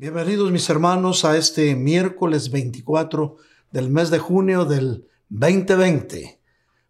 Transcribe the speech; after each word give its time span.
Bienvenidos 0.00 0.52
mis 0.52 0.70
hermanos 0.70 1.24
a 1.24 1.36
este 1.36 1.74
miércoles 1.74 2.52
24 2.52 3.34
del 3.72 3.90
mes 3.90 4.10
de 4.10 4.20
junio 4.20 4.64
del 4.64 5.08
2020. 5.28 6.40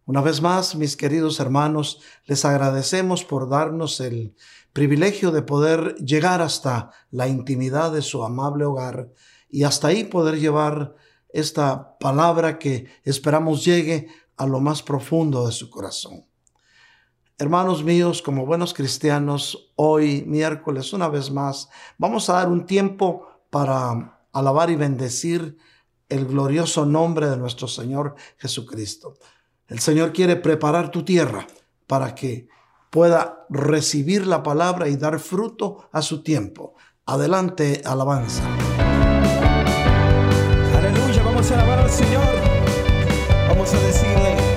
Una 0.05 0.21
vez 0.21 0.43
más, 0.43 0.75
mis 0.75 0.95
queridos 0.95 1.39
hermanos, 1.39 2.01
les 2.25 2.45
agradecemos 2.45 3.25
por 3.25 3.49
darnos 3.49 3.99
el 3.99 4.35
privilegio 4.73 5.31
de 5.31 5.41
poder 5.41 5.95
llegar 5.95 6.43
hasta 6.43 6.91
la 7.09 7.27
intimidad 7.27 7.91
de 7.91 8.03
su 8.03 8.23
amable 8.23 8.65
hogar 8.65 9.11
y 9.49 9.63
hasta 9.63 9.87
ahí 9.87 10.03
poder 10.03 10.39
llevar 10.39 10.95
esta 11.29 11.97
palabra 11.97 12.59
que 12.59 12.91
esperamos 13.05 13.65
llegue 13.65 14.07
a 14.37 14.45
lo 14.45 14.59
más 14.59 14.83
profundo 14.83 15.47
de 15.47 15.51
su 15.51 15.71
corazón. 15.71 16.28
Hermanos 17.41 17.85
míos, 17.85 18.21
como 18.21 18.45
buenos 18.45 18.73
cristianos, 18.73 19.71
hoy 19.77 20.25
miércoles 20.27 20.91
una 20.91 21.07
vez 21.07 21.31
más 21.31 21.69
vamos 21.97 22.29
a 22.29 22.33
dar 22.33 22.49
un 22.49 22.65
tiempo 22.65 23.29
para 23.49 24.19
alabar 24.33 24.69
y 24.69 24.75
bendecir 24.75 25.57
el 26.09 26.25
glorioso 26.25 26.85
nombre 26.85 27.29
de 27.29 27.37
nuestro 27.37 27.69
Señor 27.69 28.15
Jesucristo. 28.35 29.13
El 29.69 29.79
Señor 29.79 30.11
quiere 30.11 30.35
preparar 30.35 30.91
tu 30.91 31.05
tierra 31.05 31.47
para 31.87 32.13
que 32.13 32.49
pueda 32.89 33.45
recibir 33.49 34.27
la 34.27 34.43
palabra 34.43 34.89
y 34.89 34.97
dar 34.97 35.17
fruto 35.17 35.87
a 35.93 36.01
su 36.01 36.23
tiempo. 36.23 36.73
Adelante, 37.05 37.81
alabanza. 37.85 38.43
Aleluya, 40.77 41.23
vamos 41.23 41.49
a 41.51 41.53
alabar 41.53 41.79
al 41.79 41.89
Señor. 41.89 42.25
Vamos 43.47 43.73
a 43.73 43.79
decirle. 43.79 44.48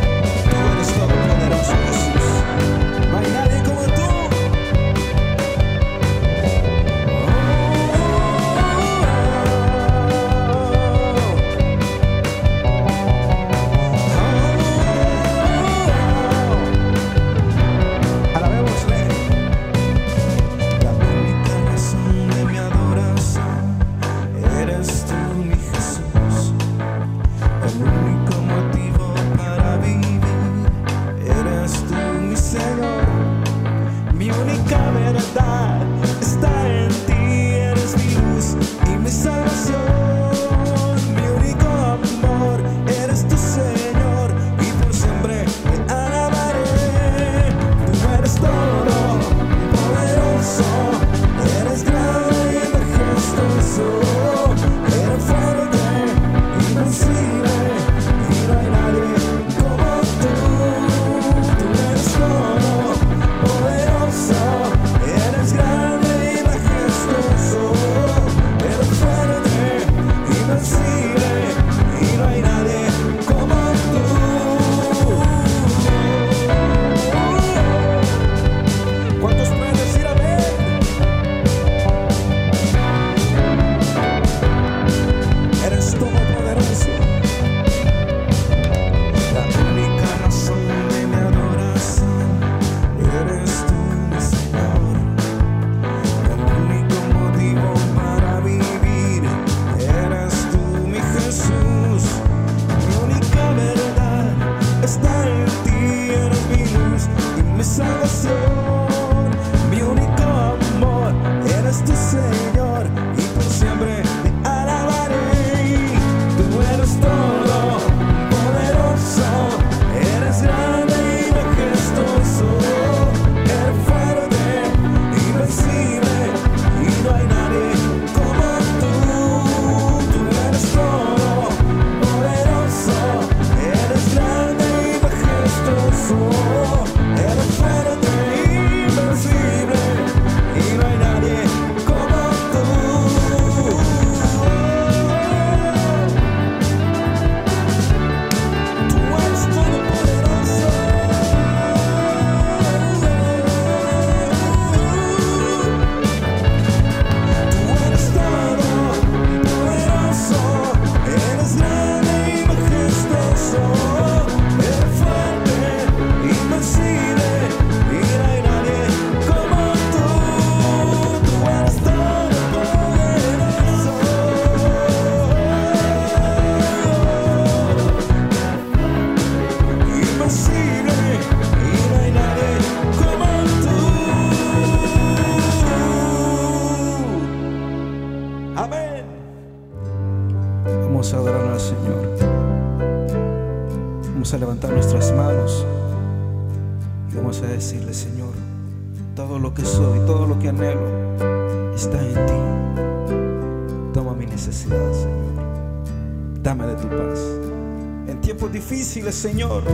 difíciles, 208.62 209.16
Señor, 209.16 209.64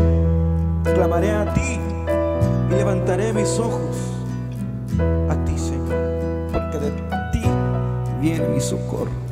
clamaré 0.82 1.30
a 1.30 1.52
ti 1.52 1.78
y 2.70 2.74
levantaré 2.74 3.34
mis 3.34 3.58
ojos 3.58 3.96
a 5.28 5.44
ti, 5.44 5.58
Señor, 5.58 6.48
porque 6.50 6.78
de 6.78 6.90
ti 7.32 7.42
viene 8.18 8.48
mi 8.48 8.60
socorro. 8.60 9.27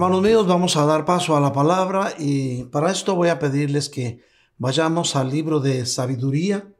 Hermanos 0.00 0.22
míos, 0.22 0.46
vamos 0.46 0.78
a 0.78 0.86
dar 0.86 1.04
paso 1.04 1.36
a 1.36 1.40
la 1.40 1.52
palabra 1.52 2.14
y 2.18 2.64
para 2.64 2.90
esto 2.90 3.16
voy 3.16 3.28
a 3.28 3.38
pedirles 3.38 3.90
que 3.90 4.24
vayamos 4.56 5.14
al 5.14 5.28
libro 5.28 5.60
de 5.60 5.84
sabiduría, 5.84 6.72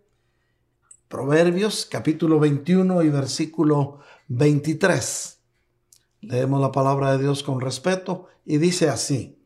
Proverbios, 1.06 1.84
capítulo 1.84 2.40
21 2.40 3.02
y 3.02 3.10
versículo 3.10 3.98
23. 4.28 5.38
Leemos 6.22 6.62
la 6.62 6.72
palabra 6.72 7.12
de 7.12 7.18
Dios 7.18 7.42
con 7.42 7.60
respeto 7.60 8.28
y 8.46 8.56
dice 8.56 8.88
así, 8.88 9.38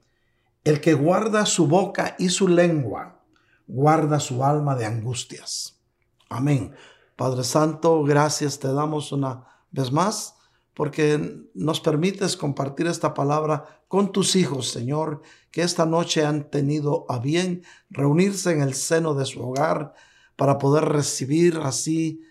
el 0.62 0.80
que 0.80 0.94
guarda 0.94 1.44
su 1.44 1.66
boca 1.66 2.14
y 2.16 2.28
su 2.28 2.46
lengua, 2.46 3.24
guarda 3.66 4.20
su 4.20 4.44
alma 4.44 4.76
de 4.76 4.84
angustias. 4.84 5.80
Amén. 6.28 6.76
Padre 7.16 7.42
Santo, 7.42 8.04
gracias 8.04 8.60
te 8.60 8.72
damos 8.72 9.10
una 9.10 9.48
vez 9.72 9.90
más 9.90 10.36
porque 10.74 11.46
nos 11.54 11.80
permites 11.80 12.36
compartir 12.36 12.86
esta 12.88 13.14
palabra 13.14 13.82
con 13.88 14.12
tus 14.12 14.34
hijos, 14.36 14.68
Señor, 14.68 15.22
que 15.50 15.62
esta 15.62 15.86
noche 15.86 16.24
han 16.24 16.50
tenido 16.50 17.06
a 17.08 17.18
bien 17.20 17.62
reunirse 17.90 18.52
en 18.52 18.60
el 18.60 18.74
seno 18.74 19.14
de 19.14 19.24
su 19.24 19.40
hogar 19.40 19.94
para 20.36 20.58
poder 20.58 20.84
recibir 20.86 21.60
así 21.62 22.22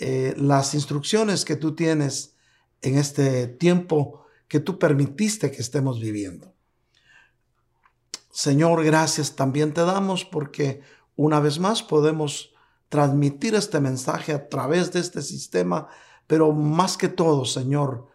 eh, 0.00 0.34
las 0.38 0.74
instrucciones 0.74 1.44
que 1.44 1.56
tú 1.56 1.74
tienes 1.74 2.34
en 2.80 2.96
este 2.96 3.46
tiempo 3.46 4.24
que 4.48 4.60
tú 4.60 4.78
permitiste 4.78 5.50
que 5.50 5.60
estemos 5.60 6.00
viviendo. 6.00 6.52
Señor, 8.30 8.82
gracias 8.82 9.36
también 9.36 9.74
te 9.74 9.82
damos 9.82 10.24
porque 10.24 10.80
una 11.16 11.40
vez 11.40 11.58
más 11.58 11.82
podemos 11.82 12.54
transmitir 12.88 13.54
este 13.54 13.80
mensaje 13.80 14.32
a 14.32 14.48
través 14.48 14.92
de 14.92 15.00
este 15.00 15.22
sistema, 15.22 15.88
pero 16.32 16.50
más 16.50 16.96
que 16.96 17.10
todo, 17.10 17.44
Señor, 17.44 18.08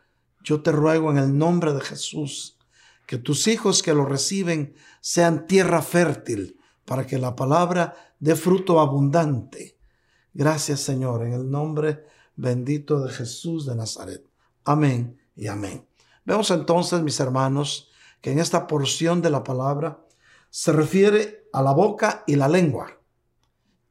yo 0.44 0.64
te 0.64 0.72
ruego 0.72 1.12
en 1.12 1.20
el 1.20 1.38
nombre 1.38 1.72
de 1.76 1.82
Jesús 1.82 2.58
que 3.06 3.20
tus 3.20 3.46
hijos 3.46 3.84
que 3.84 3.94
lo 3.94 4.06
reciben 4.06 4.74
sean 5.02 5.46
tierra 5.46 5.84
fértil 5.84 6.60
para 6.84 7.06
que 7.06 7.20
la 7.20 7.36
palabra 7.36 7.94
dé 8.20 8.36
fruto 8.36 8.80
abundante. 8.80 9.78
Gracias, 10.34 10.80
Señor, 10.80 11.28
en 11.28 11.34
el 11.34 11.52
nombre 11.52 12.06
bendito 12.36 13.02
de 13.02 13.14
Jesús 13.14 13.68
de 13.68 13.76
Nazaret. 13.76 14.26
Amén 14.66 15.20
y 15.36 15.46
amén. 15.46 15.86
Vemos 16.26 16.50
entonces, 16.50 17.04
mis 17.04 17.20
hermanos, 17.20 17.92
que 18.20 18.32
en 18.32 18.40
esta 18.40 18.66
porción 18.66 19.22
de 19.22 19.30
la 19.30 19.44
palabra 19.44 20.04
se 20.50 20.72
refiere 20.72 21.48
a 21.54 21.62
la 21.62 21.72
boca 21.72 22.24
y 22.26 22.36
la 22.36 22.48
lengua. 22.48 23.00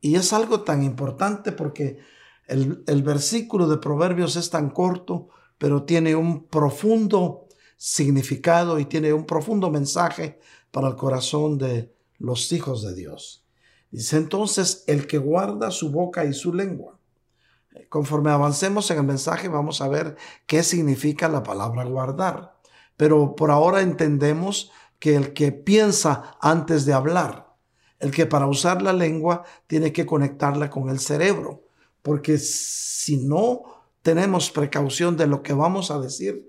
Y 0.01 0.17
es 0.17 0.33
algo 0.33 0.63
tan 0.63 0.83
importante 0.83 1.53
porque 1.53 2.01
el, 2.47 3.03
versículo 3.03 3.67
de 3.69 3.79
Proverbios 3.79 4.37
es 4.37 4.51
tan 4.51 4.71
corto, 4.71 5.29
pero 5.59 5.85
tiene 5.85 6.15
un 6.15 6.45
profundo 6.45 7.49
significado 7.77 8.79
y 8.79 8.85
tiene 8.85 9.13
un 9.13 9.27
profundo 9.27 9.71
mensaje 9.71 10.39
para 10.71 10.89
el 10.89 10.97
corazón 10.97 11.59
de 11.59 11.93
los 12.19 12.53
hijos 12.53 12.83
de 12.83 12.95
Dios. 12.95 13.45
Dice 13.91 14.17
entonces, 14.17 14.85
el 14.87 15.07
que 15.07 15.19
guarda 15.19 15.71
su 15.71 15.91
boca 15.91 16.25
y 16.25 16.33
su 16.33 16.53
lengua. 16.53 16.99
Conforme 17.89 18.31
avancemos 18.31 18.91
en 18.91 18.99
el 18.99 19.05
mensaje 19.05 19.49
vamos 19.49 19.81
a 19.81 19.89
ver 19.89 20.17
qué 20.47 20.63
significa 20.63 21.29
la 21.29 21.43
palabra 21.43 21.85
guardar. 21.85 22.57
Pero 22.97 23.37
por 23.37 23.51
ahora 23.51 23.83
entendemos 23.83 24.71
que 24.99 25.15
el 25.17 25.35
que 25.35 25.53
piensa 25.53 26.37
antes 26.41 26.87
de 26.87 26.95
hablar, 26.95 27.55
el 27.99 28.11
que 28.11 28.27
para 28.27 28.47
usar 28.47 28.81
la 28.81 28.93
lengua 28.93 29.45
tiene 29.67 29.93
que 29.93 30.07
conectarla 30.07 30.71
con 30.71 30.89
el 30.89 30.99
cerebro, 31.01 31.66
porque 32.07 32.39
si 32.39 33.17
no 33.17 33.65
tenemos 34.01 34.53
precaución 34.53 35.17
de 35.17 35.27
lo 35.27 35.43
que 35.43 35.55
vamos 35.55 35.91
a 35.91 35.99
decir, 35.99 36.49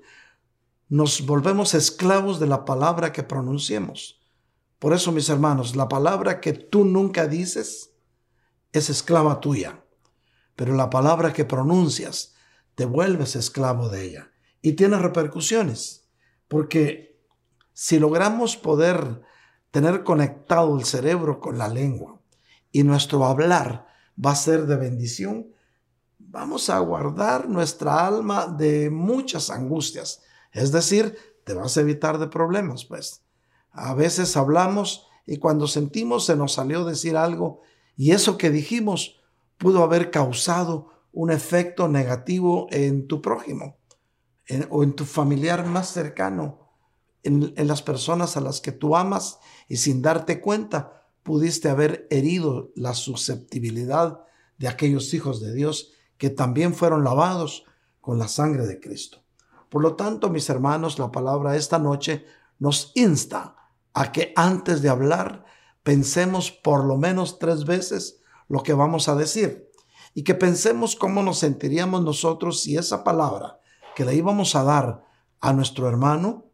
nos 0.88 1.26
volvemos 1.26 1.74
esclavos 1.74 2.40
de 2.40 2.46
la 2.46 2.64
palabra 2.64 3.12
que 3.12 3.24
pronunciemos. 3.24 4.22
Por 4.78 4.94
eso, 4.94 5.12
mis 5.12 5.30
hermanos, 5.30 5.76
la 5.76 5.90
palabra 5.90 6.42
que 6.42 6.54
tú 6.54 6.86
nunca 6.86 7.26
dices 7.26 7.90
es 8.72 8.92
esclava 8.92 9.40
tuya, 9.40 9.84
pero 10.56 10.76
la 10.76 10.92
palabra 10.92 11.34
que 11.34 11.44
pronuncias 11.44 12.36
te 12.76 12.86
vuelves 12.86 13.36
esclavo 13.36 13.90
de 13.90 14.04
ella 14.04 14.32
y 14.62 14.74
tiene 14.74 15.00
repercusiones, 15.00 16.08
porque 16.48 17.20
si 17.74 17.98
logramos 17.98 18.58
poder 18.58 19.24
tener 19.72 20.04
conectado 20.04 20.78
el 20.78 20.86
cerebro 20.86 21.40
con 21.40 21.58
la 21.58 21.68
lengua 21.68 22.22
y 22.72 22.84
nuestro 22.84 23.26
hablar 23.26 23.88
va 24.24 24.32
a 24.32 24.36
ser 24.36 24.66
de 24.66 24.76
bendición, 24.76 25.48
vamos 26.18 26.70
a 26.70 26.80
guardar 26.80 27.48
nuestra 27.50 28.06
alma 28.06 28.48
de 28.48 28.90
muchas 28.90 29.50
angustias. 29.50 30.22
Es 30.52 30.72
decir, 30.72 31.18
te 31.44 31.54
vas 31.54 31.78
a 31.78 31.82
evitar 31.82 32.18
de 32.18 32.28
problemas, 32.28 32.86
pues. 32.86 33.24
A 33.72 33.94
veces 33.94 34.36
hablamos 34.36 35.08
y 35.26 35.38
cuando 35.38 35.68
sentimos 35.68 36.26
se 36.26 36.36
nos 36.36 36.54
salió 36.54 36.84
decir 36.86 37.16
algo 37.16 37.62
y 37.96 38.12
eso 38.12 38.38
que 38.38 38.50
dijimos 38.50 39.20
pudo 39.58 39.84
haber 39.84 40.12
causado 40.12 40.90
un 41.12 41.32
efecto 41.32 41.88
negativo 41.88 42.68
en 42.72 43.08
tu 43.08 43.22
prójimo 43.22 43.78
o 44.70 44.84
en 44.84 44.94
tu 44.94 45.04
familiar 45.06 45.66
más 45.66 45.90
cercano, 45.90 46.70
en, 47.24 47.54
las 47.68 47.82
personas 47.82 48.38
a 48.38 48.42
las 48.42 48.62
que 48.62 48.72
tú 48.72 48.96
amas 48.96 49.40
y 49.68 49.78
sin 49.78 50.02
darte 50.02 50.40
cuenta 50.40 50.97
pudiste 51.28 51.68
haber 51.68 52.08
herido 52.10 52.72
la 52.74 52.94
susceptibilidad 52.94 54.22
de 54.60 54.70
aquellos 54.70 55.14
hijos 55.14 55.42
de 55.42 55.54
Dios 55.54 55.92
que 56.18 56.30
también 56.30 56.74
fueron 56.74 57.04
lavados 57.04 57.66
con 58.00 58.18
la 58.18 58.30
sangre 58.30 58.66
de 58.66 58.80
Cristo. 58.80 59.26
Por 59.68 59.82
lo 59.82 59.98
tanto, 59.98 60.30
mis 60.30 60.50
hermanos, 60.50 61.00
la 61.00 61.12
palabra 61.12 61.58
esta 61.58 61.80
noche 61.80 62.26
nos 62.60 62.94
insta 62.96 63.58
a 63.94 64.14
que 64.14 64.32
antes 64.38 64.82
de 64.82 64.88
hablar 64.88 65.44
pensemos 65.84 66.50
por 66.50 66.86
lo 66.86 66.96
menos 66.96 67.40
tres 67.40 67.66
veces 67.66 68.22
lo 68.48 68.64
que 68.64 68.72
vamos 68.72 69.10
a 69.10 69.16
decir 69.16 69.70
y 70.14 70.24
que 70.24 70.34
pensemos 70.34 70.96
cómo 70.96 71.24
nos 71.24 71.40
sentiríamos 71.40 72.06
nosotros 72.06 72.62
si 72.62 72.78
esa 72.78 73.04
palabra 73.04 73.60
que 73.98 74.06
le 74.06 74.16
íbamos 74.16 74.56
a 74.56 74.64
dar 74.64 75.04
a 75.42 75.52
nuestro 75.52 75.90
hermano 75.90 76.46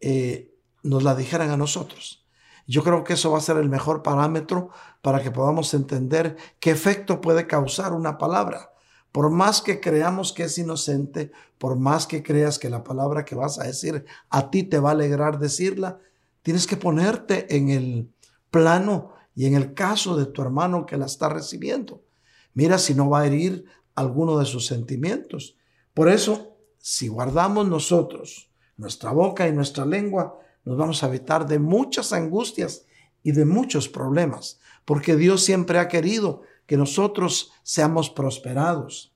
eh, 0.00 0.54
nos 0.82 1.02
la 1.02 1.14
dijeran 1.14 1.48
a 1.48 1.56
nosotros. 1.56 2.23
Yo 2.66 2.82
creo 2.82 3.04
que 3.04 3.14
eso 3.14 3.30
va 3.30 3.38
a 3.38 3.42
ser 3.42 3.56
el 3.56 3.68
mejor 3.68 4.02
parámetro 4.02 4.70
para 5.02 5.22
que 5.22 5.30
podamos 5.30 5.74
entender 5.74 6.36
qué 6.60 6.70
efecto 6.70 7.20
puede 7.20 7.46
causar 7.46 7.92
una 7.92 8.18
palabra. 8.18 8.70
Por 9.12 9.30
más 9.30 9.60
que 9.62 9.80
creamos 9.80 10.32
que 10.32 10.44
es 10.44 10.58
inocente, 10.58 11.30
por 11.58 11.76
más 11.76 12.06
que 12.06 12.22
creas 12.22 12.58
que 12.58 12.70
la 12.70 12.82
palabra 12.82 13.24
que 13.24 13.34
vas 13.34 13.58
a 13.58 13.64
decir 13.64 14.04
a 14.30 14.50
ti 14.50 14.64
te 14.64 14.78
va 14.78 14.90
a 14.90 14.92
alegrar 14.92 15.38
decirla, 15.38 15.98
Tienes 16.44 16.66
que 16.66 16.76
ponerte 16.76 17.56
en 17.56 17.70
el 17.70 18.12
plano 18.50 19.14
y 19.34 19.46
en 19.46 19.54
el 19.54 19.72
caso 19.72 20.14
de 20.14 20.26
tu 20.26 20.42
hermano 20.42 20.84
que 20.84 20.98
la 20.98 21.06
está 21.06 21.30
recibiendo. 21.30 22.04
Mira 22.52 22.76
si 22.76 22.94
no 22.94 23.08
va 23.08 23.22
a 23.22 23.26
herir 23.26 23.64
alguno 23.94 24.38
de 24.38 24.44
sus 24.44 24.66
sentimientos. 24.66 25.56
Por 25.94 26.10
eso, 26.10 26.58
si 26.76 27.08
guardamos 27.08 27.66
nosotros 27.66 28.50
nuestra 28.76 29.12
boca 29.12 29.48
y 29.48 29.52
nuestra 29.52 29.86
lengua, 29.86 30.38
nos 30.64 30.76
vamos 30.76 31.02
a 31.02 31.08
evitar 31.08 31.46
de 31.46 31.58
muchas 31.58 32.12
angustias 32.12 32.86
y 33.22 33.32
de 33.32 33.44
muchos 33.44 33.88
problemas, 33.88 34.60
porque 34.84 35.16
Dios 35.16 35.42
siempre 35.42 35.78
ha 35.78 35.88
querido 35.88 36.42
que 36.66 36.76
nosotros 36.76 37.52
seamos 37.62 38.10
prosperados. 38.10 39.14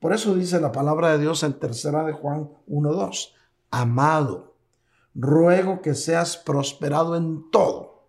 Por 0.00 0.12
eso 0.12 0.34
dice 0.34 0.60
la 0.60 0.72
palabra 0.72 1.12
de 1.12 1.18
Dios 1.18 1.42
en 1.42 1.58
tercera 1.58 2.04
de 2.04 2.12
Juan 2.12 2.50
1.2, 2.68 3.32
amado, 3.70 4.56
ruego 5.14 5.82
que 5.82 5.94
seas 5.94 6.36
prosperado 6.36 7.16
en 7.16 7.50
todo, 7.50 8.08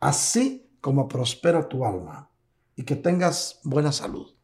así 0.00 0.68
como 0.80 1.08
prospera 1.08 1.68
tu 1.68 1.84
alma, 1.84 2.30
y 2.74 2.84
que 2.84 2.96
tengas 2.96 3.60
buena 3.62 3.92
salud. 3.92 4.34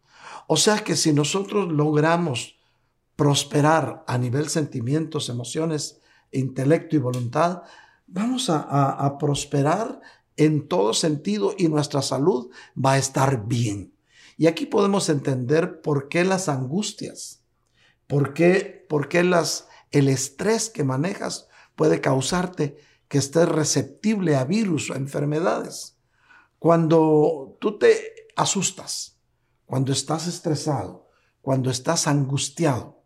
O 0.46 0.56
sea 0.56 0.78
que 0.78 0.96
si 0.96 1.12
nosotros 1.12 1.72
logramos 1.72 2.56
prosperar 3.16 4.04
a 4.06 4.18
nivel 4.18 4.48
sentimientos, 4.48 5.28
emociones, 5.28 6.01
intelecto 6.32 6.96
y 6.96 6.98
voluntad, 6.98 7.62
vamos 8.06 8.50
a, 8.50 8.60
a 8.60 9.18
prosperar 9.18 10.00
en 10.36 10.66
todo 10.68 10.94
sentido 10.94 11.54
y 11.56 11.68
nuestra 11.68 12.02
salud 12.02 12.50
va 12.74 12.94
a 12.94 12.98
estar 12.98 13.46
bien. 13.46 13.94
Y 14.36 14.46
aquí 14.46 14.66
podemos 14.66 15.08
entender 15.08 15.82
por 15.82 16.08
qué 16.08 16.24
las 16.24 16.48
angustias, 16.48 17.44
por 18.06 18.34
qué, 18.34 18.84
por 18.88 19.08
qué 19.08 19.22
las, 19.24 19.68
el 19.90 20.08
estrés 20.08 20.70
que 20.70 20.84
manejas 20.84 21.48
puede 21.76 22.00
causarte 22.00 22.76
que 23.08 23.18
estés 23.18 23.48
receptible 23.48 24.36
a 24.36 24.44
virus 24.44 24.90
o 24.90 24.94
enfermedades. 24.94 25.98
Cuando 26.58 27.56
tú 27.60 27.78
te 27.78 28.26
asustas, 28.36 29.18
cuando 29.66 29.92
estás 29.92 30.26
estresado, 30.26 31.08
cuando 31.40 31.70
estás 31.70 32.06
angustiado, 32.06 33.02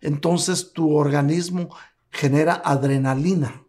entonces 0.00 0.72
tu 0.72 0.94
organismo 0.94 1.70
genera 2.16 2.54
adrenalina. 2.64 3.64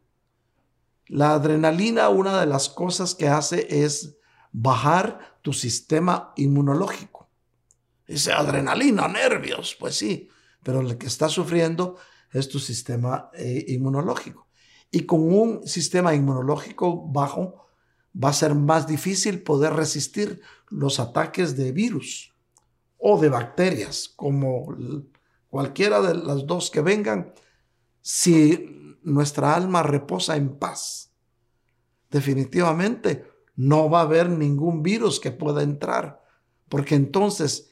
La 1.07 1.33
adrenalina, 1.33 2.09
una 2.09 2.39
de 2.39 2.45
las 2.45 2.69
cosas 2.69 3.13
que 3.13 3.27
hace 3.27 3.83
es 3.83 4.17
bajar 4.51 5.37
tu 5.41 5.53
sistema 5.53 6.33
inmunológico. 6.35 7.29
Dice 8.07 8.31
adrenalina, 8.31 9.07
nervios, 9.07 9.75
pues 9.79 9.95
sí, 9.95 10.29
pero 10.63 10.79
el 10.79 10.97
que 10.97 11.07
está 11.07 11.29
sufriendo 11.29 11.97
es 12.31 12.47
tu 12.47 12.59
sistema 12.59 13.29
eh, 13.33 13.65
inmunológico. 13.67 14.47
Y 14.91 15.01
con 15.01 15.21
un 15.33 15.67
sistema 15.67 16.15
inmunológico 16.15 17.05
bajo 17.07 17.67
va 18.15 18.29
a 18.29 18.33
ser 18.33 18.55
más 18.55 18.87
difícil 18.87 19.43
poder 19.43 19.73
resistir 19.73 20.41
los 20.69 20.99
ataques 20.99 21.57
de 21.57 21.71
virus 21.73 22.33
o 22.97 23.19
de 23.19 23.29
bacterias, 23.29 24.09
como 24.15 24.73
cualquiera 25.49 26.01
de 26.01 26.15
las 26.15 26.47
dos 26.47 26.71
que 26.71 26.81
vengan, 26.81 27.33
si 28.09 28.97
nuestra 29.03 29.53
alma 29.53 29.83
reposa 29.83 30.37
en 30.37 30.57
paz. 30.57 31.11
Definitivamente 32.09 33.29
no 33.57 33.89
va 33.89 33.99
a 33.99 34.03
haber 34.03 34.29
ningún 34.29 34.81
virus 34.81 35.19
que 35.19 35.31
pueda 35.31 35.61
entrar, 35.61 36.23
porque 36.69 36.95
entonces 36.95 37.69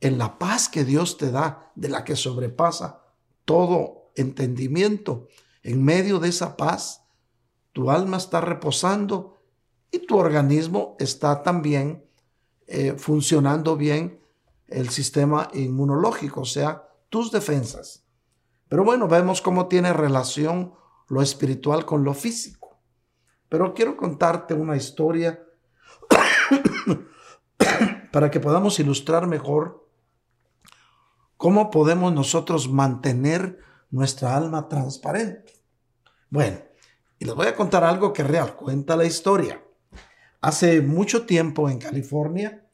en 0.00 0.16
la 0.16 0.38
paz 0.38 0.70
que 0.70 0.86
Dios 0.86 1.18
te 1.18 1.30
da, 1.30 1.70
de 1.74 1.90
la 1.90 2.02
que 2.02 2.16
sobrepasa 2.16 3.02
todo 3.44 4.10
entendimiento. 4.14 5.28
En 5.62 5.84
medio 5.84 6.18
de 6.18 6.30
esa 6.30 6.56
paz, 6.56 7.02
tu 7.74 7.90
alma 7.90 8.16
está 8.16 8.40
reposando 8.40 9.36
y 9.90 9.98
tu 9.98 10.16
organismo 10.16 10.96
está 10.98 11.42
también 11.42 12.06
eh, 12.68 12.94
funcionando 12.96 13.76
bien 13.76 14.18
el 14.66 14.88
sistema 14.88 15.50
inmunológico, 15.52 16.40
o 16.40 16.46
sea, 16.46 16.88
tus 17.10 17.30
defensas. 17.30 18.03
Pero 18.68 18.84
bueno, 18.84 19.08
vemos 19.08 19.40
cómo 19.40 19.68
tiene 19.68 19.92
relación 19.92 20.74
lo 21.08 21.22
espiritual 21.22 21.84
con 21.84 22.04
lo 22.04 22.14
físico. 22.14 22.78
Pero 23.48 23.74
quiero 23.74 23.96
contarte 23.96 24.54
una 24.54 24.76
historia 24.76 25.44
para 28.12 28.30
que 28.30 28.40
podamos 28.40 28.78
ilustrar 28.80 29.26
mejor 29.26 29.84
¿Cómo 31.36 31.70
podemos 31.70 32.12
nosotros 32.12 32.70
mantener 32.70 33.58
nuestra 33.90 34.36
alma 34.36 34.68
transparente? 34.68 35.52
Bueno, 36.30 36.58
y 37.18 37.24
les 37.24 37.34
voy 37.34 37.48
a 37.48 37.54
contar 37.54 37.84
algo 37.84 38.12
que 38.12 38.22
real. 38.22 38.56
Cuenta 38.56 38.96
la 38.96 39.04
historia. 39.04 39.62
Hace 40.40 40.80
mucho 40.80 41.26
tiempo 41.26 41.68
en 41.68 41.78
California, 41.78 42.66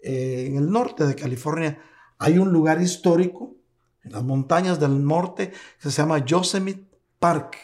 eh, 0.00 0.46
en 0.48 0.56
el 0.56 0.70
norte 0.70 1.04
de 1.04 1.14
California, 1.14 1.80
hay 2.18 2.38
un 2.38 2.52
lugar 2.52 2.80
histórico 2.80 3.55
las 4.08 4.22
montañas 4.22 4.78
del 4.80 5.04
norte 5.04 5.52
se 5.78 5.90
llama 5.90 6.24
Yosemite 6.24 6.90
Park. 7.18 7.56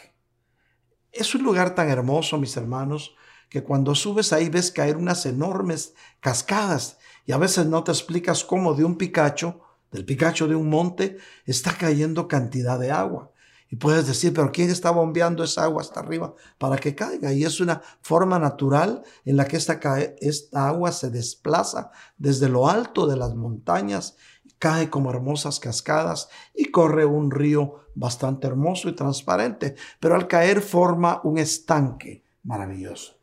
Es 1.11 1.35
un 1.35 1.43
lugar 1.43 1.75
tan 1.75 1.89
hermoso, 1.89 2.37
mis 2.37 2.57
hermanos, 2.57 3.15
que 3.49 3.63
cuando 3.63 3.93
subes 3.93 4.33
ahí 4.33 4.49
ves 4.49 4.71
caer 4.71 4.97
unas 4.97 5.25
enormes 5.25 5.93
cascadas 6.19 6.97
y 7.25 7.31
a 7.31 7.37
veces 7.37 7.67
no 7.67 7.83
te 7.83 7.91
explicas 7.91 8.43
cómo 8.43 8.73
de 8.73 8.83
un 8.83 8.97
picacho, 8.97 9.61
del 9.91 10.05
picacho 10.05 10.47
de 10.47 10.55
un 10.55 10.69
monte, 10.69 11.17
está 11.45 11.77
cayendo 11.77 12.27
cantidad 12.27 12.79
de 12.79 12.91
agua. 12.91 13.31
Y 13.69 13.75
puedes 13.75 14.05
decir, 14.05 14.33
pero 14.33 14.51
¿quién 14.51 14.69
está 14.69 14.91
bombeando 14.91 15.43
esa 15.43 15.63
agua 15.63 15.81
hasta 15.81 15.99
arriba 15.99 16.35
para 16.59 16.77
que 16.77 16.93
caiga? 16.93 17.33
Y 17.33 17.43
es 17.43 17.59
una 17.59 17.81
forma 18.01 18.37
natural 18.37 19.01
en 19.25 19.35
la 19.35 19.45
que 19.45 19.57
esta, 19.57 19.79
esta 20.19 20.67
agua 20.67 20.91
se 20.91 21.09
desplaza 21.09 21.89
desde 22.17 22.49
lo 22.49 22.69
alto 22.69 23.07
de 23.07 23.17
las 23.17 23.33
montañas, 23.33 24.15
cae 24.63 24.89
como 24.89 25.09
hermosas 25.09 25.59
cascadas 25.59 26.29
y 26.55 26.71
corre 26.71 27.03
un 27.03 27.31
río 27.31 27.81
bastante 27.95 28.47
hermoso 28.47 28.87
y 28.87 28.95
transparente. 28.95 29.75
Pero 29.99 30.15
al 30.15 30.29
caer 30.29 30.61
forma 30.61 31.19
un 31.25 31.37
estanque 31.37 32.23
maravilloso. 32.43 33.17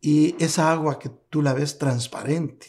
Y 0.00 0.34
esa 0.42 0.72
agua 0.72 0.98
que 0.98 1.10
tú 1.10 1.42
la 1.42 1.52
ves 1.52 1.76
transparente. 1.76 2.68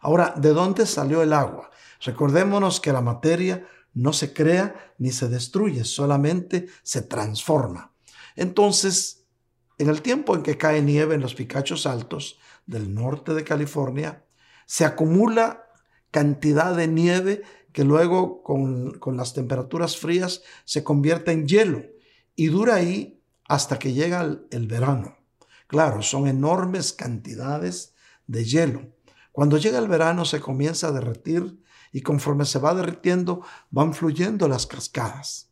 Ahora, 0.00 0.32
¿de 0.36 0.50
dónde 0.50 0.86
salió 0.86 1.20
el 1.20 1.32
agua? 1.32 1.70
Recordémonos 2.02 2.80
que 2.80 2.92
la 2.92 3.00
materia 3.00 3.66
no 3.94 4.12
se 4.12 4.32
crea 4.32 4.94
ni 4.98 5.10
se 5.10 5.28
destruye, 5.28 5.82
solamente 5.82 6.68
se 6.84 7.02
transforma. 7.02 7.94
Entonces, 8.36 9.24
en 9.76 9.88
el 9.88 10.02
tiempo 10.02 10.36
en 10.36 10.44
que 10.44 10.56
cae 10.56 10.82
nieve 10.82 11.16
en 11.16 11.22
los 11.22 11.34
picachos 11.34 11.84
altos 11.84 12.38
del 12.64 12.94
norte 12.94 13.34
de 13.34 13.42
California, 13.42 14.24
se 14.66 14.84
acumula 14.84 15.64
cantidad 16.10 16.74
de 16.74 16.88
nieve 16.88 17.42
que 17.72 17.84
luego 17.84 18.42
con, 18.42 18.98
las 19.16 19.34
temperaturas 19.34 19.96
frías 19.96 20.42
se 20.64 20.82
convierte 20.82 21.32
en 21.32 21.46
hielo 21.46 21.84
y 22.34 22.46
dura 22.46 22.76
ahí 22.76 23.22
hasta 23.46 23.78
que 23.78 23.92
llega 23.92 24.20
el, 24.20 24.46
el 24.50 24.66
verano. 24.66 25.16
Claro, 25.66 26.02
son 26.02 26.26
enormes 26.26 26.92
cantidades 26.92 27.94
de 28.26 28.44
hielo. 28.44 28.92
Cuando 29.32 29.58
llega 29.58 29.78
el 29.78 29.88
verano 29.88 30.24
se 30.24 30.40
comienza 30.40 30.88
a 30.88 30.92
derretir 30.92 31.62
y 31.92 32.02
conforme 32.02 32.44
se 32.44 32.58
va 32.58 32.74
derritiendo 32.74 33.42
van 33.70 33.94
fluyendo 33.94 34.48
las 34.48 34.66
cascadas 34.66 35.48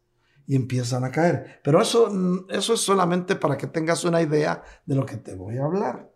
y 0.46 0.54
empiezan 0.56 1.04
a 1.04 1.10
caer. 1.10 1.60
Pero 1.62 1.80
eso, 1.80 2.10
eso 2.48 2.74
es 2.74 2.80
solamente 2.80 3.36
para 3.36 3.56
que 3.56 3.66
tengas 3.66 4.04
una 4.04 4.22
idea 4.22 4.62
de 4.84 4.94
lo 4.94 5.04
que 5.04 5.16
te 5.16 5.34
voy 5.34 5.58
a 5.58 5.64
hablar. 5.64 6.10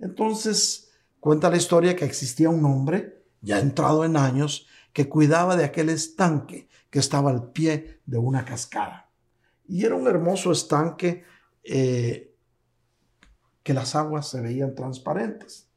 Entonces, 0.00 0.90
cuenta 1.20 1.50
la 1.50 1.56
historia 1.56 1.94
que 1.94 2.04
existía 2.04 2.50
un 2.50 2.64
hombre, 2.64 3.19
ya 3.40 3.58
entrado 3.58 4.04
en 4.04 4.16
años, 4.16 4.66
que 4.92 5.08
cuidaba 5.08 5.56
de 5.56 5.64
aquel 5.64 5.88
estanque 5.88 6.68
que 6.90 6.98
estaba 6.98 7.30
al 7.30 7.52
pie 7.52 8.00
de 8.06 8.18
una 8.18 8.44
cascada. 8.44 9.10
Y 9.66 9.84
era 9.84 9.94
un 9.94 10.08
hermoso 10.08 10.50
estanque 10.50 11.24
eh, 11.62 12.34
que 13.62 13.74
las 13.74 13.94
aguas 13.94 14.28
se 14.28 14.40
veían 14.40 14.74
transparentes. 14.74 15.68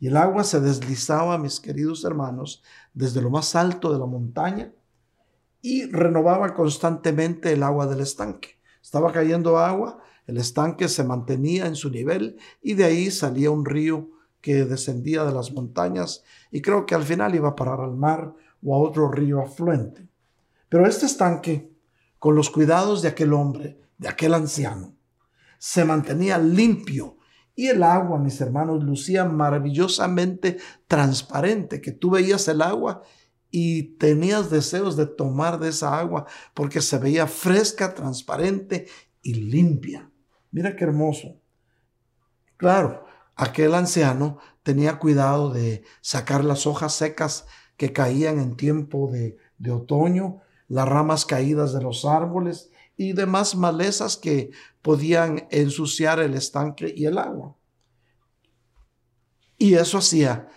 Y 0.00 0.08
el 0.08 0.16
agua 0.16 0.44
se 0.44 0.60
deslizaba, 0.60 1.38
mis 1.38 1.58
queridos 1.60 2.04
hermanos, 2.04 2.62
desde 2.92 3.22
lo 3.22 3.30
más 3.30 3.56
alto 3.56 3.92
de 3.92 3.98
la 3.98 4.06
montaña 4.06 4.72
y 5.60 5.86
renovaba 5.86 6.54
constantemente 6.54 7.52
el 7.52 7.62
agua 7.62 7.86
del 7.86 8.00
estanque. 8.00 8.60
Estaba 8.80 9.12
cayendo 9.12 9.58
agua, 9.58 9.98
el 10.26 10.36
estanque 10.36 10.88
se 10.88 11.04
mantenía 11.04 11.66
en 11.66 11.74
su 11.74 11.90
nivel 11.90 12.38
y 12.62 12.74
de 12.74 12.84
ahí 12.84 13.10
salía 13.10 13.50
un 13.50 13.64
río 13.64 14.10
que 14.40 14.64
descendía 14.64 15.24
de 15.24 15.32
las 15.32 15.52
montañas 15.52 16.24
y 16.50 16.62
creo 16.62 16.86
que 16.86 16.94
al 16.94 17.04
final 17.04 17.34
iba 17.34 17.50
a 17.50 17.56
parar 17.56 17.80
al 17.80 17.96
mar 17.96 18.34
o 18.62 18.74
a 18.74 18.78
otro 18.78 19.10
río 19.10 19.40
afluente. 19.40 20.08
Pero 20.68 20.86
este 20.86 21.06
estanque, 21.06 21.70
con 22.18 22.34
los 22.34 22.50
cuidados 22.50 23.02
de 23.02 23.08
aquel 23.08 23.32
hombre, 23.32 23.80
de 23.98 24.08
aquel 24.08 24.34
anciano, 24.34 24.94
se 25.58 25.84
mantenía 25.84 26.38
limpio 26.38 27.16
y 27.54 27.66
el 27.66 27.82
agua, 27.82 28.20
mis 28.20 28.40
hermanos, 28.40 28.84
lucía 28.84 29.24
maravillosamente 29.24 30.58
transparente, 30.86 31.80
que 31.80 31.90
tú 31.90 32.10
veías 32.10 32.46
el 32.46 32.62
agua 32.62 33.02
y 33.50 33.94
tenías 33.96 34.48
deseos 34.48 34.96
de 34.96 35.06
tomar 35.06 35.58
de 35.58 35.70
esa 35.70 35.98
agua 35.98 36.26
porque 36.54 36.80
se 36.80 36.98
veía 36.98 37.26
fresca, 37.26 37.94
transparente 37.94 38.86
y 39.22 39.34
limpia. 39.34 40.08
Mira 40.52 40.76
qué 40.76 40.84
hermoso. 40.84 41.40
Claro, 42.56 43.07
aquel 43.38 43.74
anciano 43.74 44.38
tenía 44.64 44.98
cuidado 44.98 45.50
de 45.50 45.84
sacar 46.02 46.44
las 46.44 46.66
hojas 46.66 46.92
secas 46.92 47.46
que 47.76 47.92
caían 47.92 48.40
en 48.40 48.56
tiempo 48.56 49.10
de, 49.10 49.38
otoño, 49.70 50.40
las 50.66 50.88
ramas 50.88 51.24
caídas 51.24 51.72
de 51.72 51.80
los 51.80 52.04
árboles 52.04 52.70
y 52.96 53.12
demás 53.12 53.54
malezas 53.54 54.16
que 54.16 54.50
podían 54.82 55.46
ensuciar 55.50 56.18
el 56.18 56.34
estanque 56.34 56.92
y 56.94 57.06
el 57.06 57.16
agua. 57.16 57.54
Y 59.56 59.74
eso 59.74 59.98
hacía 59.98 60.48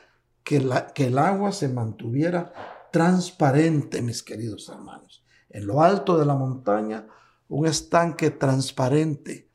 que, 0.44 0.68
que 0.96 1.06
el 1.06 1.20
agua 1.20 1.52
se 1.52 1.70
mantuviera 1.70 2.52
transparente, 2.92 4.02
mis 4.02 4.24
queridos 4.24 4.68
hermanos. 4.70 5.24
En 5.50 5.68
lo 5.68 5.84
alto 5.84 6.18
de 6.18 6.26
la 6.26 6.36
montaña, 6.36 7.08
un 7.48 7.68
estanque 7.68 8.32
transparente. 8.32 9.50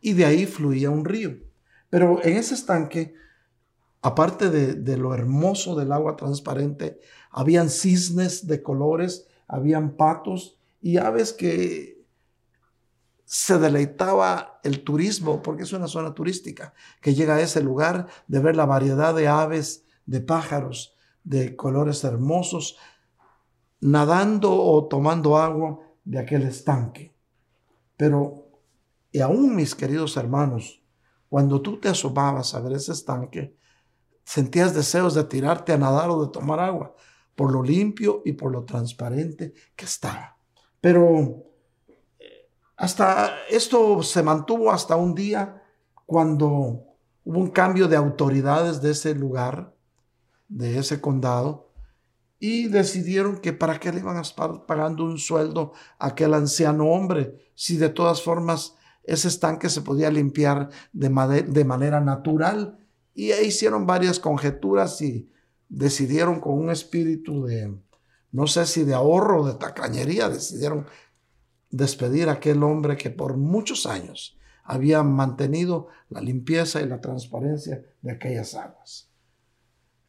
Y 0.00 0.14
de 0.14 0.24
ahí 0.24 0.46
fluía 0.46 0.88
un 0.88 1.04
río. 1.04 1.49
Pero 1.90 2.24
en 2.24 2.36
ese 2.36 2.54
estanque, 2.54 3.14
aparte 4.00 4.48
de, 4.48 4.74
de 4.74 4.96
lo 4.96 5.12
hermoso 5.14 5.76
del 5.76 5.92
agua 5.92 6.16
transparente, 6.16 7.00
habían 7.30 7.68
cisnes 7.68 8.46
de 8.46 8.62
colores, 8.62 9.26
habían 9.46 9.96
patos 9.96 10.58
y 10.80 10.96
aves 10.96 11.32
que 11.32 12.00
se 13.24 13.58
deleitaba 13.58 14.58
el 14.64 14.82
turismo, 14.82 15.40
porque 15.40 15.62
es 15.62 15.72
una 15.72 15.86
zona 15.86 16.14
turística, 16.14 16.74
que 17.00 17.14
llega 17.14 17.36
a 17.36 17.40
ese 17.40 17.62
lugar 17.62 18.08
de 18.26 18.40
ver 18.40 18.56
la 18.56 18.66
variedad 18.66 19.14
de 19.14 19.28
aves, 19.28 19.84
de 20.04 20.20
pájaros, 20.20 20.96
de 21.22 21.54
colores 21.54 22.02
hermosos, 22.02 22.76
nadando 23.80 24.52
o 24.52 24.88
tomando 24.88 25.38
agua 25.38 25.78
de 26.04 26.18
aquel 26.18 26.42
estanque. 26.42 27.14
Pero, 27.96 28.48
y 29.12 29.20
aún 29.20 29.54
mis 29.54 29.76
queridos 29.76 30.16
hermanos, 30.16 30.79
cuando 31.30 31.62
tú 31.62 31.78
te 31.78 31.88
asomabas 31.88 32.54
a 32.54 32.60
ver 32.60 32.72
ese 32.72 32.90
estanque, 32.92 33.56
sentías 34.24 34.74
deseos 34.74 35.14
de 35.14 35.24
tirarte 35.24 35.72
a 35.72 35.78
nadar 35.78 36.10
o 36.10 36.26
de 36.26 36.32
tomar 36.32 36.58
agua, 36.58 36.94
por 37.36 37.52
lo 37.52 37.62
limpio 37.62 38.20
y 38.24 38.32
por 38.32 38.50
lo 38.50 38.64
transparente 38.64 39.54
que 39.76 39.84
estaba. 39.84 40.36
Pero 40.80 41.44
hasta 42.76 43.44
esto 43.48 44.02
se 44.02 44.24
mantuvo 44.24 44.72
hasta 44.72 44.96
un 44.96 45.14
día 45.14 45.62
cuando 46.04 46.48
hubo 47.24 47.38
un 47.38 47.50
cambio 47.50 47.86
de 47.86 47.96
autoridades 47.96 48.82
de 48.82 48.90
ese 48.90 49.14
lugar, 49.14 49.72
de 50.48 50.78
ese 50.78 51.00
condado, 51.00 51.70
y 52.40 52.66
decidieron 52.66 53.38
que 53.38 53.52
para 53.52 53.78
qué 53.78 53.92
le 53.92 54.00
iban 54.00 54.16
a 54.16 54.22
estar 54.22 54.66
pagando 54.66 55.04
un 55.04 55.18
sueldo 55.18 55.74
a 55.98 56.08
aquel 56.08 56.34
anciano 56.34 56.88
hombre, 56.88 57.52
si 57.54 57.76
de 57.76 57.90
todas 57.90 58.20
formas 58.20 58.74
ese 59.04 59.28
estanque 59.28 59.68
se 59.68 59.82
podía 59.82 60.10
limpiar 60.10 60.70
de, 60.92 61.08
manera 61.64 62.00
natural. 62.00 62.78
Y 63.14 63.32
hicieron 63.32 63.86
varias 63.86 64.18
conjeturas 64.18 65.00
y 65.02 65.30
decidieron 65.68 66.40
con 66.40 66.54
un 66.54 66.70
espíritu 66.70 67.44
de, 67.44 67.76
no 68.32 68.46
sé 68.46 68.66
si 68.66 68.84
de 68.84 68.94
ahorro 68.94 69.42
o 69.42 69.46
de 69.46 69.54
tacañería, 69.54 70.28
decidieron 70.28 70.86
despedir 71.70 72.28
a 72.28 72.32
aquel 72.32 72.62
hombre 72.62 72.96
que 72.96 73.10
por 73.10 73.36
muchos 73.36 73.86
años 73.86 74.38
había 74.64 75.02
mantenido 75.02 75.88
la 76.08 76.20
limpieza 76.20 76.80
y 76.80 76.86
la 76.86 77.00
transparencia 77.00 77.84
de 78.02 78.12
aquellas 78.12 78.54
aguas. 78.54 79.08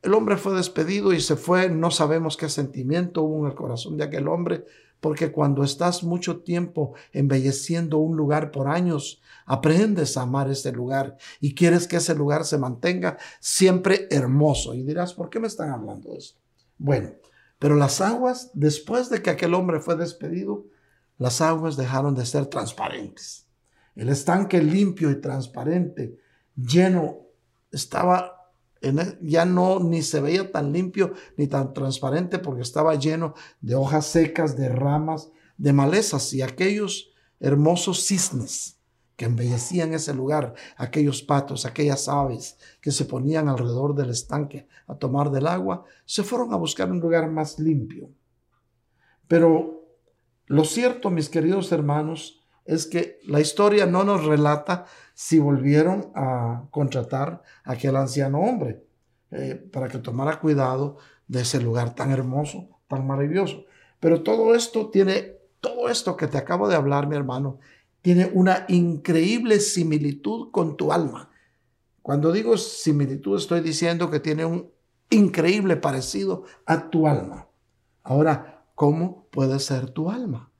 El 0.02 0.14
hombre 0.14 0.38
fue 0.38 0.56
despedido 0.56 1.14
y 1.14 1.22
se 1.22 1.36
fue, 1.36 1.70
no 1.70 1.92
sabemos 1.92 2.38
qué 2.38 2.50
sentimiento 2.50 3.22
hubo 3.22 3.46
en 3.46 3.52
el 3.52 3.56
corazón 3.56 3.98
de 3.98 4.04
aquel 4.04 4.28
hombre, 4.28 4.66
porque 5.02 5.32
cuando 5.32 5.64
estás 5.64 6.04
mucho 6.04 6.42
tiempo 6.42 6.94
embelleciendo 7.12 7.98
un 7.98 8.16
lugar 8.16 8.52
por 8.52 8.70
años, 8.70 9.22
aprendes 9.46 10.16
a 10.16 10.22
amar 10.22 10.50
ese 10.50 10.72
lugar 10.72 11.18
y 11.42 11.56
quieres 11.56 11.88
que 11.88 11.98
ese 11.98 12.16
lugar 12.16 12.46
se 12.46 12.58
mantenga 12.58 13.18
siempre 13.40 14.08
hermoso. 14.12 14.74
Y 14.74 14.84
dirás, 14.84 15.14
¿por 15.14 15.30
qué 15.30 15.40
me 15.40 15.48
están 15.48 15.72
hablando 15.72 16.12
de 16.12 16.20
eso? 16.20 16.36
Bueno, 16.78 17.10
pero 17.60 17.76
las 17.76 18.00
aguas, 18.00 18.52
después 18.54 19.10
de 19.10 19.22
que 19.22 19.32
aquel 19.32 19.56
hombre 19.56 19.80
fue 19.80 19.96
despedido, 19.96 20.66
las 21.18 21.42
aguas 21.42 21.76
dejaron 21.76 22.16
de 22.16 22.26
ser 22.26 22.46
transparentes. 22.46 23.48
El 23.96 24.10
estanque 24.10 24.62
limpio 24.62 25.12
y 25.12 25.20
transparente, 25.20 26.18
lleno, 26.56 27.28
estaba 27.72 28.41
en 28.82 29.18
ya 29.22 29.46
no 29.46 29.80
ni 29.80 30.02
se 30.02 30.20
veía 30.20 30.52
tan 30.52 30.74
limpio 30.74 31.14
ni 31.38 31.48
tan 31.48 31.74
transparente 31.74 32.40
porque 32.40 32.64
estaba 32.64 32.96
lleno 32.96 33.36
de 33.62 33.76
hojas 33.76 34.08
secas, 34.08 34.58
de 34.58 34.70
ramas, 34.70 35.32
de 35.58 35.74
malezas 35.74 36.34
y 36.34 36.42
aquellos 36.42 37.12
hermosos 37.40 38.06
cisnes 38.06 38.80
que 39.16 39.26
embellecían 39.26 39.94
ese 39.94 40.16
lugar, 40.16 40.56
aquellos 40.78 41.22
patos, 41.22 41.66
aquellas 41.66 42.08
aves 42.08 42.58
que 42.82 42.92
se 42.92 43.06
ponían 43.06 43.48
alrededor 43.48 43.94
del 43.94 44.10
estanque 44.10 44.68
a 44.88 44.96
tomar 44.96 45.30
del 45.30 45.46
agua, 45.46 45.86
se 46.06 46.24
fueron 46.24 46.54
a 46.54 46.58
buscar 46.58 46.90
un 46.90 47.00
lugar 47.00 47.30
más 47.30 47.60
limpio. 47.60 48.10
Pero 49.28 49.86
lo 50.48 50.66
cierto, 50.66 51.12
mis 51.12 51.30
queridos 51.30 51.72
hermanos, 51.72 52.41
es 52.66 52.88
que 52.88 53.20
la 53.26 53.40
historia 53.40 53.86
no 53.86 54.04
nos 54.04 54.26
relata 54.26 54.86
si 55.14 55.40
volvieron 55.40 56.12
a 56.16 56.64
contratar 56.72 57.42
a 57.64 57.74
aquel 57.74 57.96
anciano 57.96 58.40
hombre 58.40 58.84
eh, 59.32 59.56
para 59.72 59.88
que 59.88 59.98
tomara 59.98 60.40
cuidado 60.40 60.98
de 61.28 61.42
ese 61.42 61.62
lugar 61.62 61.96
tan 61.96 62.12
hermoso, 62.12 62.68
tan 62.88 63.08
maravilloso. 63.08 63.66
Pero 64.00 64.24
todo 64.24 64.56
esto 64.56 64.90
tiene, 64.90 65.38
todo 65.60 65.90
esto 65.90 66.18
que 66.18 66.28
te 66.28 66.38
acabo 66.38 66.68
de 66.68 66.76
hablar, 66.76 67.08
mi 67.08 67.16
hermano, 67.16 67.60
tiene 68.02 68.30
una 68.34 68.66
increíble 68.68 69.60
similitud 69.60 70.52
con 70.52 70.76
tu 70.76 70.92
alma. 70.92 71.30
Cuando 72.02 72.32
digo 72.32 72.58
similitud, 72.58 73.38
estoy 73.38 73.62
diciendo 73.62 74.10
que 74.10 74.20
tiene 74.20 74.44
un 74.44 74.72
increíble 75.10 75.78
parecido 75.78 76.44
a 76.66 76.90
tu 76.90 77.08
alma. 77.08 77.48
Ahora, 78.04 78.66
¿cómo 78.76 79.28
puede 79.30 79.60
ser 79.60 79.92
tu 79.92 80.10
alma? 80.10 80.51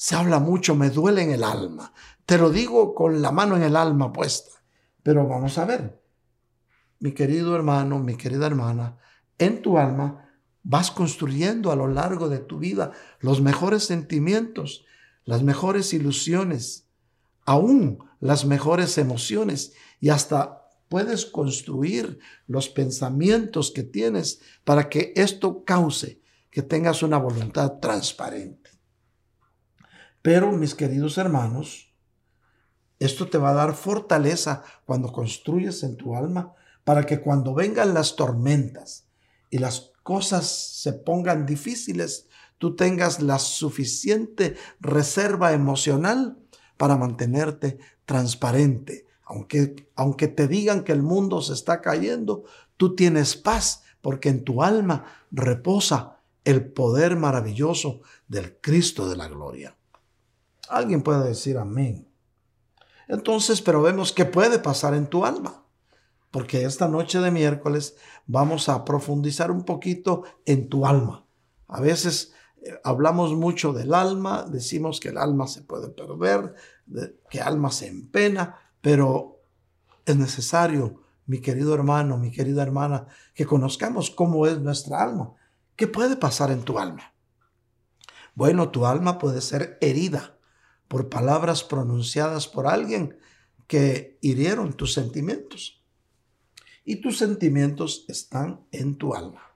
Se 0.00 0.16
habla 0.16 0.38
mucho, 0.38 0.74
me 0.74 0.88
duele 0.88 1.24
en 1.24 1.30
el 1.30 1.44
alma. 1.44 1.92
Te 2.24 2.38
lo 2.38 2.48
digo 2.48 2.94
con 2.94 3.20
la 3.20 3.32
mano 3.32 3.54
en 3.54 3.62
el 3.62 3.76
alma 3.76 4.14
puesta. 4.14 4.52
Pero 5.02 5.28
vamos 5.28 5.58
a 5.58 5.66
ver, 5.66 6.02
mi 7.00 7.12
querido 7.12 7.54
hermano, 7.54 7.98
mi 7.98 8.16
querida 8.16 8.46
hermana, 8.46 8.96
en 9.36 9.60
tu 9.60 9.76
alma 9.76 10.26
vas 10.62 10.90
construyendo 10.90 11.70
a 11.70 11.76
lo 11.76 11.86
largo 11.86 12.30
de 12.30 12.38
tu 12.38 12.58
vida 12.58 12.92
los 13.18 13.42
mejores 13.42 13.84
sentimientos, 13.84 14.86
las 15.26 15.42
mejores 15.42 15.92
ilusiones, 15.92 16.88
aún 17.44 17.98
las 18.20 18.46
mejores 18.46 18.96
emociones 18.96 19.74
y 20.00 20.08
hasta 20.08 20.66
puedes 20.88 21.26
construir 21.26 22.20
los 22.46 22.70
pensamientos 22.70 23.70
que 23.70 23.82
tienes 23.82 24.40
para 24.64 24.88
que 24.88 25.12
esto 25.14 25.62
cause 25.62 26.22
que 26.50 26.62
tengas 26.62 27.02
una 27.02 27.18
voluntad 27.18 27.80
transparente. 27.80 28.69
Pero, 30.22 30.52
mis 30.52 30.74
queridos 30.74 31.18
hermanos, 31.18 31.94
esto 32.98 33.28
te 33.28 33.38
va 33.38 33.50
a 33.50 33.54
dar 33.54 33.74
fortaleza 33.74 34.62
cuando 34.84 35.10
construyes 35.10 35.82
en 35.82 35.96
tu 35.96 36.14
alma 36.14 36.54
para 36.84 37.06
que 37.06 37.20
cuando 37.20 37.54
vengan 37.54 37.94
las 37.94 38.16
tormentas 38.16 39.06
y 39.48 39.58
las 39.58 39.92
cosas 40.02 40.46
se 40.46 40.92
pongan 40.92 41.46
difíciles, 41.46 42.28
tú 42.58 42.76
tengas 42.76 43.22
la 43.22 43.38
suficiente 43.38 44.56
reserva 44.80 45.52
emocional 45.52 46.38
para 46.76 46.96
mantenerte 46.96 47.78
transparente. 48.04 49.06
Aunque, 49.24 49.88
aunque 49.96 50.28
te 50.28 50.46
digan 50.46 50.84
que 50.84 50.92
el 50.92 51.02
mundo 51.02 51.40
se 51.40 51.54
está 51.54 51.80
cayendo, 51.80 52.44
tú 52.76 52.94
tienes 52.94 53.36
paz 53.36 53.84
porque 54.02 54.28
en 54.28 54.44
tu 54.44 54.62
alma 54.62 55.06
reposa 55.30 56.18
el 56.44 56.70
poder 56.72 57.16
maravilloso 57.16 58.00
del 58.28 58.58
Cristo 58.60 59.08
de 59.08 59.16
la 59.16 59.28
gloria. 59.28 59.76
Alguien 60.70 61.02
puede 61.02 61.28
decir 61.28 61.58
amén. 61.58 62.08
Entonces, 63.08 63.60
pero 63.60 63.82
vemos 63.82 64.12
qué 64.12 64.24
puede 64.24 64.58
pasar 64.58 64.94
en 64.94 65.06
tu 65.06 65.24
alma 65.24 65.60
porque 66.30 66.64
esta 66.64 66.88
noche 66.88 67.20
de 67.20 67.30
miércoles 67.30 67.96
vamos 68.26 68.68
a 68.68 68.84
profundizar 68.84 69.50
un 69.50 69.64
poquito 69.64 70.24
en 70.44 70.68
tu 70.68 70.86
alma. 70.86 71.26
A 71.66 71.80
veces 71.80 72.34
eh, 72.62 72.72
hablamos 72.84 73.34
mucho 73.34 73.72
del 73.72 73.94
alma, 73.94 74.44
decimos 74.48 75.00
que 75.00 75.08
el 75.08 75.18
alma 75.18 75.48
se 75.48 75.62
puede 75.62 75.88
perder, 75.88 76.54
que 77.28 77.38
el 77.38 77.44
alma 77.44 77.70
se 77.70 77.88
empena, 77.88 78.56
pero 78.80 79.42
es 80.06 80.16
necesario, 80.16 81.02
mi 81.26 81.40
querido 81.40 81.74
hermano, 81.74 82.16
mi 82.16 82.30
querida 82.30 82.62
hermana, 82.62 83.06
que 83.34 83.46
conozcamos 83.46 84.10
cómo 84.10 84.46
es 84.46 84.60
nuestra 84.60 85.02
alma. 85.02 85.34
¿Qué 85.76 85.86
puede 85.86 86.16
pasar 86.16 86.50
en 86.50 86.62
tu 86.62 86.78
alma? 86.78 87.14
Bueno, 88.34 88.70
tu 88.70 88.86
alma 88.86 89.18
puede 89.18 89.40
ser 89.40 89.78
herida 89.80 90.38
por 90.90 91.08
palabras 91.08 91.62
pronunciadas 91.62 92.48
por 92.48 92.66
alguien 92.66 93.16
que 93.68 94.18
hirieron 94.22 94.72
tus 94.72 94.92
sentimientos 94.92 95.84
y 96.84 96.96
tus 96.96 97.16
sentimientos 97.16 98.04
están 98.08 98.66
en 98.72 98.96
tu 98.98 99.14
alma. 99.14 99.54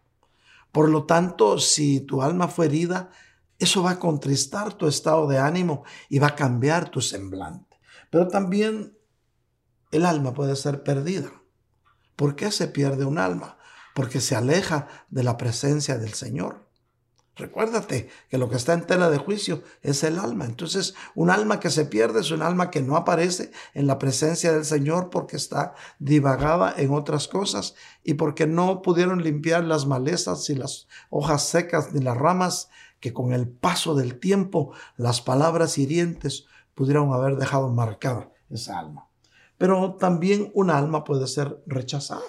Por 0.70 0.88
lo 0.88 1.06
tanto, 1.06 1.58
si 1.58 1.98
tu 1.98 2.22
alma 2.22 2.46
fue 2.46 2.66
herida, 2.66 3.10
eso 3.58 3.82
va 3.82 3.90
a 3.90 3.98
contristar 3.98 4.74
tu 4.74 4.86
estado 4.86 5.26
de 5.26 5.38
ánimo 5.38 5.82
y 6.08 6.20
va 6.20 6.28
a 6.28 6.36
cambiar 6.36 6.88
tu 6.88 7.00
semblante. 7.00 7.80
Pero 8.12 8.28
también 8.28 8.96
el 9.90 10.06
alma 10.06 10.34
puede 10.34 10.54
ser 10.54 10.84
perdida. 10.84 11.32
¿Por 12.14 12.36
qué 12.36 12.52
se 12.52 12.68
pierde 12.68 13.04
un 13.04 13.18
alma? 13.18 13.58
Porque 13.92 14.20
se 14.20 14.36
aleja 14.36 14.86
de 15.10 15.24
la 15.24 15.36
presencia 15.36 15.98
del 15.98 16.12
Señor. 16.12 16.63
Recuérdate 17.36 18.08
que 18.28 18.38
lo 18.38 18.48
que 18.48 18.56
está 18.56 18.74
en 18.74 18.86
tela 18.86 19.10
de 19.10 19.18
juicio 19.18 19.62
es 19.82 20.04
el 20.04 20.18
alma. 20.18 20.44
Entonces, 20.44 20.94
un 21.16 21.30
alma 21.30 21.58
que 21.58 21.70
se 21.70 21.84
pierde 21.84 22.20
es 22.20 22.30
un 22.30 22.42
alma 22.42 22.70
que 22.70 22.80
no 22.80 22.96
aparece 22.96 23.50
en 23.74 23.88
la 23.88 23.98
presencia 23.98 24.52
del 24.52 24.64
Señor 24.64 25.10
porque 25.10 25.36
está 25.36 25.74
divagada 25.98 26.72
en 26.76 26.92
otras 26.92 27.26
cosas 27.26 27.74
y 28.04 28.14
porque 28.14 28.46
no 28.46 28.82
pudieron 28.82 29.22
limpiar 29.22 29.64
las 29.64 29.86
malezas 29.86 30.48
y 30.48 30.54
las 30.54 30.86
hojas 31.10 31.48
secas 31.48 31.92
ni 31.92 32.00
las 32.00 32.16
ramas 32.16 32.68
que 33.00 33.12
con 33.12 33.32
el 33.32 33.48
paso 33.48 33.94
del 33.96 34.20
tiempo 34.20 34.72
las 34.96 35.20
palabras 35.20 35.76
hirientes 35.76 36.46
pudieron 36.74 37.12
haber 37.12 37.36
dejado 37.36 37.68
marcada 37.68 38.30
esa 38.48 38.78
alma. 38.78 39.08
Pero 39.58 39.94
también 39.94 40.52
un 40.54 40.70
alma 40.70 41.02
puede 41.02 41.26
ser 41.26 41.62
rechazada 41.66 42.22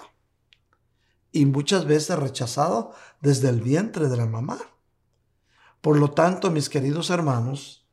y 1.32 1.46
muchas 1.46 1.84
veces 1.84 2.18
rechazada 2.18 2.90
desde 3.20 3.50
el 3.50 3.60
vientre 3.60 4.08
de 4.08 4.16
la 4.16 4.26
mamá. 4.26 4.58
Por 5.86 5.98
lo 6.00 6.10
tanto, 6.10 6.50
mis 6.50 6.68
queridos 6.68 7.10
hermanos, 7.10 7.86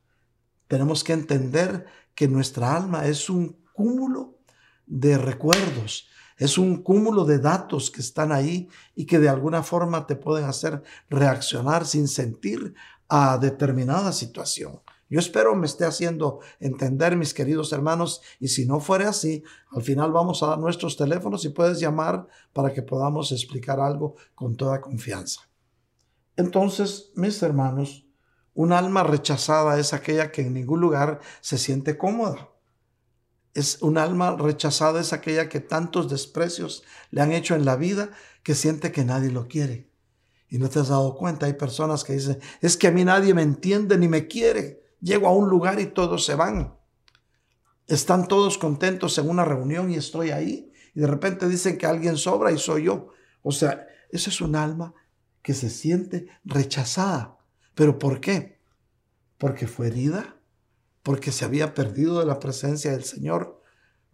tenemos 0.66 1.04
que 1.04 1.12
entender 1.12 1.86
que 2.16 2.26
nuestra 2.26 2.74
alma 2.74 3.06
es 3.06 3.30
un 3.30 3.56
cúmulo 3.72 4.40
de 4.84 5.16
recuerdos, 5.16 6.08
es 6.36 6.58
un 6.58 6.82
cúmulo 6.82 7.24
de 7.24 7.38
datos 7.38 7.92
que 7.92 8.00
están 8.00 8.32
ahí 8.32 8.68
y 8.96 9.06
que 9.06 9.20
de 9.20 9.28
alguna 9.28 9.62
forma 9.62 10.08
te 10.08 10.16
pueden 10.16 10.46
hacer 10.46 10.82
reaccionar 11.08 11.86
sin 11.86 12.08
sentir 12.08 12.74
a 13.08 13.38
determinada 13.38 14.10
situación. 14.10 14.80
Yo 15.08 15.20
espero 15.20 15.54
me 15.54 15.66
esté 15.66 15.84
haciendo 15.84 16.40
entender, 16.58 17.16
mis 17.16 17.32
queridos 17.32 17.72
hermanos, 17.72 18.22
y 18.40 18.48
si 18.48 18.66
no 18.66 18.80
fuera 18.80 19.10
así, 19.10 19.44
al 19.70 19.82
final 19.82 20.10
vamos 20.10 20.42
a 20.42 20.48
dar 20.48 20.58
nuestros 20.58 20.96
teléfonos 20.96 21.44
y 21.44 21.50
puedes 21.50 21.78
llamar 21.78 22.26
para 22.52 22.72
que 22.72 22.82
podamos 22.82 23.30
explicar 23.30 23.78
algo 23.78 24.16
con 24.34 24.56
toda 24.56 24.80
confianza. 24.80 25.42
Entonces, 26.36 27.12
mis 27.14 27.42
hermanos, 27.42 28.06
un 28.54 28.72
alma 28.72 29.02
rechazada 29.02 29.78
es 29.78 29.92
aquella 29.92 30.30
que 30.30 30.42
en 30.42 30.54
ningún 30.54 30.80
lugar 30.80 31.20
se 31.40 31.58
siente 31.58 31.98
cómoda. 31.98 32.50
Es 33.52 33.82
un 33.82 33.98
alma 33.98 34.36
rechazada 34.36 35.00
es 35.00 35.12
aquella 35.12 35.48
que 35.48 35.60
tantos 35.60 36.10
desprecios 36.10 36.82
le 37.10 37.20
han 37.20 37.32
hecho 37.32 37.54
en 37.54 37.64
la 37.64 37.76
vida 37.76 38.10
que 38.42 38.54
siente 38.54 38.90
que 38.90 39.04
nadie 39.04 39.30
lo 39.30 39.46
quiere. 39.46 39.90
Y 40.48 40.58
no 40.58 40.68
te 40.68 40.80
has 40.80 40.88
dado 40.88 41.16
cuenta, 41.16 41.46
hay 41.46 41.54
personas 41.54 42.04
que 42.04 42.14
dicen, 42.14 42.40
es 42.60 42.76
que 42.76 42.88
a 42.88 42.90
mí 42.92 43.04
nadie 43.04 43.32
me 43.34 43.42
entiende 43.42 43.96
ni 43.96 44.08
me 44.08 44.26
quiere. 44.26 44.84
Llego 45.00 45.28
a 45.28 45.32
un 45.32 45.48
lugar 45.48 45.80
y 45.80 45.86
todos 45.86 46.24
se 46.24 46.34
van. 46.34 46.76
Están 47.86 48.28
todos 48.28 48.58
contentos 48.58 49.18
en 49.18 49.28
una 49.28 49.44
reunión 49.44 49.90
y 49.90 49.96
estoy 49.96 50.30
ahí. 50.30 50.72
Y 50.94 51.00
de 51.00 51.06
repente 51.06 51.48
dicen 51.48 51.76
que 51.76 51.86
alguien 51.86 52.16
sobra 52.16 52.52
y 52.52 52.58
soy 52.58 52.84
yo. 52.84 53.08
O 53.42 53.52
sea, 53.52 53.86
esa 54.10 54.30
es 54.30 54.40
un 54.40 54.56
alma 54.56 54.94
que 55.44 55.52
se 55.52 55.68
siente 55.68 56.26
rechazada. 56.42 57.36
¿Pero 57.74 57.98
por 57.98 58.20
qué? 58.20 58.58
Porque 59.36 59.66
fue 59.68 59.88
herida, 59.88 60.40
porque 61.02 61.30
se 61.32 61.44
había 61.44 61.74
perdido 61.74 62.18
de 62.18 62.24
la 62.26 62.40
presencia 62.40 62.92
del 62.92 63.04
Señor, 63.04 63.60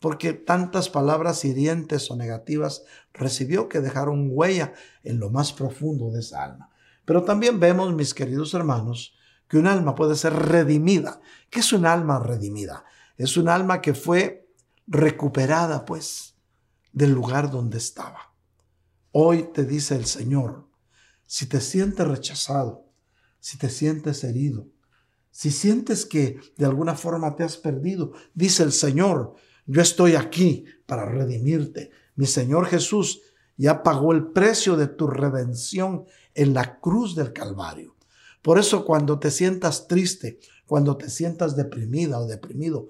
porque 0.01 0.33
tantas 0.33 0.89
palabras 0.89 1.45
hirientes 1.45 2.11
o 2.11 2.17
negativas 2.17 2.83
recibió 3.15 3.69
que 3.69 3.81
dejaron 3.81 4.31
huella 4.33 4.73
en 5.05 5.21
lo 5.21 5.31
más 5.31 5.53
profundo 5.53 6.11
de 6.11 6.19
esa 6.19 6.43
alma. 6.43 6.71
Pero 7.05 7.23
también 7.23 7.61
vemos, 7.61 7.95
mis 7.95 8.13
queridos 8.13 8.53
hermanos, 8.55 9.15
que 9.47 9.57
un 9.57 9.69
alma 9.69 9.95
puede 9.95 10.17
ser 10.17 10.33
redimida. 10.33 11.21
¿Qué 11.49 11.61
es 11.61 11.73
un 11.73 11.87
alma 11.87 12.19
redimida? 12.19 12.85
Es 13.17 13.37
un 13.37 13.49
alma 13.49 13.81
que 13.81 13.95
fue 13.95 14.49
recuperada, 14.89 15.85
pues, 15.85 16.35
del 16.93 17.13
lugar 17.13 17.53
donde 17.53 17.79
estaba. 17.79 18.35
Hoy 19.13 19.45
te 19.53 19.65
dice 19.65 19.95
el 19.95 20.07
Señor, 20.07 20.70
si 21.31 21.47
te 21.47 21.61
sientes 21.61 22.09
rechazado, 22.09 22.89
si 23.39 23.57
te 23.57 23.71
sientes 23.71 24.25
herido, 24.25 24.67
si 25.31 25.53
sientes 25.53 26.05
que 26.05 26.41
de 26.57 26.67
alguna 26.67 26.97
forma 26.97 27.37
te 27.37 27.45
has 27.45 27.57
perdido, 27.57 28.11
dice 28.35 28.65
el 28.65 28.73
Señor, 28.73 29.37
yo 29.65 29.81
estoy 29.81 30.17
aquí 30.17 30.65
para 30.87 31.05
redimirte. 31.07 31.93
Mi 32.17 32.27
Señor 32.27 32.67
Jesús 32.67 33.21
ya 33.57 33.85
pagó 33.85 34.11
el 34.11 34.33
precio 34.33 34.77
de 34.77 34.89
tu 34.89 35.07
redención 35.07 36.05
en 36.35 36.53
la 36.53 36.81
cruz 36.81 37.15
del 37.15 37.33
Calvario. 37.33 37.95
Por 38.43 38.59
eso 38.59 38.85
cuando 38.85 39.21
te 39.21 39.31
sientas 39.31 39.87
triste, 39.87 40.41
cuando 40.67 40.97
te 40.97 41.09
sientas 41.09 41.55
deprimida 41.55 42.19
o 42.19 42.27
deprimido, 42.27 42.89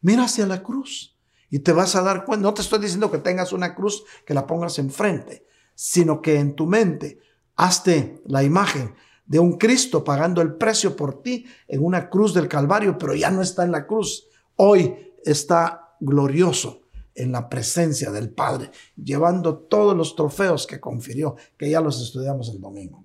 mira 0.00 0.24
hacia 0.24 0.46
la 0.46 0.62
cruz 0.62 1.18
y 1.50 1.58
te 1.58 1.72
vas 1.72 1.94
a 1.94 2.00
dar 2.00 2.24
cuenta. 2.24 2.44
No 2.44 2.54
te 2.54 2.62
estoy 2.62 2.78
diciendo 2.78 3.10
que 3.10 3.18
tengas 3.18 3.52
una 3.52 3.74
cruz 3.74 4.02
que 4.24 4.32
la 4.32 4.46
pongas 4.46 4.78
enfrente, 4.78 5.44
sino 5.74 6.22
que 6.22 6.36
en 6.38 6.56
tu 6.56 6.66
mente 6.66 7.18
Hazte 7.56 8.22
la 8.26 8.42
imagen 8.42 8.94
de 9.26 9.38
un 9.38 9.56
Cristo 9.56 10.04
pagando 10.04 10.42
el 10.42 10.54
precio 10.54 10.96
por 10.96 11.22
ti 11.22 11.46
en 11.68 11.84
una 11.84 12.10
cruz 12.10 12.34
del 12.34 12.48
Calvario, 12.48 12.98
pero 12.98 13.14
ya 13.14 13.30
no 13.30 13.42
está 13.42 13.64
en 13.64 13.72
la 13.72 13.86
cruz. 13.86 14.28
Hoy 14.56 15.12
está 15.24 15.96
glorioso 16.00 16.82
en 17.14 17.32
la 17.32 17.48
presencia 17.48 18.10
del 18.10 18.30
Padre, 18.30 18.70
llevando 18.96 19.58
todos 19.58 19.96
los 19.96 20.16
trofeos 20.16 20.66
que 20.66 20.80
confirió, 20.80 21.36
que 21.58 21.70
ya 21.70 21.80
los 21.80 22.00
estudiamos 22.00 22.48
el 22.48 22.60
domingo. 22.60 23.04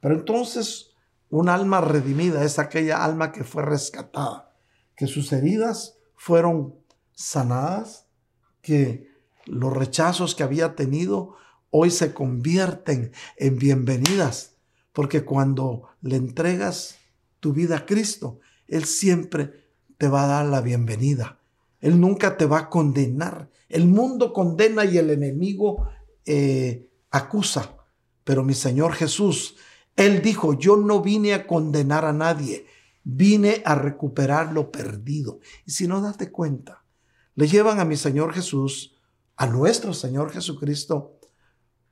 Pero 0.00 0.14
entonces, 0.14 0.92
un 1.28 1.48
alma 1.48 1.80
redimida 1.80 2.44
es 2.44 2.58
aquella 2.58 3.04
alma 3.04 3.32
que 3.32 3.44
fue 3.44 3.64
rescatada, 3.64 4.54
que 4.96 5.06
sus 5.06 5.32
heridas 5.32 5.98
fueron 6.14 6.74
sanadas, 7.14 8.06
que 8.60 9.10
los 9.46 9.72
rechazos 9.72 10.34
que 10.34 10.42
había 10.42 10.74
tenido 10.76 11.36
hoy 11.74 11.90
se 11.90 12.12
convierten 12.12 13.12
en 13.38 13.58
bienvenidas, 13.58 14.56
porque 14.92 15.24
cuando 15.24 15.88
le 16.02 16.16
entregas 16.16 16.96
tu 17.40 17.54
vida 17.54 17.78
a 17.78 17.86
Cristo, 17.86 18.40
Él 18.68 18.84
siempre 18.84 19.68
te 19.96 20.06
va 20.06 20.24
a 20.24 20.26
dar 20.26 20.46
la 20.46 20.60
bienvenida. 20.60 21.40
Él 21.80 21.98
nunca 21.98 22.36
te 22.36 22.44
va 22.44 22.58
a 22.58 22.68
condenar. 22.68 23.48
El 23.70 23.86
mundo 23.88 24.34
condena 24.34 24.84
y 24.84 24.98
el 24.98 25.08
enemigo 25.10 25.88
eh, 26.26 26.90
acusa. 27.10 27.76
Pero 28.22 28.44
mi 28.44 28.54
Señor 28.54 28.92
Jesús, 28.92 29.56
Él 29.96 30.20
dijo, 30.20 30.52
yo 30.58 30.76
no 30.76 31.00
vine 31.00 31.32
a 31.32 31.46
condenar 31.46 32.04
a 32.04 32.12
nadie, 32.12 32.66
vine 33.02 33.62
a 33.64 33.74
recuperar 33.76 34.52
lo 34.52 34.70
perdido. 34.70 35.40
Y 35.64 35.70
si 35.70 35.88
no 35.88 36.02
date 36.02 36.30
cuenta, 36.30 36.84
le 37.34 37.48
llevan 37.48 37.80
a 37.80 37.86
mi 37.86 37.96
Señor 37.96 38.34
Jesús, 38.34 38.94
a 39.36 39.46
nuestro 39.46 39.94
Señor 39.94 40.30
Jesucristo, 40.30 41.18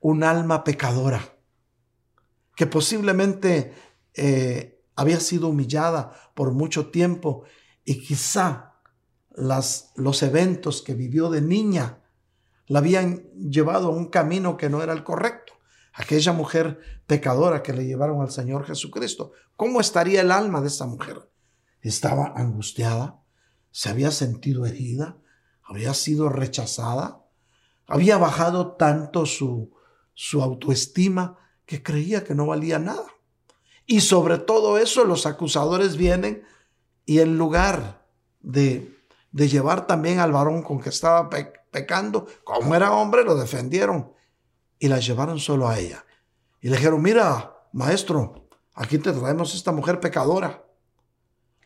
un 0.01 0.23
alma 0.23 0.63
pecadora, 0.63 1.37
que 2.55 2.67
posiblemente 2.67 3.73
eh, 4.13 4.83
había 4.95 5.19
sido 5.19 5.47
humillada 5.47 6.11
por 6.35 6.51
mucho 6.51 6.89
tiempo 6.89 7.43
y 7.85 7.99
quizá 8.01 8.73
las, 9.29 9.93
los 9.95 10.21
eventos 10.23 10.81
que 10.81 10.93
vivió 10.93 11.29
de 11.29 11.41
niña 11.41 11.99
la 12.67 12.79
habían 12.79 13.29
llevado 13.33 13.87
a 13.87 13.95
un 13.95 14.07
camino 14.07 14.57
que 14.57 14.69
no 14.69 14.81
era 14.81 14.93
el 14.93 15.03
correcto. 15.03 15.53
Aquella 15.93 16.31
mujer 16.31 16.79
pecadora 17.05 17.61
que 17.63 17.73
le 17.73 17.85
llevaron 17.85 18.21
al 18.21 18.31
Señor 18.31 18.65
Jesucristo. 18.65 19.33
¿Cómo 19.55 19.81
estaría 19.81 20.21
el 20.21 20.31
alma 20.31 20.61
de 20.61 20.67
esa 20.67 20.85
mujer? 20.87 21.29
Estaba 21.81 22.33
angustiada, 22.35 23.21
se 23.71 23.89
había 23.89 24.11
sentido 24.11 24.65
herida, 24.65 25.17
había 25.63 25.93
sido 25.93 26.29
rechazada, 26.29 27.25
había 27.87 28.17
bajado 28.17 28.77
tanto 28.77 29.25
su, 29.25 29.73
su 30.13 30.41
autoestima 30.41 31.37
que 31.65 31.81
creía 31.81 32.23
que 32.23 32.35
no 32.35 32.47
valía 32.47 32.79
nada. 32.79 33.05
Y 33.85 34.01
sobre 34.01 34.37
todo 34.37 34.77
eso 34.77 35.05
los 35.05 35.25
acusadores 35.25 35.97
vienen 35.97 36.43
y 37.05 37.19
en 37.19 37.37
lugar 37.37 38.05
de, 38.39 38.97
de 39.31 39.47
llevar 39.47 39.87
también 39.87 40.19
al 40.19 40.31
varón 40.31 40.63
con 40.63 40.79
que 40.79 40.89
estaba 40.89 41.29
pecando, 41.29 42.27
como 42.43 42.75
era 42.75 42.91
hombre, 42.91 43.23
lo 43.23 43.35
defendieron 43.35 44.13
y 44.79 44.87
la 44.87 44.99
llevaron 44.99 45.39
solo 45.39 45.67
a 45.67 45.79
ella. 45.79 46.05
Y 46.61 46.69
le 46.69 46.77
dijeron, 46.77 47.01
mira, 47.01 47.55
maestro, 47.73 48.49
aquí 48.73 48.97
te 48.97 49.11
traemos 49.11 49.55
esta 49.55 49.71
mujer 49.71 49.99
pecadora. 49.99 50.65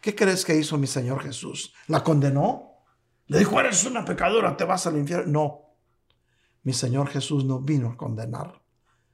¿Qué 0.02 0.16
crees 0.16 0.46
que 0.46 0.56
hizo 0.56 0.78
mi 0.78 0.88
Señor 0.88 1.22
Jesús? 1.24 1.74
¿La 1.88 2.04
condenó? 2.04 2.84
Le 3.28 3.40
dijo, 3.40 3.60
eres 3.60 3.86
una 3.86 4.06
pecadora, 4.06 4.56
te 4.56 4.64
vas 4.64 4.86
al 4.86 4.98
infierno. 4.98 5.32
No, 5.32 5.65
mi 6.66 6.74
Señor 6.74 7.10
Jesús 7.10 7.46
no 7.46 7.62
vino 7.62 7.92
a 7.92 7.96
condenar, 7.96 8.64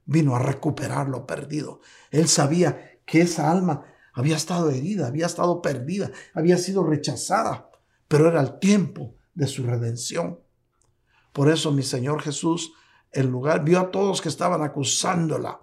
vino 0.05 0.35
a 0.37 0.39
recuperar 0.39 1.09
lo 1.09 1.27
perdido. 1.27 1.81
Él 2.09 2.29
sabía 2.29 3.01
que 3.05 3.21
esa 3.21 3.51
alma 3.51 3.83
había 4.13 4.37
estado 4.37 4.71
herida, 4.71 5.07
había 5.07 5.25
estado 5.25 5.61
perdida, 5.61 6.11
había 6.33 6.57
sido 6.57 6.85
rechazada, 6.85 7.69
pero 8.07 8.29
era 8.29 8.39
el 8.39 8.57
tiempo 8.59 9.15
de 9.33 9.47
su 9.47 9.63
redención. 9.63 10.39
Por 11.33 11.49
eso 11.49 11.73
mi 11.73 11.83
Señor 11.83 12.21
Jesús, 12.21 12.71
en 13.11 13.29
lugar, 13.29 13.65
vio 13.65 13.81
a 13.81 13.91
todos 13.91 14.21
que 14.21 14.29
estaban 14.29 14.63
acusándola. 14.63 15.59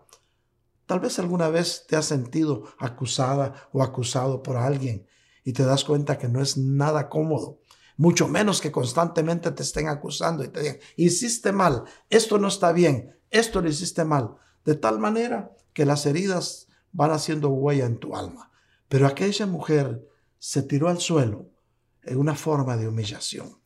Tal 0.84 1.00
vez 1.00 1.18
alguna 1.18 1.48
vez 1.48 1.86
te 1.88 1.96
has 1.96 2.04
sentido 2.04 2.64
acusada 2.78 3.68
o 3.72 3.82
acusado 3.82 4.42
por 4.42 4.58
alguien 4.58 5.06
y 5.42 5.54
te 5.54 5.64
das 5.64 5.84
cuenta 5.84 6.18
que 6.18 6.28
no 6.28 6.42
es 6.42 6.58
nada 6.58 7.08
cómodo, 7.08 7.60
mucho 7.98 8.28
menos 8.28 8.60
que 8.60 8.72
constantemente 8.72 9.50
te 9.50 9.64
estén 9.64 9.88
acusando 9.88 10.44
y 10.44 10.48
te 10.48 10.60
digan, 10.60 10.78
hiciste 10.96 11.52
mal, 11.52 11.82
esto 12.08 12.38
no 12.38 12.46
está 12.46 12.72
bien, 12.72 13.18
esto 13.28 13.60
lo 13.60 13.68
hiciste 13.68 14.04
mal, 14.04 14.36
de 14.64 14.76
tal 14.76 15.00
manera 15.00 15.52
que 15.72 15.84
las 15.84 16.06
heridas 16.06 16.68
van 16.92 17.10
haciendo 17.10 17.48
huella 17.50 17.86
en 17.86 17.98
tu 17.98 18.14
alma. 18.14 18.52
Pero 18.88 19.06
aquella 19.06 19.46
mujer 19.46 20.08
se 20.38 20.62
tiró 20.62 20.88
al 20.88 21.00
suelo 21.00 21.50
en 22.04 22.18
una 22.18 22.36
forma 22.36 22.76
de 22.76 22.86
humillación. 22.86 23.58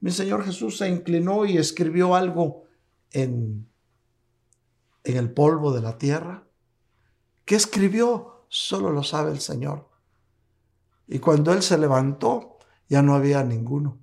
Mi 0.00 0.10
Señor 0.10 0.44
Jesús 0.44 0.76
se 0.76 0.88
inclinó 0.88 1.46
y 1.46 1.56
escribió 1.56 2.14
algo 2.14 2.64
en, 3.10 3.66
en 5.04 5.16
el 5.16 5.32
polvo 5.32 5.72
de 5.72 5.80
la 5.80 5.96
tierra. 5.96 6.46
¿Qué 7.46 7.56
escribió? 7.56 8.44
Solo 8.48 8.90
lo 8.92 9.02
sabe 9.02 9.30
el 9.30 9.40
Señor. 9.40 9.88
Y 11.08 11.18
cuando 11.18 11.52
Él 11.52 11.62
se 11.62 11.78
levantó, 11.78 12.49
ya 12.90 13.00
no 13.00 13.14
había 13.14 13.42
ninguno. 13.42 13.98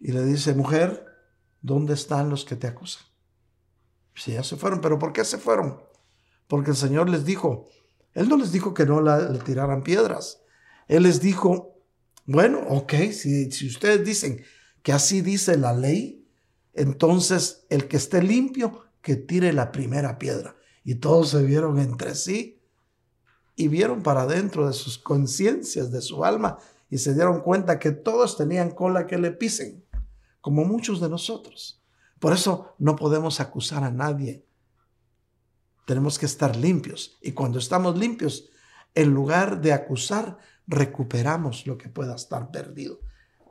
Y 0.00 0.10
le 0.10 0.24
dice, 0.24 0.54
mujer, 0.54 1.06
¿dónde 1.62 1.94
están 1.94 2.28
los 2.28 2.44
que 2.44 2.56
te 2.56 2.66
acusan? 2.66 3.04
Si 4.16 4.32
ya 4.32 4.42
se 4.42 4.56
fueron, 4.56 4.80
pero 4.80 4.98
¿por 4.98 5.12
qué 5.12 5.24
se 5.24 5.38
fueron? 5.38 5.86
porque 6.46 6.70
el 6.70 6.76
Señor 6.76 7.08
les 7.08 7.24
dijo, 7.24 7.68
Él 8.14 8.28
no 8.28 8.36
les 8.36 8.52
dijo 8.52 8.74
que 8.74 8.86
no 8.86 9.00
le 9.00 9.38
tiraran 9.40 9.82
piedras. 9.82 10.42
Él 10.88 11.02
les 11.02 11.20
dijo, 11.20 11.80
bueno, 12.24 12.60
ok, 12.68 12.92
si, 13.12 13.50
si 13.50 13.66
ustedes 13.66 14.04
dicen 14.04 14.44
que 14.82 14.92
así 14.92 15.20
dice 15.20 15.56
la 15.56 15.74
ley, 15.74 16.28
entonces 16.72 17.66
el 17.70 17.88
que 17.88 17.96
esté 17.96 18.22
limpio, 18.22 18.84
que 19.02 19.16
tire 19.16 19.52
la 19.52 19.72
primera 19.72 20.18
piedra. 20.18 20.56
Y 20.84 20.96
todos 20.96 21.30
se 21.30 21.42
vieron 21.42 21.78
entre 21.78 22.14
sí 22.14 22.62
y 23.56 23.68
vieron 23.68 24.02
para 24.02 24.22
adentro 24.22 24.66
de 24.66 24.72
sus 24.72 24.98
conciencias, 24.98 25.90
de 25.90 26.00
su 26.00 26.24
alma, 26.24 26.58
y 26.96 26.98
se 26.98 27.14
dieron 27.14 27.42
cuenta 27.42 27.78
que 27.78 27.92
todos 27.92 28.36
tenían 28.36 28.70
cola 28.70 29.06
que 29.06 29.18
le 29.18 29.30
pisen, 29.30 29.84
como 30.40 30.64
muchos 30.64 31.00
de 31.00 31.08
nosotros. 31.08 31.82
Por 32.18 32.32
eso 32.32 32.74
no 32.78 32.96
podemos 32.96 33.40
acusar 33.40 33.84
a 33.84 33.90
nadie 33.90 34.46
tenemos 35.86 36.18
que 36.18 36.26
estar 36.26 36.54
limpios. 36.56 37.16
Y 37.22 37.32
cuando 37.32 37.58
estamos 37.58 37.96
limpios, 37.96 38.50
en 38.94 39.14
lugar 39.14 39.62
de 39.62 39.72
acusar, 39.72 40.36
recuperamos 40.66 41.66
lo 41.66 41.78
que 41.78 41.88
pueda 41.88 42.16
estar 42.16 42.50
perdido. 42.50 43.00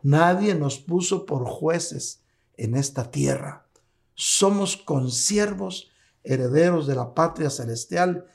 Nadie 0.04 0.54
nos 0.54 0.78
puso 0.78 1.26
por 1.26 1.46
jueces 1.46 2.24
en 2.58 2.76
esta 2.76 3.10
tierra. 3.10 3.68
Somos 4.14 4.78
consiervos, 4.78 5.92
herederos 6.24 6.88
de 6.88 6.96
la 6.96 7.16
patria 7.16 7.50
celestial, 7.50 8.26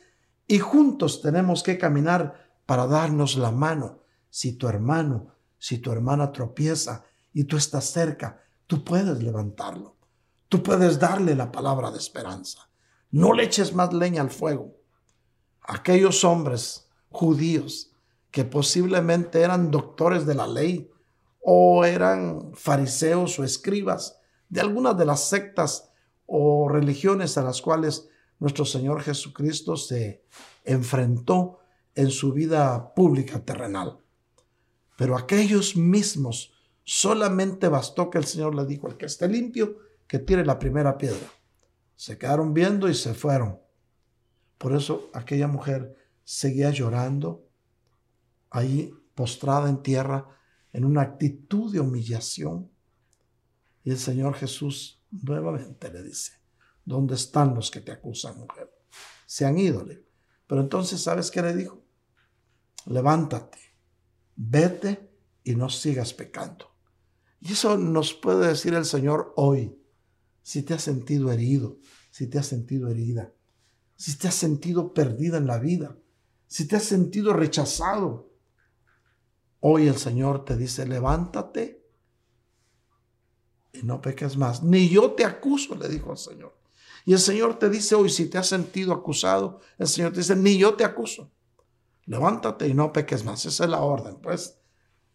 y 0.49 0.59
juntos 0.59 1.23
tenemos 1.23 1.63
que 1.63 1.79
caminar 1.79 2.51
para 2.67 2.87
darnos 2.87 3.37
la 3.37 3.53
mano. 3.53 4.00
Si 4.31 4.53
tu 4.53 4.69
hermano, 4.69 5.35
si 5.59 5.79
tu 5.79 5.93
hermana 5.93 6.33
tropieza 6.33 7.05
y 7.33 7.45
tú 7.45 7.57
estás 7.57 7.85
cerca, 7.85 8.43
tú 8.67 8.85
puedes 8.85 9.23
levantarlo. 9.23 9.97
Tú 10.49 10.63
puedes 10.63 10.99
darle 10.99 11.35
la 11.35 11.53
palabra 11.53 11.91
de 11.91 11.99
esperanza. 11.99 12.69
No 13.11 13.33
le 13.33 13.45
eches 13.45 13.75
más 13.75 13.93
leña 13.93 14.23
al 14.23 14.31
fuego. 14.31 14.77
Aquellos 15.63 16.25
hombres 16.25 16.89
judíos 17.11 17.93
que 18.31 18.45
posiblemente 18.45 19.43
eran 19.43 19.71
doctores 19.71 20.27
de 20.27 20.35
la 20.35 20.47
ley 20.47 20.91
o 21.43 21.85
eran 21.85 22.53
fariseos 22.55 23.39
o 23.39 23.45
escribas 23.45 24.19
de 24.49 24.61
algunas 24.61 24.97
de 24.97 25.05
las 25.05 25.29
sectas 25.29 25.91
o 26.27 26.69
religiones 26.69 27.37
a 27.39 27.43
las 27.43 27.61
cuales 27.61 28.09
nuestro 28.39 28.65
Señor 28.65 29.03
Jesucristo 29.03 29.77
se 29.77 30.25
enfrentó 30.65 31.59
en 31.95 32.11
su 32.11 32.33
vida 32.33 32.95
pública 32.95 33.45
terrenal. 33.45 33.99
Pero 35.01 35.17
aquellos 35.17 35.77
mismos 35.77 36.53
solamente 36.85 37.69
bastó 37.69 38.11
que 38.11 38.19
el 38.19 38.27
Señor 38.27 38.55
le 38.55 38.67
dijo, 38.67 38.87
el 38.87 38.99
que 38.99 39.07
esté 39.07 39.29
limpio, 39.29 39.79
que 40.07 40.19
tire 40.19 40.45
la 40.45 40.59
primera 40.59 40.99
piedra. 40.99 41.27
Se 41.97 42.19
quedaron 42.19 42.53
viendo 42.53 42.87
y 42.87 42.93
se 42.95 43.15
fueron. 43.15 43.59
Por 44.59 44.75
eso 44.77 45.09
aquella 45.15 45.49
mujer 45.49 45.97
seguía 46.23 46.69
llorando 46.69 47.49
ahí 48.51 48.93
postrada 49.15 49.71
en 49.71 49.83
tierra 49.83 50.29
en 50.71 50.85
una 50.85 51.01
actitud 51.01 51.73
de 51.73 51.81
humillación. 51.81 52.71
Y 53.83 53.93
el 53.93 53.99
Señor 53.99 54.35
Jesús 54.35 55.03
nuevamente 55.11 55.91
le 55.91 56.03
dice, 56.03 56.33
¿dónde 56.85 57.15
están 57.15 57.55
los 57.55 57.71
que 57.71 57.81
te 57.81 57.91
acusan, 57.91 58.37
mujer? 58.37 58.71
Se 59.25 59.47
han 59.47 59.57
ido. 59.57 59.83
Pero 60.47 60.61
entonces, 60.61 61.01
¿sabes 61.01 61.31
qué 61.31 61.41
le 61.41 61.57
dijo? 61.57 61.83
Levántate, 62.85 63.70
vete 64.43 65.11
y 65.45 65.55
no 65.55 65.69
sigas 65.69 66.15
pecando. 66.15 66.71
Y 67.41 67.53
eso 67.53 67.77
nos 67.77 68.15
puede 68.15 68.49
decir 68.49 68.75
el 68.75 68.85
Señor 68.85 69.33
hoy 69.37 69.77
si 70.43 70.63
te 70.63 70.75
has 70.75 70.83
sentido 70.83 71.31
herido, 71.31 71.79
si 72.11 72.27
te 72.27 72.39
has 72.39 72.47
sentido 72.47 72.89
herida, 72.89 73.33
si 73.97 74.17
te 74.17 74.29
has 74.29 74.35
sentido 74.35 74.95
perdida 74.95 75.37
en 75.37 75.47
la 75.47 75.59
vida, 75.59 75.97
si 76.47 76.67
te 76.67 76.77
has 76.77 76.85
sentido 76.85 77.33
rechazado, 77.35 78.33
hoy 79.61 79.89
el 79.89 79.97
Señor 79.97 80.45
te 80.45 80.57
dice, 80.57 80.87
levántate 80.87 81.87
y 83.73 83.83
no 83.83 84.01
peques 84.01 84.37
más. 84.37 84.63
Ni 84.63 84.89
yo 84.89 85.13
te 85.13 85.25
acuso, 85.25 85.75
le 85.77 85.89
dijo 85.89 86.13
el 86.13 86.19
Señor. 86.19 86.59
Y 87.05 87.13
el 87.13 87.19
Señor 87.19 87.59
te 87.59 87.69
dice 87.69 87.95
hoy, 87.95 88.09
si 88.09 88.27
te 88.27 88.39
has 88.39 88.49
sentido 88.49 88.93
acusado, 88.93 89.61
el 89.79 89.87
Señor 89.87 90.13
te 90.13 90.21
dice, 90.21 90.35
ni 90.35 90.59
yo 90.59 90.75
te 90.75 90.85
acuso. 90.85 91.31
Levántate 92.11 92.67
y 92.67 92.75
no 92.75 92.93
peques 92.93 93.25
más. 93.25 93.47
Esa 93.47 93.63
es 93.63 93.71
la 93.71 93.83
orden. 93.83 94.17
Pues 94.17 94.59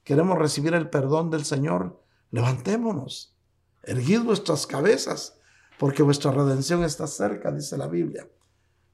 queremos 0.05 0.39
recibir 0.39 0.73
el 0.75 0.89
perdón 0.89 1.29
del 1.29 1.43
Señor. 1.43 2.01
Levantémonos. 2.31 3.36
Erguid 3.84 4.21
vuestras 4.21 4.65
cabezas, 4.65 5.38
porque 5.77 6.03
vuestra 6.03 6.31
redención 6.31 6.86
está 6.86 7.05
cerca, 7.05 7.51
dice 7.51 7.77
la 7.77 7.88
Biblia. 7.88 8.29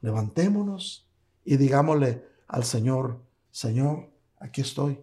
Levantémonos 0.01 1.07
y 1.45 1.57
digámosle 1.57 2.25
al 2.47 2.63
Señor, 2.63 3.21
Señor, 3.51 4.09
aquí 4.39 4.61
estoy. 4.61 4.99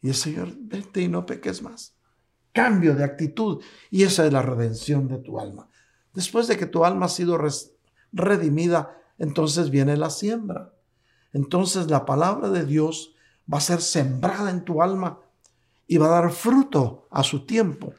Y 0.00 0.10
el 0.10 0.14
Señor, 0.14 0.54
vete 0.56 1.00
y 1.00 1.08
no 1.08 1.26
peques 1.26 1.60
más. 1.60 1.96
Cambio 2.52 2.94
de 2.94 3.02
actitud. 3.02 3.64
Y 3.90 4.04
esa 4.04 4.24
es 4.24 4.32
la 4.32 4.42
redención 4.42 5.08
de 5.08 5.18
tu 5.18 5.40
alma. 5.40 5.68
Después 6.14 6.46
de 6.46 6.56
que 6.56 6.66
tu 6.66 6.84
alma 6.84 7.06
ha 7.06 7.08
sido 7.08 7.36
redimida, 8.12 8.96
entonces 9.18 9.70
viene 9.70 9.96
la 9.96 10.10
siembra. 10.10 10.71
Entonces 11.32 11.90
la 11.90 12.04
palabra 12.04 12.50
de 12.50 12.64
Dios 12.64 13.14
va 13.52 13.58
a 13.58 13.62
ser 13.62 13.80
sembrada 13.80 14.50
en 14.50 14.64
tu 14.64 14.82
alma 14.82 15.20
y 15.86 15.98
va 15.98 16.06
a 16.06 16.22
dar 16.22 16.30
fruto 16.30 17.06
a 17.10 17.22
su 17.22 17.46
tiempo, 17.46 17.92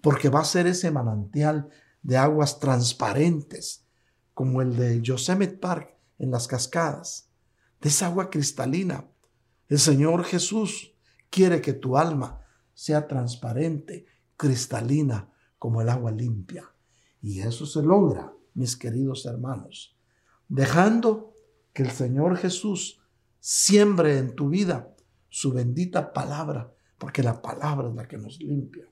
porque 0.00 0.28
va 0.28 0.40
a 0.40 0.44
ser 0.44 0.66
ese 0.66 0.90
manantial 0.90 1.68
de 2.02 2.16
aguas 2.16 2.60
transparentes, 2.60 3.86
como 4.34 4.62
el 4.62 4.76
de 4.76 5.00
Yosemite 5.00 5.56
Park 5.56 5.94
en 6.18 6.30
las 6.30 6.46
cascadas, 6.46 7.28
de 7.80 7.88
esa 7.88 8.06
agua 8.06 8.30
cristalina. 8.30 9.06
El 9.68 9.78
Señor 9.78 10.24
Jesús 10.24 10.94
quiere 11.30 11.60
que 11.60 11.72
tu 11.72 11.96
alma 11.96 12.40
sea 12.74 13.06
transparente, 13.06 14.06
cristalina, 14.36 15.30
como 15.58 15.80
el 15.80 15.88
agua 15.88 16.12
limpia. 16.12 16.64
Y 17.22 17.40
eso 17.40 17.64
se 17.66 17.82
logra, 17.82 18.32
mis 18.54 18.76
queridos 18.76 19.24
hermanos, 19.26 19.96
dejando 20.48 21.33
que 21.74 21.82
el 21.82 21.90
Señor 21.90 22.38
Jesús 22.38 23.02
siembre 23.40 24.16
en 24.16 24.34
tu 24.34 24.48
vida 24.48 24.94
su 25.28 25.52
bendita 25.52 26.12
palabra, 26.12 26.72
porque 26.96 27.22
la 27.22 27.42
palabra 27.42 27.88
es 27.88 27.94
la 27.94 28.08
que 28.08 28.16
nos 28.16 28.38
limpia. 28.38 28.88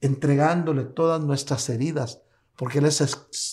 Entregándole 0.00 0.84
todas 0.84 1.22
nuestras 1.22 1.68
heridas, 1.68 2.22
porque 2.56 2.78
Él 2.78 2.86
es 2.86 3.00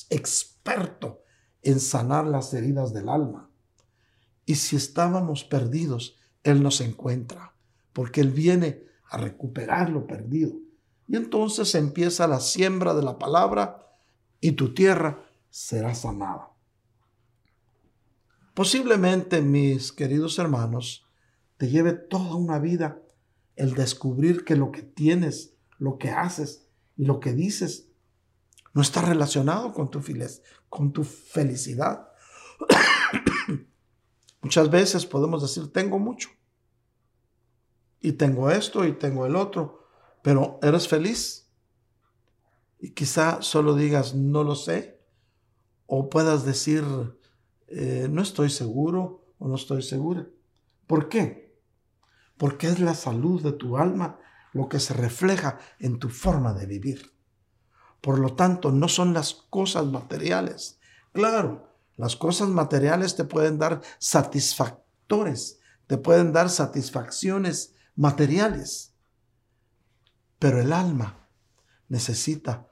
experto 0.10 1.24
en 1.64 1.80
sanar 1.80 2.26
las 2.26 2.54
heridas 2.54 2.94
del 2.94 3.10
alma. 3.10 3.50
Y 4.46 4.56
si 4.56 4.76
estábamos 4.76 5.44
perdidos, 5.44 6.20
Él 6.44 6.62
nos 6.62 6.82
encuentra, 6.82 7.56
porque 7.92 8.22
Él 8.22 8.30
viene 8.30 8.84
a 9.10 9.18
recuperar 9.18 9.90
lo 9.90 10.06
perdido. 10.06 10.54
Y 11.08 11.16
entonces 11.16 11.74
empieza 11.76 12.28
la 12.28 12.40
siembra 12.40 12.94
de 12.94 13.04
la 13.04 13.18
palabra 13.18 13.98
y 14.40 14.54
tu 14.54 14.74
tierra 14.74 15.26
será 15.50 15.96
sanada. 15.96 16.51
Posiblemente, 18.62 19.42
mis 19.42 19.92
queridos 19.92 20.38
hermanos, 20.38 21.04
te 21.58 21.68
lleve 21.68 21.94
toda 21.94 22.36
una 22.36 22.60
vida 22.60 23.02
el 23.56 23.74
descubrir 23.74 24.46
que 24.46 24.56
lo 24.56 24.72
que 24.72 24.84
tienes, 24.84 25.56
lo 25.80 25.98
que 25.98 26.12
haces 26.12 26.68
y 26.96 27.06
lo 27.06 27.20
que 27.20 27.34
dices 27.34 27.90
no 28.76 28.84
está 28.84 29.02
relacionado 29.02 29.74
con 29.74 29.90
tu, 29.90 30.00
con 30.70 30.94
tu 30.94 31.04
felicidad. 31.04 32.10
Muchas 34.44 34.70
veces 34.70 35.08
podemos 35.08 35.42
decir, 35.42 35.74
tengo 35.74 35.98
mucho. 35.98 36.30
Y 38.00 38.12
tengo 38.12 38.52
esto 38.52 38.86
y 38.86 38.92
tengo 38.92 39.26
el 39.26 39.38
otro 39.38 39.88
pero 40.22 40.60
¿eres 40.62 40.88
feliz? 40.88 41.52
Y 42.78 42.92
quizá 42.92 43.42
solo 43.42 43.74
digas, 43.74 44.14
no 44.14 44.44
lo 44.44 44.54
sé, 44.54 45.02
o 45.88 46.12
puedas 46.12 46.46
decir, 46.46 46.84
eh, 47.72 48.08
no 48.10 48.22
estoy 48.22 48.50
seguro 48.50 49.26
o 49.40 49.48
no 49.48 49.56
estoy 49.56 49.82
segura. 49.82 50.28
¿Por 50.88 51.10
qué? 51.10 51.58
Porque 52.38 52.68
es 52.68 52.80
la 52.80 52.94
salud 52.94 53.42
de 53.42 53.54
tu 53.54 53.78
alma 53.78 54.20
lo 54.54 54.68
que 54.68 54.80
se 54.80 54.94
refleja 54.94 55.60
en 55.80 56.00
tu 56.00 56.10
forma 56.10 56.54
de 56.54 56.66
vivir. 56.66 57.14
Por 58.02 58.20
lo 58.20 58.34
tanto, 58.36 58.72
no 58.72 58.88
son 58.88 59.14
las 59.14 59.34
cosas 59.34 59.86
materiales. 59.86 60.80
Claro, 61.14 61.70
las 61.96 62.16
cosas 62.16 62.50
materiales 62.50 63.16
te 63.16 63.24
pueden 63.24 63.58
dar 63.58 63.82
satisfactores, 64.00 65.60
te 65.88 65.98
pueden 65.98 66.34
dar 66.34 66.50
satisfacciones 66.50 67.76
materiales 67.96 68.92
pero 70.42 70.60
el 70.60 70.74
alma 70.74 71.30
necesita 71.88 72.71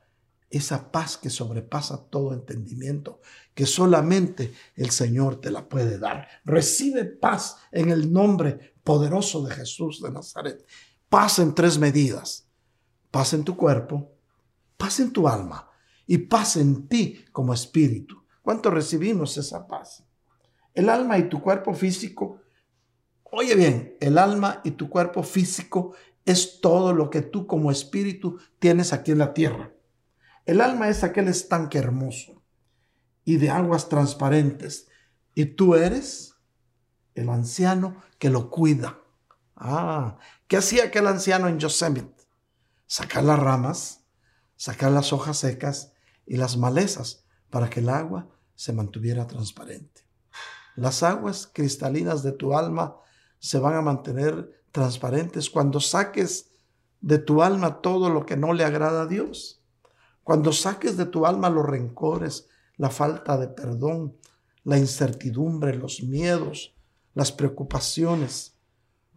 esa 0.49 0.91
paz 0.91 1.17
que 1.17 1.29
sobrepasa 1.29 2.09
todo 2.09 2.33
entendimiento, 2.33 3.21
que 3.53 3.65
solamente 3.65 4.53
el 4.75 4.89
Señor 4.89 5.39
te 5.39 5.51
la 5.51 5.67
puede 5.69 5.99
dar. 5.99 6.27
Recibe 6.43 7.05
paz 7.05 7.57
en 7.71 7.89
el 7.89 8.11
nombre 8.11 8.73
poderoso 8.83 9.43
de 9.43 9.53
Jesús 9.53 10.01
de 10.01 10.11
Nazaret. 10.11 10.65
Paz 11.09 11.39
en 11.39 11.53
tres 11.53 11.77
medidas. 11.77 12.47
Paz 13.11 13.33
en 13.33 13.43
tu 13.43 13.57
cuerpo, 13.57 14.11
paz 14.77 14.99
en 14.99 15.11
tu 15.11 15.27
alma 15.27 15.67
y 16.05 16.19
paz 16.19 16.57
en 16.57 16.87
ti 16.87 17.25
como 17.31 17.53
espíritu. 17.53 18.23
¿Cuánto 18.41 18.69
recibimos 18.69 19.37
esa 19.37 19.67
paz? 19.67 20.03
El 20.73 20.89
alma 20.89 21.17
y 21.17 21.27
tu 21.27 21.41
cuerpo 21.41 21.73
físico, 21.73 22.41
oye 23.23 23.55
bien, 23.55 23.97
el 23.99 24.17
alma 24.19 24.61
y 24.63 24.71
tu 24.71 24.89
cuerpo 24.89 25.23
físico 25.23 25.93
es 26.23 26.61
todo 26.61 26.93
lo 26.93 27.09
que 27.09 27.23
tú 27.23 27.47
como 27.47 27.71
espíritu 27.71 28.37
tienes 28.59 28.93
aquí 28.93 29.11
en 29.11 29.17
la 29.17 29.33
tierra. 29.33 29.73
El 30.49 30.61
alma 30.61 30.89
es 30.89 31.03
aquel 31.03 31.27
estanque 31.27 31.77
hermoso 31.77 32.41
y 33.23 33.37
de 33.37 33.51
aguas 33.51 33.87
transparentes. 33.87 34.87
Y 35.35 35.45
tú 35.45 35.75
eres 35.75 36.37
el 37.13 37.29
anciano 37.29 38.01
que 38.17 38.31
lo 38.31 38.49
cuida. 38.49 38.97
Ah, 39.55 40.17
¿qué 40.47 40.57
hacía 40.57 40.85
aquel 40.85 41.05
anciano 41.05 41.49
en 41.49 41.59
Yosemite? 41.59 42.23
Sacar 42.87 43.25
las 43.25 43.37
ramas, 43.37 44.05
sacar 44.55 44.91
las 44.91 45.13
hojas 45.13 45.37
secas 45.37 45.93
y 46.25 46.37
las 46.37 46.57
malezas 46.57 47.27
para 47.51 47.69
que 47.69 47.81
el 47.81 47.89
agua 47.89 48.27
se 48.55 48.73
mantuviera 48.73 49.27
transparente. 49.27 50.01
Las 50.75 51.03
aguas 51.03 51.47
cristalinas 51.53 52.23
de 52.23 52.31
tu 52.31 52.57
alma 52.57 52.97
se 53.37 53.59
van 53.59 53.75
a 53.75 53.83
mantener 53.83 54.63
transparentes, 54.71 55.47
cuando 55.47 55.79
saques 55.79 56.49
de 57.01 57.19
tu 57.19 57.43
alma 57.43 57.81
todo 57.81 58.09
lo 58.09 58.25
que 58.25 58.35
no 58.35 58.53
le 58.53 58.63
agrada 58.63 59.03
a 59.03 59.05
Dios, 59.05 59.58
cuando 60.29 60.53
saques 60.53 60.95
de 60.95 61.07
tu 61.07 61.25
alma 61.25 61.49
los 61.49 61.65
rencores, 61.65 62.47
la 62.77 62.91
falta 62.91 63.35
de 63.35 63.47
perdón, 63.47 64.15
la 64.63 64.77
incertidumbre, 64.77 65.75
los 65.75 66.03
miedos, 66.03 66.75
las 67.15 67.31
preocupaciones, 67.31 68.55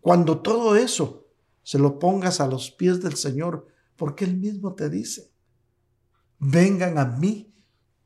cuando 0.00 0.40
todo 0.40 0.74
eso 0.74 1.26
se 1.62 1.78
lo 1.78 1.98
pongas 1.98 2.40
a 2.40 2.46
los 2.46 2.70
pies 2.70 3.02
del 3.02 3.16
Señor, 3.16 3.66
porque 3.94 4.24
Él 4.24 4.38
mismo 4.38 4.74
te 4.74 4.88
dice, 4.88 5.30
vengan 6.38 6.96
a 6.96 7.04
mí 7.04 7.54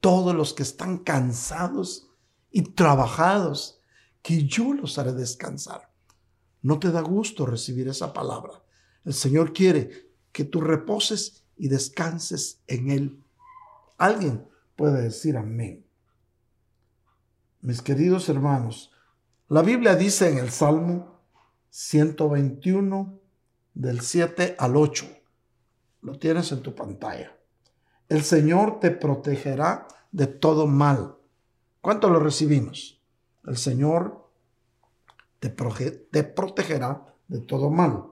todos 0.00 0.34
los 0.34 0.52
que 0.52 0.64
están 0.64 0.98
cansados 0.98 2.08
y 2.50 2.62
trabajados, 2.62 3.78
que 4.20 4.46
yo 4.46 4.72
los 4.72 4.98
haré 4.98 5.12
descansar. 5.12 5.92
No 6.60 6.80
te 6.80 6.90
da 6.90 7.02
gusto 7.02 7.46
recibir 7.46 7.86
esa 7.86 8.12
palabra. 8.12 8.64
El 9.04 9.14
Señor 9.14 9.52
quiere 9.52 10.10
que 10.32 10.42
tú 10.42 10.60
reposes 10.60 11.45
y 11.56 11.68
descanses 11.68 12.60
en 12.66 12.90
Él. 12.90 13.24
Alguien 13.98 14.46
puede 14.76 15.02
decir 15.02 15.36
amén. 15.36 15.84
Mis 17.60 17.82
queridos 17.82 18.28
hermanos, 18.28 18.92
la 19.48 19.62
Biblia 19.62 19.96
dice 19.96 20.28
en 20.30 20.38
el 20.38 20.50
Salmo 20.50 21.20
121 21.70 23.18
del 23.74 24.00
7 24.00 24.56
al 24.58 24.76
8. 24.76 25.06
Lo 26.02 26.18
tienes 26.18 26.52
en 26.52 26.62
tu 26.62 26.74
pantalla. 26.74 27.36
El 28.08 28.22
Señor 28.22 28.80
te 28.80 28.90
protegerá 28.90 29.88
de 30.12 30.26
todo 30.26 30.66
mal. 30.66 31.16
¿Cuánto 31.80 32.08
lo 32.08 32.20
recibimos? 32.20 33.00
El 33.46 33.56
Señor 33.56 34.28
te, 35.38 35.50
protegerá 35.50 37.14
de 37.28 37.40
todo 37.40 37.70
mal. 37.70 38.04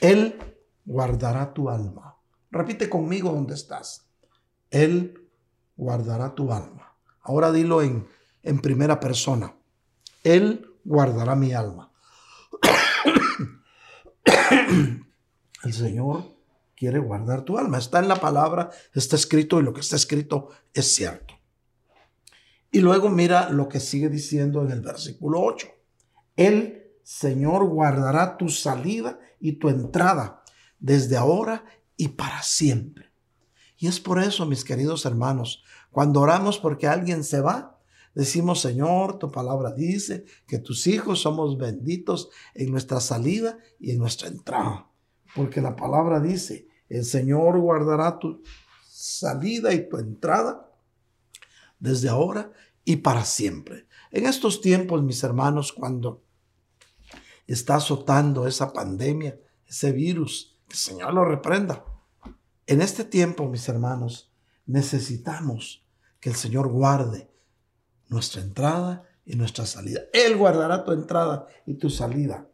Él 0.00 0.38
guardará 0.84 1.52
tu 1.52 1.68
alma. 1.70 2.09
Repite 2.50 2.88
conmigo 2.88 3.30
donde 3.30 3.54
estás. 3.54 4.06
Él 4.70 5.28
guardará 5.76 6.34
tu 6.34 6.52
alma. 6.52 6.96
Ahora 7.22 7.52
dilo 7.52 7.82
en, 7.82 8.08
en 8.42 8.60
primera 8.60 9.00
persona. 9.00 9.54
Él 10.24 10.70
guardará 10.84 11.36
mi 11.36 11.52
alma. 11.52 11.92
El 15.62 15.72
Señor 15.72 16.24
quiere 16.76 16.98
guardar 16.98 17.42
tu 17.42 17.58
alma. 17.58 17.78
Está 17.78 17.98
en 17.98 18.08
la 18.08 18.16
palabra, 18.16 18.70
está 18.94 19.16
escrito 19.16 19.60
y 19.60 19.62
lo 19.62 19.72
que 19.72 19.80
está 19.80 19.96
escrito 19.96 20.50
es 20.72 20.94
cierto. 20.94 21.34
Y 22.72 22.80
luego 22.80 23.10
mira 23.10 23.50
lo 23.50 23.68
que 23.68 23.80
sigue 23.80 24.08
diciendo 24.08 24.62
en 24.62 24.70
el 24.70 24.80
versículo 24.80 25.40
8. 25.40 25.68
El 26.36 26.92
Señor 27.02 27.66
guardará 27.66 28.36
tu 28.36 28.48
salida 28.48 29.18
y 29.40 29.52
tu 29.52 29.68
entrada 29.68 30.42
desde 30.78 31.16
ahora 31.16 31.64
y 32.00 32.08
para 32.08 32.42
siempre. 32.42 33.12
Y 33.76 33.86
es 33.86 34.00
por 34.00 34.22
eso, 34.22 34.46
mis 34.46 34.64
queridos 34.64 35.04
hermanos, 35.04 35.62
cuando 35.90 36.22
oramos 36.22 36.58
porque 36.58 36.86
alguien 36.86 37.24
se 37.24 37.42
va, 37.42 37.78
decimos, 38.14 38.62
Señor, 38.62 39.18
tu 39.18 39.30
palabra 39.30 39.70
dice 39.72 40.24
que 40.46 40.58
tus 40.58 40.86
hijos 40.86 41.20
somos 41.20 41.58
benditos 41.58 42.30
en 42.54 42.70
nuestra 42.70 43.00
salida 43.00 43.58
y 43.78 43.90
en 43.90 43.98
nuestra 43.98 44.28
entrada. 44.28 44.90
Porque 45.34 45.60
la 45.60 45.76
palabra 45.76 46.20
dice, 46.20 46.68
el 46.88 47.04
Señor 47.04 47.58
guardará 47.58 48.18
tu 48.18 48.42
salida 48.88 49.74
y 49.74 49.86
tu 49.86 49.98
entrada 49.98 50.72
desde 51.78 52.08
ahora 52.08 52.50
y 52.82 52.96
para 52.96 53.26
siempre. 53.26 53.86
En 54.10 54.24
estos 54.24 54.62
tiempos, 54.62 55.02
mis 55.02 55.22
hermanos, 55.22 55.70
cuando 55.74 56.24
está 57.46 57.74
azotando 57.74 58.46
esa 58.46 58.72
pandemia, 58.72 59.38
ese 59.66 59.92
virus, 59.92 60.58
que 60.66 60.72
el 60.72 60.78
Señor 60.78 61.12
lo 61.12 61.26
reprenda. 61.26 61.84
En 62.70 62.80
este 62.80 63.02
tiempo, 63.02 63.48
mis 63.48 63.68
hermanos, 63.68 64.30
necesitamos 64.64 65.84
que 66.20 66.28
el 66.30 66.36
Señor 66.36 66.68
guarde 66.68 67.28
nuestra 68.06 68.42
entrada 68.42 69.02
y 69.24 69.34
nuestra 69.34 69.66
salida. 69.66 70.02
Él 70.12 70.36
guardará 70.36 70.84
tu 70.84 70.92
entrada 70.92 71.48
y 71.66 71.74
tu 71.74 71.90
salida. 71.90 72.46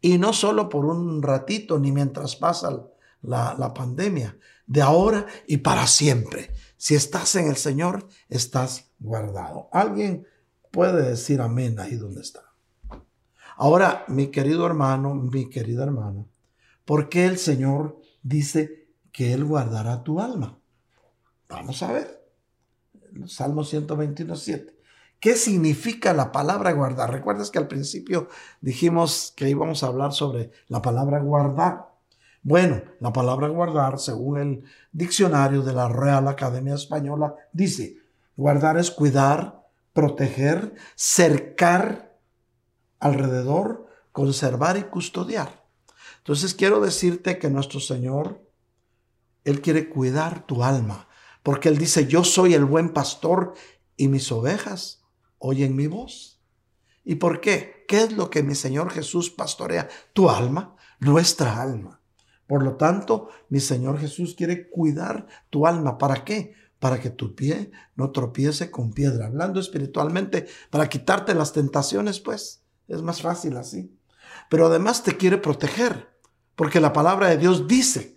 Y 0.00 0.18
no 0.18 0.32
solo 0.32 0.68
por 0.68 0.84
un 0.84 1.22
ratito 1.22 1.78
ni 1.78 1.92
mientras 1.92 2.34
pasa 2.34 2.88
la, 3.20 3.72
pandemia, 3.72 4.36
de 4.66 4.82
ahora 4.82 5.26
y 5.46 5.58
para 5.58 5.86
siempre. 5.86 6.50
Si 6.76 6.96
estás 6.96 7.36
en 7.36 7.46
el 7.46 7.56
Señor, 7.56 8.08
estás 8.28 8.90
guardado. 8.98 9.68
Alguien 9.70 10.26
puede 10.72 11.08
decir 11.08 11.40
amén 11.40 11.78
ahí 11.78 11.94
donde 11.94 12.22
está. 12.22 12.52
Ahora, 13.56 14.06
mi 14.08 14.26
querido 14.26 14.66
hermano, 14.66 15.14
mi 15.14 15.48
querida 15.48 15.84
hermana, 15.84 16.26
¿por 16.84 17.08
qué 17.08 17.26
el 17.26 17.38
Señor 17.38 18.00
dice 18.24 18.81
que 19.12 19.32
Él 19.32 19.44
guardará 19.44 20.02
tu 20.02 20.20
alma? 20.20 20.58
Vamos 21.48 21.82
a 21.82 21.92
ver. 21.92 22.22
Salmo 23.26 23.62
121, 23.62 24.34
7. 24.34 24.82
¿Qué 25.20 25.36
significa 25.36 26.12
la 26.12 26.32
palabra 26.32 26.72
guardar? 26.72 27.12
Recuerdas 27.12 27.50
que 27.50 27.58
al 27.58 27.68
principio 27.68 28.28
dijimos 28.60 29.32
que 29.36 29.48
íbamos 29.48 29.82
a 29.82 29.86
hablar 29.86 30.12
sobre 30.12 30.50
la 30.66 30.82
palabra 30.82 31.20
guardar. 31.20 31.92
Bueno, 32.42 32.82
la 32.98 33.12
palabra 33.12 33.46
guardar, 33.46 34.00
según 34.00 34.38
el 34.38 34.64
diccionario 34.90 35.62
de 35.62 35.74
la 35.74 35.88
Real 35.88 36.26
Academia 36.26 36.74
Española, 36.74 37.36
dice, 37.52 37.98
guardar 38.36 38.78
es 38.78 38.90
cuidar, 38.90 39.62
proteger, 39.92 40.74
cercar 40.96 42.18
alrededor, 42.98 43.86
conservar 44.10 44.76
y 44.76 44.82
custodiar. 44.82 45.64
Entonces 46.18 46.54
quiero 46.54 46.80
decirte 46.80 47.38
que 47.38 47.48
nuestro 47.48 47.78
Señor, 47.78 48.40
Él 49.44 49.60
quiere 49.60 49.88
cuidar 49.88 50.46
tu 50.46 50.62
alma, 50.62 51.08
porque 51.42 51.68
Él 51.68 51.78
dice, 51.78 52.06
yo 52.06 52.24
soy 52.24 52.54
el 52.54 52.64
buen 52.64 52.90
pastor 52.92 53.54
y 53.96 54.08
mis 54.08 54.30
ovejas 54.30 55.02
oyen 55.38 55.74
mi 55.76 55.86
voz. 55.86 56.40
¿Y 57.04 57.16
por 57.16 57.40
qué? 57.40 57.84
¿Qué 57.88 58.02
es 58.04 58.12
lo 58.12 58.30
que 58.30 58.42
mi 58.42 58.54
Señor 58.54 58.90
Jesús 58.90 59.30
pastorea? 59.30 59.88
Tu 60.12 60.30
alma, 60.30 60.76
nuestra 61.00 61.60
alma. 61.60 62.00
Por 62.46 62.62
lo 62.62 62.76
tanto, 62.76 63.28
mi 63.48 63.60
Señor 63.60 63.98
Jesús 63.98 64.34
quiere 64.36 64.68
cuidar 64.68 65.26
tu 65.50 65.66
alma. 65.66 65.98
¿Para 65.98 66.24
qué? 66.24 66.54
Para 66.78 67.00
que 67.00 67.10
tu 67.10 67.34
pie 67.34 67.72
no 67.96 68.10
tropiece 68.10 68.70
con 68.70 68.92
piedra. 68.92 69.26
Hablando 69.26 69.58
espiritualmente, 69.58 70.46
para 70.70 70.88
quitarte 70.88 71.34
las 71.34 71.52
tentaciones, 71.52 72.20
pues 72.20 72.62
es 72.88 73.02
más 73.02 73.22
fácil 73.22 73.56
así. 73.56 73.96
Pero 74.48 74.66
además 74.66 75.02
te 75.02 75.16
quiere 75.16 75.38
proteger, 75.38 76.08
porque 76.54 76.80
la 76.80 76.92
palabra 76.92 77.28
de 77.28 77.38
Dios 77.38 77.66
dice 77.66 78.16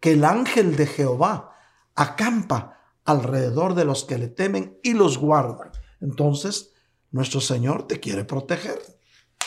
que 0.00 0.12
el 0.12 0.24
ángel 0.24 0.76
de 0.76 0.86
Jehová 0.86 1.52
acampa 1.94 2.76
alrededor 3.04 3.74
de 3.74 3.84
los 3.84 4.04
que 4.04 4.18
le 4.18 4.28
temen 4.28 4.78
y 4.82 4.92
los 4.92 5.18
guarda. 5.18 5.70
Entonces, 6.00 6.72
nuestro 7.10 7.40
Señor 7.40 7.86
te 7.86 8.00
quiere 8.00 8.24
proteger. 8.24 8.80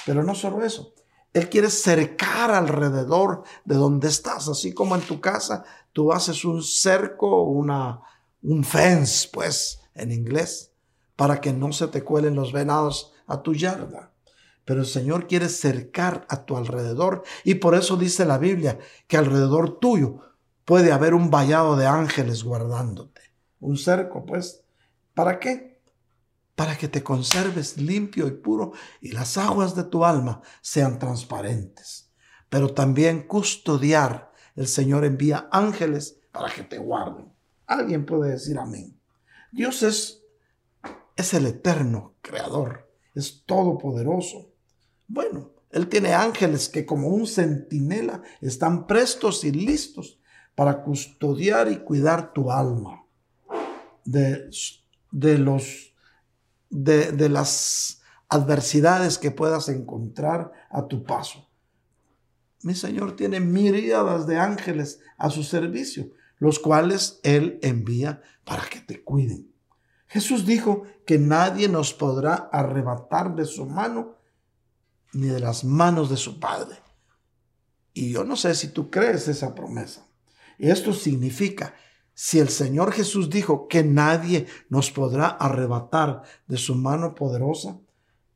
Pero 0.06 0.24
no 0.24 0.34
solo 0.34 0.64
eso, 0.64 0.94
él 1.34 1.50
quiere 1.50 1.70
cercar 1.70 2.52
alrededor 2.52 3.44
de 3.66 3.76
donde 3.76 4.08
estás, 4.08 4.48
así 4.48 4.74
como 4.74 4.96
en 4.96 5.02
tu 5.02 5.22
casa 5.22 5.64
tú 5.94 6.12
haces 6.12 6.46
un 6.46 6.64
cerco, 6.64 7.44
una, 7.44 8.02
un 8.42 8.64
fence, 8.64 9.30
pues, 9.32 9.82
en 9.94 10.12
inglés, 10.12 10.72
para 11.16 11.42
que 11.42 11.54
no 11.54 11.72
se 11.72 11.88
te 11.88 12.04
cuelen 12.04 12.36
los 12.36 12.52
venados 12.52 13.14
a 13.28 13.42
tu 13.44 13.54
yarda. 13.54 14.14
Pero 14.66 14.82
el 14.82 14.88
Señor 14.88 15.28
quiere 15.28 15.50
cercar 15.50 16.26
a 16.30 16.46
tu 16.46 16.56
alrededor 16.56 17.24
y 17.44 17.56
por 17.56 17.76
eso 17.76 17.98
dice 17.98 18.26
la 18.26 18.38
Biblia 18.38 18.80
que 19.08 19.18
alrededor 19.18 19.80
tuyo 19.80 20.29
puede 20.70 20.92
haber 20.92 21.16
un 21.16 21.32
vallado 21.32 21.76
de 21.76 21.88
ángeles 21.88 22.44
guardándote. 22.44 23.22
Un 23.60 23.76
cerco, 23.76 24.24
pues, 24.24 24.64
¿para 25.16 25.40
qué? 25.40 25.82
para 26.54 26.78
que 26.78 26.88
te 26.88 27.02
conserves 27.02 27.78
limpio 27.78 28.28
y 28.28 28.32
puro 28.32 28.74
y 29.02 29.14
las 29.14 29.38
aguas 29.38 29.76
de 29.76 29.86
tu 29.86 30.06
alma 30.06 30.44
sean 30.62 31.00
transparentes. 31.00 32.12
Pero 32.50 32.72
también 32.74 33.26
custodiar. 33.26 34.32
El 34.56 34.68
Señor 34.68 35.06
envía 35.06 35.50
ángeles 35.52 36.20
para 36.32 36.54
que 36.54 36.62
te 36.62 36.78
guarden. 36.78 37.34
Alguien 37.66 38.06
puede 38.06 38.32
decir 38.32 38.60
amén. 38.60 38.96
Dios 39.52 39.82
es, 39.82 40.22
es 41.16 41.34
el 41.34 41.48
eterno 41.48 42.14
creador, 42.22 42.92
es 43.16 43.44
todopoderoso. 43.46 44.52
Bueno, 45.08 45.50
Él 45.72 45.88
tiene 45.88 46.14
ángeles 46.14 46.70
que 46.70 46.86
como 46.86 47.08
un 47.08 47.26
centinela 47.26 48.22
están 48.40 48.86
prestos 48.86 49.44
y 49.46 49.52
listos 49.52 50.20
para 50.60 50.84
custodiar 50.84 51.72
y 51.72 51.78
cuidar 51.78 52.34
tu 52.34 52.52
alma 52.52 53.06
de, 54.04 54.50
de 55.10 55.38
los 55.38 55.96
de, 56.70 57.30
las 57.30 58.02
adversidades 58.28 59.18
que 59.18 59.32
puedas 59.32 59.70
encontrar 59.70 60.52
a 60.70 60.86
tu 60.86 61.06
paso. 61.06 61.48
Mi 62.62 62.76
Señor 62.76 63.16
tiene 63.16 63.40
miríadas 63.40 64.28
de 64.28 64.38
ángeles 64.38 65.00
a 65.18 65.30
su 65.30 65.44
servicio, 65.44 66.10
los 66.40 66.60
cuales 66.60 67.22
Él 67.24 67.58
envía 67.62 68.22
para 68.44 68.64
que 68.64 68.82
te 68.82 69.02
cuiden. 69.02 69.54
Jesús 70.08 70.46
dijo 70.46 70.84
que 71.06 71.20
nadie 71.20 71.70
nos 71.70 71.94
podrá 71.94 72.50
arrebatar 72.52 73.34
de 73.34 73.46
su 73.46 73.66
mano 73.66 74.18
ni 75.14 75.28
de 75.28 75.40
las 75.40 75.64
manos 75.64 76.10
de 76.10 76.18
su 76.18 76.38
Padre. 76.38 76.80
Y 77.94 78.12
yo 78.12 78.26
no 78.26 78.36
sé 78.36 78.54
si 78.56 78.68
tú 78.68 78.92
crees 78.92 79.30
esa 79.30 79.56
promesa. 79.56 80.09
Esto 80.60 80.94
significa 80.94 81.74
si 82.14 82.40
el 82.40 82.50
Señor 82.50 82.92
Jesús 82.92 83.30
dijo 83.30 83.70
que 83.70 83.82
nadie 83.82 84.46
nos 84.68 84.92
podrá 84.92 85.28
arrebatar 85.28 86.24
de 86.48 86.58
su 86.58 86.76
mano 86.76 87.16
poderosa, 87.16 87.80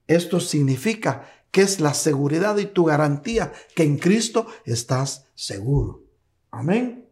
esto 0.07 0.39
significa 0.39 1.27
que 1.51 1.61
es 1.61 1.81
la 1.81 1.93
seguridad 1.93 2.57
y 2.57 2.65
tu 2.65 2.85
garantía 2.85 3.51
que 3.75 3.83
en 3.83 3.97
Cristo 3.97 4.47
estás 4.65 5.27
seguro. 5.35 6.05
Amén. 6.49 7.09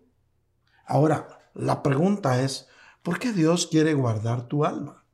Ahora, 0.86 1.42
la 1.54 1.84
pregunta 1.84 2.42
es, 2.42 2.68
¿por 3.04 3.20
qué 3.20 3.34
Dios 3.34 3.68
quiere 3.68 3.94
guardar 3.94 4.48
tu 4.48 4.64
alma? 4.64 5.06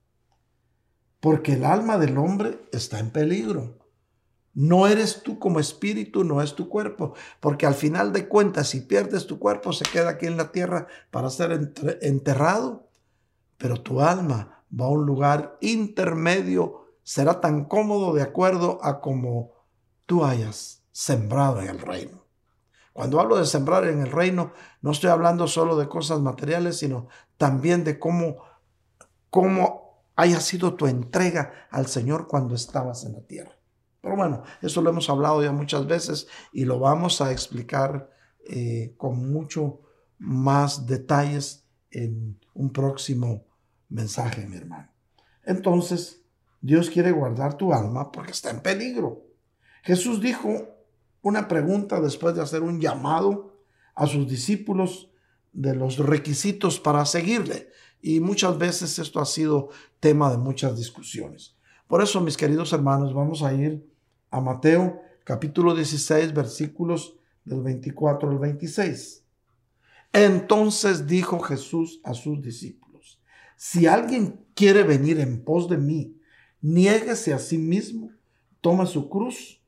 Porque 1.20 1.54
el 1.54 1.66
alma 1.66 1.98
del 1.98 2.18
hombre 2.20 2.68
está 2.72 3.00
en 3.00 3.10
peligro. 3.10 3.77
No 4.58 4.88
eres 4.88 5.22
tú 5.22 5.38
como 5.38 5.60
espíritu, 5.60 6.24
no 6.24 6.42
es 6.42 6.56
tu 6.56 6.68
cuerpo, 6.68 7.14
porque 7.40 7.68
al 7.68 7.76
final 7.76 8.12
de 8.12 8.28
cuentas, 8.28 8.68
si 8.68 8.82
pierdes 8.82 9.28
tu 9.28 9.38
cuerpo, 9.38 9.72
se 9.72 9.86
queda 9.86 10.10
aquí 10.10 10.26
en 10.26 10.36
la 10.36 10.52
tierra 10.52 10.88
para 11.12 11.30
ser 11.30 11.76
enterrado, 12.02 12.90
pero 13.60 13.80
tu 13.80 14.02
alma 14.02 14.64
va 14.74 14.86
a 14.86 14.90
un 14.90 15.06
lugar 15.06 15.60
intermedio, 15.62 16.88
será 17.04 17.40
tan 17.40 17.66
cómodo 17.66 18.16
de 18.16 18.24
acuerdo 18.24 18.80
a 18.82 19.00
como 19.00 19.52
tú 20.08 20.26
hayas 20.26 20.82
sembrado 20.92 21.62
en 21.62 21.70
el 21.70 21.78
reino. 21.80 22.26
Cuando 22.94 23.20
hablo 23.20 23.38
de 23.38 23.46
sembrar 23.46 23.86
en 23.86 24.02
el 24.02 24.12
reino, 24.12 24.54
no 24.82 24.90
estoy 24.90 25.12
hablando 25.12 25.48
solo 25.48 25.78
de 25.78 25.88
cosas 25.88 26.20
materiales, 26.20 26.80
sino 26.80 27.10
también 27.38 27.84
de 27.84 28.00
cómo, 28.00 28.38
cómo 29.30 30.02
haya 30.16 30.40
sido 30.40 30.74
tu 30.74 30.88
entrega 30.88 31.68
al 31.70 31.86
Señor 31.86 32.26
cuando 32.26 32.56
estabas 32.56 33.04
en 33.04 33.14
la 33.14 33.22
tierra. 33.22 33.57
Pero 34.02 34.16
bueno, 34.16 34.44
eso 34.62 34.82
lo 34.82 34.90
hemos 34.90 35.10
hablado 35.10 35.44
ya 35.44 35.52
muchas 35.52 35.88
veces 35.88 36.28
y 36.52 36.66
lo 36.66 36.80
vamos 36.80 37.22
a 37.22 37.32
explicar 37.32 38.10
eh, 38.48 38.94
con 38.98 39.32
mucho 39.32 39.82
más 40.20 40.86
detalles 40.86 41.66
en 41.92 42.40
un 42.54 42.72
próximo 42.72 43.46
mensaje, 43.90 44.46
mi 44.46 44.58
hermano. 44.58 44.90
Entonces, 45.44 46.22
Dios 46.62 46.90
quiere 46.90 47.12
guardar 47.12 47.56
tu 47.56 47.74
alma 47.74 48.12
porque 48.12 48.32
está 48.32 48.50
en 48.50 48.62
peligro. 48.62 49.24
Jesús 49.84 50.22
dijo 50.22 50.68
una 51.22 51.48
pregunta 51.48 52.00
después 52.00 52.36
de 52.36 52.42
hacer 52.42 52.62
un 52.62 52.80
llamado 52.80 53.58
a 53.96 54.08
sus 54.08 54.28
discípulos 54.28 55.10
de 55.54 55.76
los 55.76 55.98
requisitos 55.98 56.80
para 56.80 57.06
seguirle. 57.06 57.70
Y 58.02 58.20
muchas 58.20 58.58
veces 58.58 59.00
esto 59.00 59.20
ha 59.20 59.26
sido 59.26 59.70
tema 60.00 60.32
de 60.32 60.38
muchas 60.38 60.78
discusiones. 60.78 61.57
Por 61.88 62.02
eso, 62.02 62.20
mis 62.20 62.36
queridos 62.36 62.74
hermanos, 62.74 63.14
vamos 63.14 63.44
a 63.44 63.54
ir 63.54 63.90
a 64.30 64.42
Mateo 64.42 65.02
capítulo 65.24 65.74
16, 65.74 66.34
versículos 66.34 67.16
del 67.46 67.62
24 67.62 68.30
al 68.30 68.40
26. 68.40 69.24
Entonces 70.12 71.08
dijo 71.08 71.40
Jesús 71.40 72.02
a 72.04 72.14
sus 72.14 72.42
discípulos, 72.42 73.22
si 73.56 73.88
alguien 73.88 74.46
quiere 74.54 74.84
venir 74.84 75.20
en 75.20 75.44
pos 75.44 75.70
de 75.70 75.78
mí, 75.78 76.20
niéguese 76.62 77.34
a 77.34 77.40
sí 77.40 77.58
mismo, 77.58 78.12
toma 78.60 78.86
su 78.86 79.10
cruz 79.10 79.62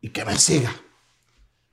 y 0.00 0.08
que 0.08 0.24
me 0.24 0.36
siga. 0.36 0.74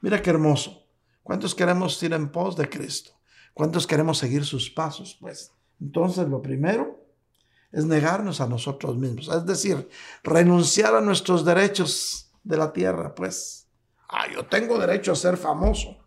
Mira 0.01 0.21
qué 0.21 0.31
hermoso. 0.31 0.85
¿Cuántos 1.23 1.55
queremos 1.55 2.01
ir 2.03 2.11
en 2.11 2.29
pos 2.29 2.57
de 2.57 2.67
Cristo? 2.69 3.11
¿Cuántos 3.53 3.87
queremos 3.87 4.17
seguir 4.17 4.43
sus 4.43 4.69
pasos? 4.69 5.17
Pues 5.19 5.53
entonces 5.79 6.27
lo 6.27 6.41
primero 6.41 6.98
es 7.71 7.85
negarnos 7.85 8.41
a 8.41 8.47
nosotros 8.47 8.97
mismos, 8.97 9.29
es 9.29 9.45
decir, 9.45 9.89
renunciar 10.23 10.95
a 10.95 11.01
nuestros 11.01 11.45
derechos 11.45 12.31
de 12.43 12.57
la 12.57 12.73
tierra, 12.73 13.13
pues. 13.13 13.67
Ah, 14.07 14.25
yo 14.33 14.47
tengo 14.47 14.79
derecho 14.79 15.11
a 15.11 15.15
ser 15.15 15.37
famoso, 15.37 15.97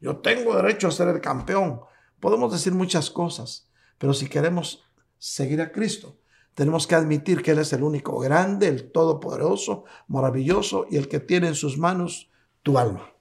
yo 0.00 0.16
tengo 0.18 0.56
derecho 0.56 0.88
a 0.88 0.92
ser 0.92 1.08
el 1.08 1.20
campeón. 1.20 1.80
Podemos 2.20 2.52
decir 2.52 2.72
muchas 2.72 3.10
cosas, 3.10 3.68
pero 3.98 4.14
si 4.14 4.28
queremos 4.28 4.84
seguir 5.18 5.60
a 5.60 5.72
Cristo, 5.72 6.16
tenemos 6.54 6.86
que 6.86 6.94
admitir 6.94 7.42
que 7.42 7.52
Él 7.52 7.58
es 7.58 7.72
el 7.72 7.82
único 7.82 8.18
grande, 8.18 8.68
el 8.68 8.90
todopoderoso, 8.90 9.84
maravilloso 10.08 10.86
y 10.90 10.96
el 10.96 11.08
que 11.08 11.20
tiene 11.20 11.48
en 11.48 11.54
sus 11.54 11.78
manos 11.78 12.30
tu 12.62 12.78
alma. 12.78 13.12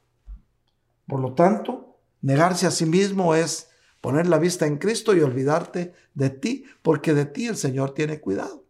Por 1.08 1.20
lo 1.20 1.34
tanto, 1.34 1.97
negarse 2.22 2.68
a 2.68 2.72
sí 2.72 2.86
mismo 2.86 3.36
es 3.36 3.68
poner 4.02 4.28
la 4.28 4.38
vista 4.38 4.66
en 4.66 4.78
Cristo 4.78 5.16
y 5.16 5.22
olvidarte 5.22 5.93
de 6.14 6.30
ti, 6.30 6.66
porque 6.82 7.14
de 7.14 7.26
ti 7.26 7.47
el 7.47 7.58
Señor 7.58 7.93
tiene 7.93 8.20
cuidado. 8.20 8.66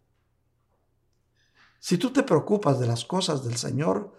Si 1.80 1.97
tú 1.97 2.11
te 2.11 2.23
preocupas 2.23 2.80
de 2.80 2.88
las 2.88 3.05
cosas 3.05 3.43
del 3.43 3.55
Señor, 3.55 4.13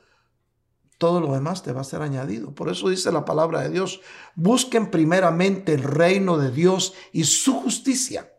todo 0.99 1.21
lo 1.21 1.33
demás 1.33 1.63
te 1.63 1.73
va 1.73 1.81
a 1.81 1.85
ser 1.85 2.03
añadido. 2.03 2.55
Por 2.55 2.69
eso 2.69 2.89
dice 2.89 3.11
la 3.11 3.25
palabra 3.25 3.63
de 3.63 3.71
Dios, 3.71 4.01
busquen 4.35 4.91
primeramente 4.91 5.73
el 5.73 5.83
reino 5.83 6.39
de 6.39 6.51
Dios 6.51 6.95
y 7.13 7.25
su 7.25 7.55
justicia, 7.55 8.33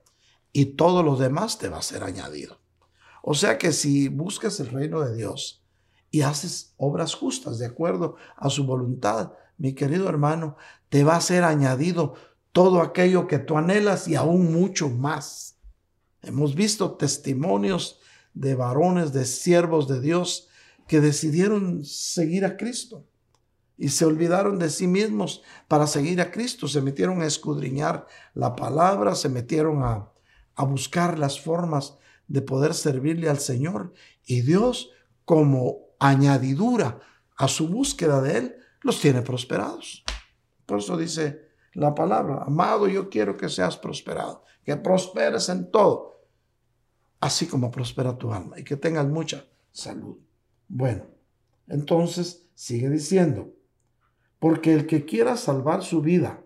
y 0.54 0.66
todo 0.76 1.02
lo 1.04 1.16
demás 1.16 1.58
te 1.58 1.70
va 1.70 1.78
a 1.78 1.84
ser 1.84 2.04
añadido. 2.04 2.60
O 3.24 3.34
sea 3.34 3.58
que 3.58 3.72
si 3.72 4.08
buscas 4.08 4.60
el 4.60 4.70
reino 4.70 5.02
de 5.02 5.16
Dios 5.16 5.64
y 6.10 6.22
haces 6.22 6.74
obras 6.78 7.16
justas 7.16 7.60
de 7.60 7.68
acuerdo 7.68 8.16
a 8.36 8.50
su 8.50 8.66
voluntad, 8.66 9.34
mi 9.58 9.74
querido 9.74 10.10
hermano, 10.10 10.58
te 10.90 11.04
va 11.04 11.16
a 11.16 11.22
ser 11.22 11.44
añadido 11.44 12.16
todo 12.52 12.82
aquello 12.82 13.28
que 13.28 13.40
tú 13.40 13.58
anhelas 13.58 14.08
y 14.08 14.16
aún 14.16 14.54
mucho 14.54 14.90
más. 14.90 15.58
Hemos 16.22 16.56
visto 16.56 16.92
testimonios 16.96 18.00
de 18.34 18.56
varones, 18.56 19.14
de 19.14 19.26
siervos 19.26 19.88
de 19.88 20.02
Dios 20.02 20.48
que 20.88 21.02
decidieron 21.02 21.86
seguir 21.86 22.46
a 22.46 22.58
Cristo 22.58 23.06
y 23.78 23.90
se 23.90 24.06
olvidaron 24.06 24.60
de 24.60 24.70
sí 24.70 24.88
mismos 24.88 25.42
para 25.68 25.88
seguir 25.88 26.22
a 26.22 26.32
Cristo. 26.32 26.68
Se 26.68 26.82
metieron 26.82 27.22
a 27.22 27.26
escudriñar 27.26 28.06
la 28.34 28.56
palabra, 28.56 29.16
se 29.16 29.30
metieron 29.30 29.84
a, 29.84 30.12
a 30.56 30.64
buscar 30.66 31.18
las 31.18 31.40
formas 31.40 31.98
de 32.28 32.42
poder 32.42 32.74
servirle 32.74 33.30
al 33.30 33.40
Señor 33.40 33.94
y 34.26 34.42
Dios 34.42 34.92
como 35.26 35.80
añadidura 36.00 37.00
a 37.38 37.48
su 37.48 37.68
búsqueda 37.68 38.22
de 38.22 38.38
Él 38.38 38.56
los 38.82 39.00
tiene 39.00 39.22
prosperados. 39.22 40.04
Por 40.66 40.80
eso 40.80 40.98
dice 40.98 41.51
la 41.74 41.96
palabra, 41.96 42.44
amado, 42.46 42.88
yo 42.88 43.10
quiero 43.10 43.38
que 43.38 43.50
seas 43.50 43.78
prosperado, 43.78 44.44
que 44.64 44.76
prosperes 44.76 45.50
en 45.50 45.72
todo, 45.72 46.22
así 47.20 47.48
como 47.48 47.72
prospera 47.72 48.18
tu 48.18 48.34
alma 48.34 48.60
y 48.60 48.64
que 48.64 48.78
tengas 48.78 49.08
mucha 49.08 49.46
salud. 49.72 50.18
Bueno, 50.68 51.06
entonces 51.68 52.50
sigue 52.56 52.90
diciendo, 52.90 53.54
porque 54.40 54.74
el 54.74 54.88
que 54.88 55.06
quiera 55.06 55.38
salvar 55.38 55.84
su 55.84 56.02
vida, 56.02 56.44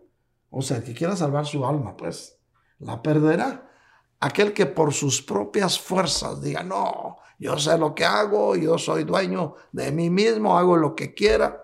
o 0.49 0.61
sea, 0.61 0.77
el 0.77 0.83
que 0.83 0.93
quiera 0.93 1.15
salvar 1.15 1.45
su 1.45 1.65
alma, 1.65 1.97
pues 1.97 2.37
la 2.79 3.01
perderá. 3.01 3.69
Aquel 4.19 4.53
que 4.53 4.65
por 4.65 4.93
sus 4.93 5.21
propias 5.21 5.79
fuerzas 5.79 6.41
diga, 6.41 6.63
no, 6.63 7.17
yo 7.37 7.57
sé 7.57 7.77
lo 7.77 7.93
que 7.93 8.05
hago, 8.05 8.55
yo 8.55 8.77
soy 8.77 9.03
dueño 9.03 9.55
de 9.71 9.91
mí 9.91 10.09
mismo, 10.09 10.57
hago 10.57 10.77
lo 10.77 10.95
que 10.95 11.13
quiera, 11.13 11.61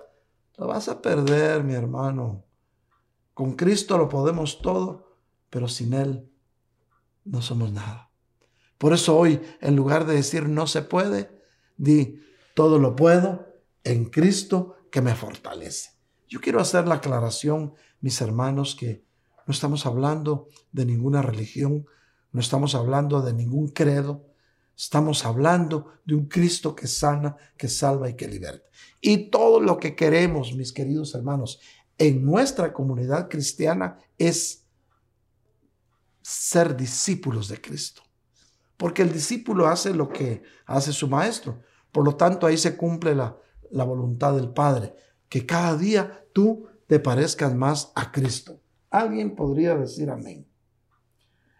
lo 0.57 0.67
vas 0.67 0.87
a 0.89 1.01
perder, 1.01 1.63
mi 1.63 1.73
hermano. 1.73 2.43
Con 3.41 3.53
Cristo 3.53 3.97
lo 3.97 4.07
podemos 4.07 4.61
todo, 4.61 5.17
pero 5.49 5.67
sin 5.67 5.93
Él 5.93 6.29
no 7.25 7.41
somos 7.41 7.71
nada. 7.71 8.11
Por 8.77 8.93
eso 8.93 9.17
hoy, 9.17 9.41
en 9.61 9.75
lugar 9.75 10.05
de 10.05 10.13
decir 10.13 10.47
no 10.47 10.67
se 10.67 10.83
puede, 10.83 11.41
di 11.75 12.21
todo 12.53 12.77
lo 12.77 12.95
puedo 12.95 13.47
en 13.83 14.05
Cristo 14.11 14.75
que 14.91 15.01
me 15.01 15.15
fortalece. 15.15 15.89
Yo 16.27 16.39
quiero 16.39 16.59
hacer 16.59 16.87
la 16.87 16.93
aclaración, 16.93 17.73
mis 17.99 18.21
hermanos, 18.21 18.75
que 18.75 19.05
no 19.47 19.53
estamos 19.53 19.87
hablando 19.87 20.47
de 20.71 20.85
ninguna 20.85 21.23
religión, 21.23 21.87
no 22.31 22.41
estamos 22.41 22.75
hablando 22.75 23.23
de 23.23 23.33
ningún 23.33 23.69
credo, 23.69 24.31
Estamos 24.81 25.25
hablando 25.25 25.93
de 26.05 26.15
un 26.15 26.25
Cristo 26.25 26.75
que 26.75 26.87
sana, 26.87 27.37
que 27.55 27.67
salva 27.67 28.09
y 28.09 28.15
que 28.15 28.27
liberta. 28.27 28.67
Y 28.99 29.29
todo 29.29 29.59
lo 29.59 29.77
que 29.77 29.95
queremos, 29.95 30.55
mis 30.55 30.73
queridos 30.73 31.13
hermanos, 31.13 31.59
en 32.01 32.25
nuestra 32.25 32.73
comunidad 32.73 33.29
cristiana 33.29 33.99
es 34.17 34.65
ser 36.23 36.75
discípulos 36.75 37.47
de 37.47 37.61
Cristo. 37.61 38.01
Porque 38.75 39.03
el 39.03 39.13
discípulo 39.13 39.67
hace 39.67 39.93
lo 39.93 40.09
que 40.09 40.41
hace 40.65 40.93
su 40.93 41.07
maestro. 41.07 41.61
Por 41.91 42.03
lo 42.03 42.15
tanto, 42.15 42.47
ahí 42.47 42.57
se 42.57 42.75
cumple 42.75 43.13
la, 43.13 43.37
la 43.69 43.83
voluntad 43.83 44.33
del 44.33 44.49
Padre, 44.49 44.95
que 45.29 45.45
cada 45.45 45.77
día 45.77 46.25
tú 46.33 46.67
te 46.87 46.99
parezcas 46.99 47.53
más 47.53 47.91
a 47.93 48.11
Cristo. 48.11 48.59
Alguien 48.89 49.35
podría 49.35 49.75
decir 49.75 50.09
amén. 50.09 50.47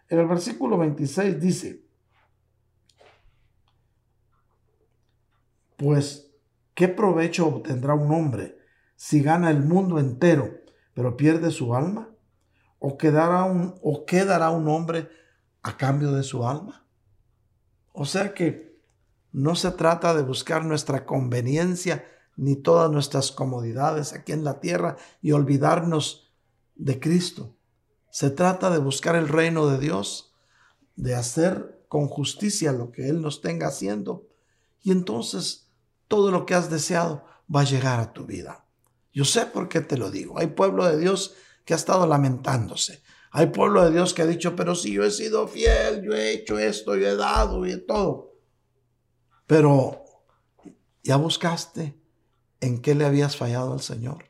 En 0.08 0.18
el 0.18 0.26
versículo 0.26 0.76
26 0.76 1.40
dice, 1.40 1.84
Pues, 5.76 6.32
¿qué 6.74 6.88
provecho 6.88 7.46
obtendrá 7.46 7.94
un 7.94 8.12
hombre 8.12 8.61
si 9.02 9.20
gana 9.20 9.50
el 9.50 9.64
mundo 9.64 9.98
entero, 9.98 10.60
pero 10.94 11.16
pierde 11.16 11.50
su 11.50 11.74
alma? 11.74 12.10
¿O 12.78 12.96
quedará 12.96 13.42
un, 13.42 13.74
o 13.82 14.04
un 14.06 14.68
hombre 14.68 15.08
a 15.60 15.76
cambio 15.76 16.12
de 16.12 16.22
su 16.22 16.46
alma? 16.46 16.86
O 17.92 18.04
sea 18.04 18.32
que 18.32 18.80
no 19.32 19.56
se 19.56 19.72
trata 19.72 20.14
de 20.14 20.22
buscar 20.22 20.64
nuestra 20.64 21.04
conveniencia 21.04 22.04
ni 22.36 22.54
todas 22.54 22.92
nuestras 22.92 23.32
comodidades 23.32 24.12
aquí 24.12 24.30
en 24.30 24.44
la 24.44 24.60
tierra 24.60 24.96
y 25.20 25.32
olvidarnos 25.32 26.32
de 26.76 27.00
Cristo. 27.00 27.56
Se 28.08 28.30
trata 28.30 28.70
de 28.70 28.78
buscar 28.78 29.16
el 29.16 29.26
reino 29.26 29.66
de 29.66 29.80
Dios, 29.80 30.32
de 30.94 31.16
hacer 31.16 31.84
con 31.88 32.06
justicia 32.06 32.70
lo 32.70 32.92
que 32.92 33.08
Él 33.08 33.20
nos 33.20 33.40
tenga 33.40 33.66
haciendo. 33.66 34.28
Y 34.80 34.92
entonces 34.92 35.72
todo 36.06 36.30
lo 36.30 36.46
que 36.46 36.54
has 36.54 36.70
deseado 36.70 37.24
va 37.52 37.62
a 37.62 37.64
llegar 37.64 37.98
a 37.98 38.12
tu 38.12 38.26
vida. 38.26 38.62
Yo 39.12 39.24
sé 39.24 39.46
por 39.46 39.68
qué 39.68 39.80
te 39.80 39.96
lo 39.96 40.10
digo. 40.10 40.38
Hay 40.38 40.48
pueblo 40.48 40.86
de 40.86 40.98
Dios 40.98 41.34
que 41.64 41.74
ha 41.74 41.76
estado 41.76 42.06
lamentándose. 42.06 43.02
Hay 43.30 43.46
pueblo 43.46 43.84
de 43.84 43.92
Dios 43.92 44.14
que 44.14 44.22
ha 44.22 44.26
dicho, 44.26 44.56
pero 44.56 44.74
si 44.74 44.92
yo 44.92 45.04
he 45.04 45.10
sido 45.10 45.48
fiel, 45.48 46.02
yo 46.02 46.12
he 46.12 46.32
hecho 46.32 46.58
esto, 46.58 46.96
yo 46.96 47.08
he 47.08 47.16
dado 47.16 47.66
y 47.66 47.86
todo. 47.86 48.32
Pero 49.46 50.04
ya 51.02 51.16
buscaste 51.16 51.98
en 52.60 52.80
qué 52.80 52.94
le 52.94 53.04
habías 53.04 53.36
fallado 53.36 53.72
al 53.72 53.80
Señor. 53.80 54.26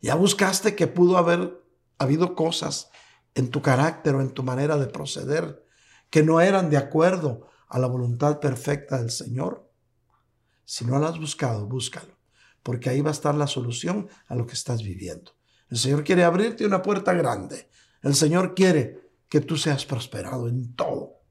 Ya 0.00 0.14
buscaste 0.14 0.74
que 0.74 0.86
pudo 0.86 1.16
haber 1.16 1.62
habido 1.98 2.34
cosas 2.34 2.90
en 3.34 3.50
tu 3.50 3.62
carácter 3.62 4.14
o 4.14 4.20
en 4.20 4.30
tu 4.30 4.42
manera 4.42 4.76
de 4.76 4.86
proceder 4.86 5.64
que 6.10 6.22
no 6.22 6.40
eran 6.40 6.68
de 6.68 6.76
acuerdo 6.76 7.48
a 7.68 7.78
la 7.78 7.86
voluntad 7.86 8.38
perfecta 8.40 8.98
del 8.98 9.10
Señor. 9.10 9.70
Si 10.64 10.84
no 10.84 10.98
lo 10.98 11.06
has 11.06 11.18
buscado, 11.18 11.66
búscalo, 11.66 12.18
porque 12.62 12.90
ahí 12.90 13.00
va 13.00 13.10
a 13.10 13.12
estar 13.12 13.34
la 13.34 13.46
solución 13.46 14.08
a 14.26 14.34
lo 14.34 14.46
que 14.46 14.54
estás 14.54 14.82
viviendo. 14.82 15.32
El 15.70 15.78
Señor 15.78 16.04
quiere 16.04 16.24
abrirte 16.24 16.66
una 16.66 16.82
puerta 16.82 17.12
grande. 17.12 17.68
El 18.02 18.14
Señor 18.14 18.54
quiere 18.54 19.00
que 19.28 19.40
tú 19.40 19.56
seas 19.56 19.86
prosperado 19.86 20.48
en 20.48 20.74
todo, 20.74 21.22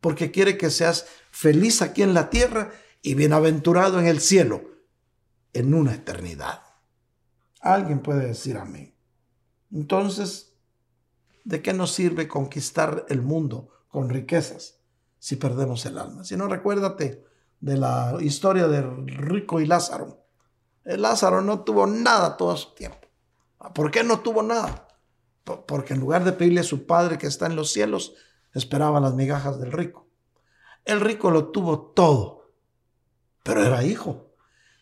porque 0.00 0.30
quiere 0.30 0.56
que 0.56 0.70
seas 0.70 1.06
feliz 1.30 1.82
aquí 1.82 2.02
en 2.02 2.14
la 2.14 2.30
tierra 2.30 2.72
y 3.02 3.14
bienaventurado 3.14 4.00
en 4.00 4.06
el 4.06 4.20
cielo, 4.20 4.62
en 5.52 5.74
una 5.74 5.94
eternidad. 5.94 6.62
Alguien 7.60 8.00
puede 8.00 8.26
decir 8.26 8.56
amén. 8.56 8.94
Entonces, 9.70 10.54
¿de 11.44 11.62
qué 11.62 11.72
nos 11.72 11.92
sirve 11.92 12.28
conquistar 12.28 13.04
el 13.08 13.22
mundo 13.22 13.68
con 13.88 14.08
riquezas 14.08 14.80
si 15.18 15.36
perdemos 15.36 15.84
el 15.86 15.98
alma? 15.98 16.24
Si 16.24 16.36
no, 16.36 16.48
recuérdate 16.48 17.24
de 17.60 17.76
la 17.76 18.16
historia 18.20 18.68
de 18.68 18.82
Rico 18.82 19.60
y 19.60 19.66
Lázaro. 19.66 20.24
El 20.84 21.02
Lázaro 21.02 21.40
no 21.42 21.64
tuvo 21.64 21.86
nada 21.86 22.36
todo 22.36 22.56
su 22.56 22.74
tiempo. 22.74 22.98
¿Por 23.74 23.90
qué 23.90 24.02
no 24.02 24.20
tuvo 24.20 24.42
nada? 24.42 24.86
porque 25.66 25.94
en 25.94 26.00
lugar 26.00 26.24
de 26.24 26.32
pedirle 26.32 26.60
a 26.60 26.64
su 26.64 26.86
Padre 26.86 27.18
que 27.18 27.26
está 27.26 27.46
en 27.46 27.56
los 27.56 27.72
cielos, 27.72 28.14
esperaba 28.54 29.00
las 29.00 29.14
migajas 29.14 29.58
del 29.60 29.72
rico. 29.72 30.06
El 30.84 31.00
rico 31.00 31.30
lo 31.30 31.48
tuvo 31.48 31.92
todo, 31.92 32.52
pero 33.42 33.64
era 33.64 33.84
hijo. 33.84 34.32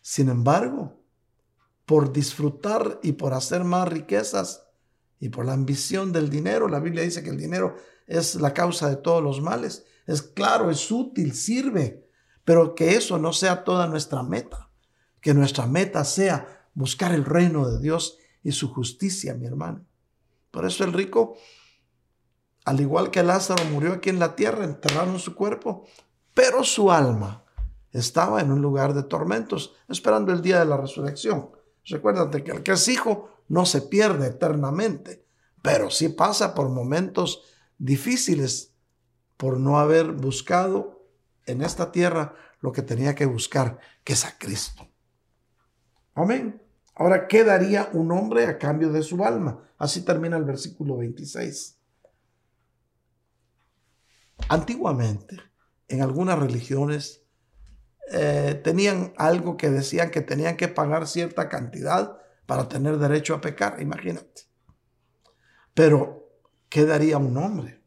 Sin 0.01 0.29
embargo, 0.29 1.01
por 1.85 2.11
disfrutar 2.11 2.99
y 3.03 3.13
por 3.13 3.33
hacer 3.33 3.63
más 3.63 3.87
riquezas 3.87 4.67
y 5.19 5.29
por 5.29 5.45
la 5.45 5.53
ambición 5.53 6.11
del 6.11 6.29
dinero, 6.29 6.67
la 6.67 6.79
Biblia 6.79 7.03
dice 7.03 7.23
que 7.23 7.29
el 7.29 7.37
dinero 7.37 7.75
es 8.07 8.35
la 8.35 8.53
causa 8.53 8.89
de 8.89 8.95
todos 8.95 9.23
los 9.23 9.41
males. 9.41 9.85
Es 10.07 10.21
claro, 10.21 10.71
es 10.71 10.89
útil, 10.91 11.33
sirve, 11.33 12.07
pero 12.43 12.73
que 12.75 12.95
eso 12.95 13.17
no 13.17 13.33
sea 13.33 13.63
toda 13.63 13.87
nuestra 13.87 14.23
meta. 14.23 14.68
Que 15.21 15.33
nuestra 15.33 15.65
meta 15.65 16.03
sea 16.03 16.67
buscar 16.73 17.13
el 17.13 17.25
reino 17.25 17.69
de 17.69 17.79
Dios 17.79 18.17
y 18.43 18.51
su 18.51 18.73
justicia, 18.73 19.33
mi 19.33 19.45
hermano. 19.45 19.85
Por 20.51 20.65
eso 20.65 20.83
el 20.83 20.93
rico, 20.93 21.37
al 22.65 22.79
igual 22.79 23.11
que 23.11 23.23
Lázaro, 23.23 23.63
murió 23.65 23.93
aquí 23.93 24.09
en 24.09 24.19
la 24.19 24.35
tierra, 24.35 24.63
enterraron 24.63 25.19
su 25.19 25.35
cuerpo, 25.35 25.85
pero 26.33 26.63
su 26.63 26.91
alma 26.91 27.43
estaba 27.91 28.41
en 28.41 28.51
un 28.51 28.61
lugar 28.61 28.93
de 28.93 29.03
tormentos, 29.03 29.75
esperando 29.87 30.31
el 30.31 30.41
día 30.41 30.59
de 30.59 30.65
la 30.65 30.77
resurrección. 30.77 31.51
Recuérdate 31.85 32.43
que 32.43 32.51
el 32.51 32.63
que 32.63 32.73
es 32.73 32.87
hijo 32.87 33.29
no 33.47 33.65
se 33.65 33.81
pierde 33.81 34.27
eternamente, 34.27 35.25
pero 35.61 35.89
sí 35.89 36.09
pasa 36.09 36.53
por 36.53 36.69
momentos 36.69 37.43
difíciles 37.77 38.73
por 39.37 39.59
no 39.59 39.79
haber 39.79 40.11
buscado 40.11 41.03
en 41.45 41.61
esta 41.61 41.91
tierra 41.91 42.35
lo 42.61 42.71
que 42.71 42.81
tenía 42.81 43.15
que 43.15 43.25
buscar, 43.25 43.79
que 44.03 44.13
es 44.13 44.25
a 44.25 44.37
Cristo. 44.37 44.88
Amén. 46.19 46.61
Ahora, 46.95 47.29
¿qué 47.29 47.45
daría 47.45 47.89
un 47.93 48.11
hombre 48.11 48.45
a 48.45 48.57
cambio 48.57 48.91
de 48.91 49.03
su 49.03 49.23
alma? 49.23 49.71
Así 49.77 50.01
termina 50.01 50.35
el 50.35 50.43
versículo 50.43 50.97
26. 50.97 51.79
Antiguamente, 54.49 55.37
en 55.87 56.01
algunas 56.01 56.37
religiones, 56.37 57.23
eh, 58.11 58.59
tenían 58.61 59.13
algo 59.15 59.55
que 59.55 59.69
decían 59.69 60.11
que 60.11 60.19
tenían 60.19 60.57
que 60.57 60.67
pagar 60.67 61.07
cierta 61.07 61.47
cantidad 61.47 62.17
para 62.45 62.67
tener 62.67 62.97
derecho 62.97 63.33
a 63.33 63.39
pecar, 63.39 63.81
imagínate. 63.81 64.41
Pero, 65.73 66.33
¿qué 66.67 66.83
daría 66.83 67.17
un 67.17 67.37
hombre 67.37 67.81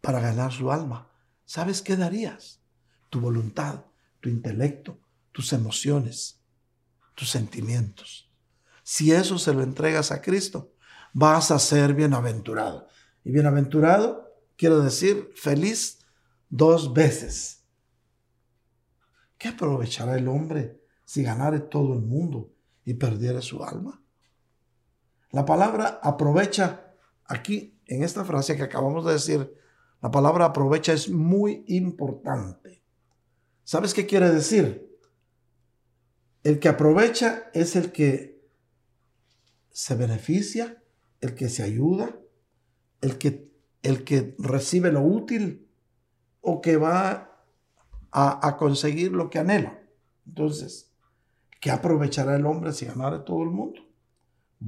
para 0.00 0.18
ganar 0.18 0.50
su 0.50 0.72
alma? 0.72 1.08
¿Sabes 1.44 1.82
qué 1.82 1.94
darías? 1.96 2.60
Tu 3.10 3.20
voluntad, 3.20 3.84
tu 4.20 4.28
intelecto, 4.28 5.01
tus 5.32 5.52
emociones, 5.52 6.40
tus 7.14 7.30
sentimientos. 7.30 8.30
Si 8.82 9.12
eso 9.12 9.38
se 9.38 9.52
lo 9.54 9.62
entregas 9.62 10.12
a 10.12 10.20
Cristo, 10.20 10.72
vas 11.12 11.50
a 11.50 11.58
ser 11.58 11.94
bienaventurado. 11.94 12.86
Y 13.24 13.30
bienaventurado 13.30 14.32
quiero 14.56 14.80
decir 14.80 15.32
feliz 15.34 16.00
dos 16.48 16.92
veces. 16.92 17.64
¿Qué 19.38 19.48
aprovechará 19.48 20.16
el 20.16 20.28
hombre 20.28 20.80
si 21.04 21.22
ganare 21.22 21.60
todo 21.60 21.94
el 21.94 22.02
mundo 22.02 22.52
y 22.84 22.94
perdiere 22.94 23.42
su 23.42 23.64
alma? 23.64 24.02
La 25.30 25.44
palabra 25.44 26.00
aprovecha 26.02 26.94
aquí, 27.24 27.80
en 27.86 28.02
esta 28.02 28.24
frase 28.24 28.56
que 28.56 28.62
acabamos 28.62 29.04
de 29.04 29.14
decir, 29.14 29.54
la 30.00 30.10
palabra 30.10 30.46
aprovecha 30.46 30.92
es 30.92 31.08
muy 31.08 31.64
importante. 31.68 32.82
¿Sabes 33.64 33.94
qué 33.94 34.06
quiere 34.06 34.30
decir? 34.30 34.91
El 36.42 36.58
que 36.58 36.68
aprovecha 36.68 37.50
es 37.54 37.76
el 37.76 37.92
que 37.92 38.42
se 39.70 39.94
beneficia, 39.94 40.82
el 41.20 41.34
que 41.34 41.48
se 41.48 41.62
ayuda, 41.62 42.16
el 43.00 43.18
que, 43.18 43.52
el 43.82 44.04
que 44.04 44.34
recibe 44.38 44.90
lo 44.90 45.02
útil 45.02 45.68
o 46.40 46.60
que 46.60 46.76
va 46.76 47.30
a, 48.10 48.46
a 48.46 48.56
conseguir 48.56 49.12
lo 49.12 49.30
que 49.30 49.38
anhela. 49.38 49.78
Entonces, 50.26 50.92
¿qué 51.60 51.70
aprovechará 51.70 52.34
el 52.36 52.46
hombre 52.46 52.72
si 52.72 52.86
ganara 52.86 53.24
todo 53.24 53.42
el 53.44 53.50
mundo? 53.50 53.80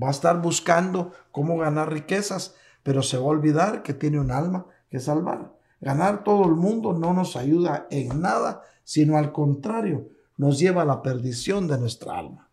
Va 0.01 0.09
a 0.09 0.13
estar 0.13 0.41
buscando 0.41 1.13
cómo 1.33 1.59
ganar 1.59 1.93
riquezas, 1.93 2.55
pero 2.83 3.03
se 3.03 3.17
va 3.17 3.25
a 3.25 3.29
olvidar 3.29 3.83
que 3.83 3.95
tiene 3.95 4.21
un 4.21 4.31
alma 4.31 4.67
que 4.91 5.01
salvar. 5.01 5.57
Ganar 5.81 6.25
todo 6.25 6.45
el 6.45 6.55
mundo 6.55 6.93
no 6.93 7.13
nos 7.13 7.37
ayuda 7.37 7.87
en 7.91 8.21
nada, 8.21 8.63
sino 8.85 9.19
al 9.19 9.33
contrario, 9.33 10.09
nos 10.37 10.59
lleva 10.59 10.83
a 10.83 10.87
la 10.87 11.03
perdición 11.03 11.69
de 11.69 11.79
nuestra 11.79 12.19
alma. 12.19 12.51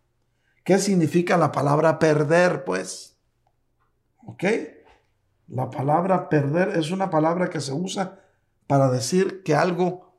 ¿Qué 0.63 0.77
significa 0.77 1.37
la 1.37 1.51
palabra 1.51 1.97
perder, 1.97 2.63
pues? 2.63 3.17
¿Ok? 4.17 4.43
La 5.47 5.69
palabra 5.69 6.29
perder 6.29 6.77
es 6.77 6.91
una 6.91 7.09
palabra 7.09 7.49
que 7.49 7.59
se 7.59 7.73
usa 7.73 8.19
para 8.67 8.89
decir 8.89 9.43
que 9.43 9.55
algo 9.55 10.15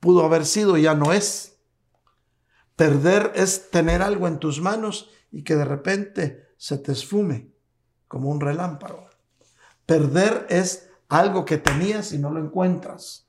pudo 0.00 0.24
haber 0.24 0.44
sido 0.44 0.76
y 0.76 0.82
ya 0.82 0.94
no 0.94 1.12
es. 1.12 1.58
Perder 2.76 3.32
es 3.34 3.70
tener 3.70 4.02
algo 4.02 4.28
en 4.28 4.38
tus 4.38 4.60
manos 4.60 5.10
y 5.32 5.42
que 5.42 5.56
de 5.56 5.64
repente 5.64 6.48
se 6.56 6.78
te 6.78 6.92
esfume 6.92 7.50
como 8.06 8.30
un 8.30 8.40
relámpago. 8.40 9.08
Perder 9.86 10.46
es 10.50 10.90
algo 11.08 11.44
que 11.44 11.58
tenías 11.58 12.12
y 12.12 12.18
no 12.18 12.30
lo 12.30 12.40
encuentras. 12.40 13.26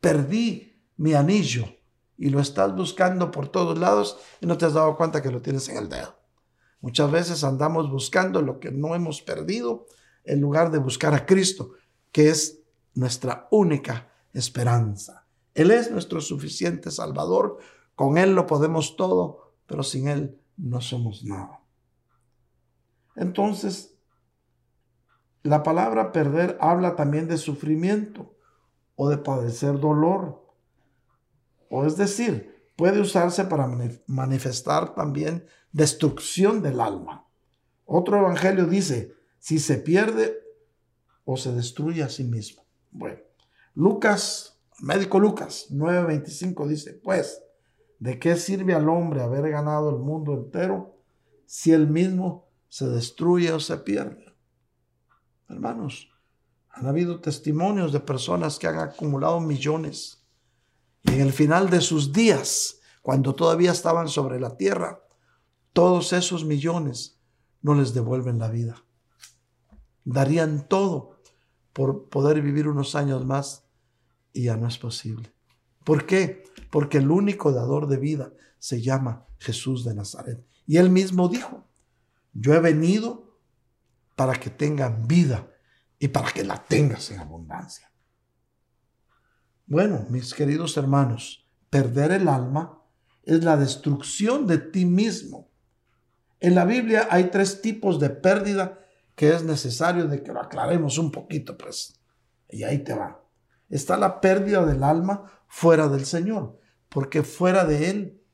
Perdí 0.00 0.80
mi 0.96 1.14
anillo 1.14 1.66
y 2.20 2.28
lo 2.28 2.38
estás 2.38 2.76
buscando 2.76 3.30
por 3.30 3.48
todos 3.48 3.78
lados 3.78 4.18
y 4.42 4.46
no 4.46 4.58
te 4.58 4.66
has 4.66 4.74
dado 4.74 4.94
cuenta 4.98 5.22
que 5.22 5.30
lo 5.30 5.40
tienes 5.40 5.70
en 5.70 5.78
el 5.78 5.88
dedo. 5.88 6.20
Muchas 6.82 7.10
veces 7.10 7.44
andamos 7.44 7.90
buscando 7.90 8.42
lo 8.42 8.60
que 8.60 8.70
no 8.70 8.94
hemos 8.94 9.22
perdido 9.22 9.86
en 10.24 10.38
lugar 10.38 10.70
de 10.70 10.78
buscar 10.78 11.14
a 11.14 11.24
Cristo, 11.24 11.72
que 12.12 12.28
es 12.28 12.60
nuestra 12.92 13.48
única 13.50 14.12
esperanza. 14.34 15.26
Él 15.54 15.70
es 15.70 15.90
nuestro 15.90 16.20
suficiente 16.20 16.90
Salvador, 16.90 17.56
con 17.94 18.18
Él 18.18 18.34
lo 18.34 18.46
podemos 18.46 18.96
todo, 18.96 19.54
pero 19.66 19.82
sin 19.82 20.06
Él 20.06 20.38
no 20.58 20.82
somos 20.82 21.24
nada. 21.24 21.62
Entonces, 23.16 23.94
la 25.42 25.62
palabra 25.62 26.12
perder 26.12 26.58
habla 26.60 26.96
también 26.96 27.28
de 27.28 27.38
sufrimiento 27.38 28.34
o 28.94 29.08
de 29.08 29.16
padecer 29.16 29.80
dolor 29.80 30.49
o 31.70 31.86
es 31.86 31.96
decir, 31.96 32.54
puede 32.76 33.00
usarse 33.00 33.44
para 33.44 33.70
manifestar 34.06 34.94
también 34.94 35.46
destrucción 35.72 36.62
del 36.62 36.80
alma. 36.80 37.26
Otro 37.86 38.18
evangelio 38.18 38.66
dice, 38.66 39.14
si 39.38 39.58
se 39.58 39.76
pierde 39.76 40.36
o 41.24 41.36
se 41.36 41.52
destruye 41.52 42.02
a 42.02 42.08
sí 42.08 42.24
mismo. 42.24 42.64
Bueno, 42.90 43.20
Lucas, 43.74 44.60
médico 44.80 45.20
Lucas 45.20 45.68
9:25 45.70 46.66
dice, 46.66 46.94
pues, 46.94 47.40
¿de 48.00 48.18
qué 48.18 48.34
sirve 48.36 48.74
al 48.74 48.88
hombre 48.88 49.22
haber 49.22 49.48
ganado 49.48 49.90
el 49.90 49.98
mundo 49.98 50.34
entero 50.34 50.98
si 51.46 51.72
él 51.72 51.86
mismo 51.86 52.48
se 52.68 52.88
destruye 52.88 53.52
o 53.52 53.60
se 53.60 53.76
pierde? 53.76 54.34
Hermanos, 55.48 56.10
han 56.70 56.86
habido 56.86 57.20
testimonios 57.20 57.92
de 57.92 58.00
personas 58.00 58.58
que 58.58 58.66
han 58.66 58.78
acumulado 58.78 59.38
millones 59.40 60.19
y 61.02 61.12
en 61.12 61.20
el 61.20 61.32
final 61.32 61.70
de 61.70 61.80
sus 61.80 62.12
días, 62.12 62.80
cuando 63.02 63.34
todavía 63.34 63.72
estaban 63.72 64.08
sobre 64.08 64.38
la 64.38 64.56
tierra, 64.56 65.00
todos 65.72 66.12
esos 66.12 66.44
millones 66.44 67.20
no 67.62 67.74
les 67.74 67.94
devuelven 67.94 68.38
la 68.38 68.48
vida. 68.48 68.84
Darían 70.04 70.66
todo 70.68 71.20
por 71.72 72.08
poder 72.08 72.42
vivir 72.42 72.68
unos 72.68 72.94
años 72.94 73.24
más 73.24 73.64
y 74.32 74.44
ya 74.44 74.56
no 74.56 74.66
es 74.68 74.78
posible. 74.78 75.32
¿Por 75.84 76.06
qué? 76.06 76.44
Porque 76.70 76.98
el 76.98 77.10
único 77.10 77.52
dador 77.52 77.86
de 77.86 77.96
vida 77.96 78.32
se 78.58 78.82
llama 78.82 79.26
Jesús 79.38 79.84
de 79.84 79.94
Nazaret. 79.94 80.44
Y 80.66 80.76
él 80.76 80.90
mismo 80.90 81.28
dijo, 81.28 81.64
yo 82.32 82.54
he 82.54 82.60
venido 82.60 83.38
para 84.16 84.34
que 84.34 84.50
tengan 84.50 85.06
vida 85.06 85.50
y 85.98 86.08
para 86.08 86.30
que 86.32 86.44
la 86.44 86.62
tengas 86.64 87.10
en 87.10 87.20
abundancia. 87.20 87.89
Bueno, 89.70 90.04
mis 90.10 90.34
queridos 90.34 90.76
hermanos, 90.76 91.48
perder 91.70 92.10
el 92.10 92.26
alma 92.26 92.82
es 93.22 93.44
la 93.44 93.56
destrucción 93.56 94.48
de 94.48 94.58
ti 94.58 94.84
mismo. 94.84 95.48
En 96.40 96.56
la 96.56 96.64
Biblia 96.64 97.06
hay 97.08 97.30
tres 97.30 97.62
tipos 97.62 98.00
de 98.00 98.10
pérdida 98.10 98.80
que 99.14 99.32
es 99.32 99.44
necesario 99.44 100.08
de 100.08 100.24
que 100.24 100.32
lo 100.32 100.40
aclaremos 100.40 100.98
un 100.98 101.12
poquito, 101.12 101.56
pues. 101.56 102.00
Y 102.48 102.64
ahí 102.64 102.80
te 102.80 102.94
va. 102.94 103.22
Está 103.68 103.96
la 103.96 104.20
pérdida 104.20 104.66
del 104.66 104.82
alma 104.82 105.44
fuera 105.46 105.86
del 105.86 106.04
Señor, 106.04 106.58
porque 106.88 107.22
fuera 107.22 107.64
de 107.64 107.90
Él 107.90 108.24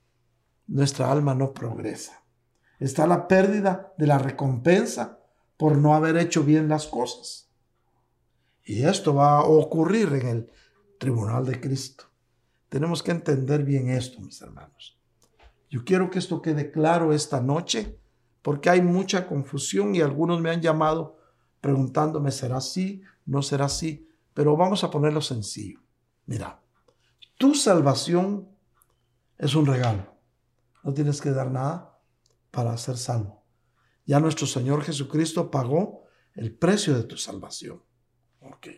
nuestra 0.66 1.12
alma 1.12 1.34
no 1.34 1.52
progresa. 1.52 2.24
Está 2.80 3.06
la 3.06 3.28
pérdida 3.28 3.92
de 3.98 4.06
la 4.06 4.16
recompensa 4.16 5.20
por 5.58 5.76
no 5.76 5.94
haber 5.94 6.16
hecho 6.16 6.44
bien 6.44 6.70
las 6.70 6.86
cosas. 6.86 7.50
Y 8.64 8.84
esto 8.84 9.14
va 9.14 9.36
a 9.36 9.44
ocurrir 9.44 10.14
en 10.14 10.26
el 10.28 10.50
tribunal 10.98 11.44
de 11.44 11.60
Cristo. 11.60 12.04
Tenemos 12.68 13.02
que 13.02 13.12
entender 13.12 13.64
bien 13.64 13.88
esto, 13.88 14.20
mis 14.20 14.40
hermanos. 14.42 14.98
Yo 15.68 15.84
quiero 15.84 16.10
que 16.10 16.18
esto 16.18 16.42
quede 16.42 16.70
claro 16.70 17.12
esta 17.12 17.40
noche 17.40 17.98
porque 18.42 18.70
hay 18.70 18.82
mucha 18.82 19.26
confusión 19.26 19.94
y 19.94 20.00
algunos 20.00 20.40
me 20.40 20.50
han 20.50 20.62
llamado 20.62 21.18
preguntándome, 21.60 22.30
¿será 22.30 22.58
así? 22.58 23.02
¿No 23.24 23.42
será 23.42 23.64
así? 23.64 24.08
Pero 24.34 24.56
vamos 24.56 24.84
a 24.84 24.90
ponerlo 24.90 25.20
sencillo. 25.20 25.80
Mira, 26.26 26.62
tu 27.36 27.54
salvación 27.54 28.48
es 29.38 29.54
un 29.54 29.66
regalo. 29.66 30.14
No 30.84 30.94
tienes 30.94 31.20
que 31.20 31.30
dar 31.30 31.50
nada 31.50 31.98
para 32.50 32.76
ser 32.76 32.96
salvo. 32.96 33.44
Ya 34.04 34.20
nuestro 34.20 34.46
Señor 34.46 34.82
Jesucristo 34.82 35.50
pagó 35.50 36.04
el 36.34 36.56
precio 36.56 36.94
de 36.94 37.02
tu 37.02 37.16
salvación. 37.16 37.82
Ok. 38.40 38.68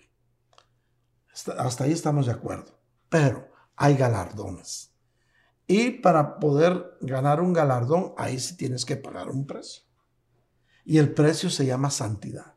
Hasta 1.47 1.85
ahí 1.85 1.93
estamos 1.93 2.27
de 2.27 2.33
acuerdo. 2.33 2.79
Pero 3.09 3.49
hay 3.77 3.97
galardones. 3.97 4.93
Y 5.67 5.91
para 5.91 6.39
poder 6.39 6.97
ganar 7.01 7.41
un 7.41 7.53
galardón, 7.53 8.15
ahí 8.17 8.39
sí 8.41 8.57
tienes 8.57 8.85
que 8.85 8.97
pagar 8.97 9.29
un 9.29 9.47
precio. 9.47 9.83
Y 10.85 10.99
el 10.99 11.13
precio 11.13 11.51
se 11.51 11.67
llama 11.67 11.91
santidad. 11.91 12.55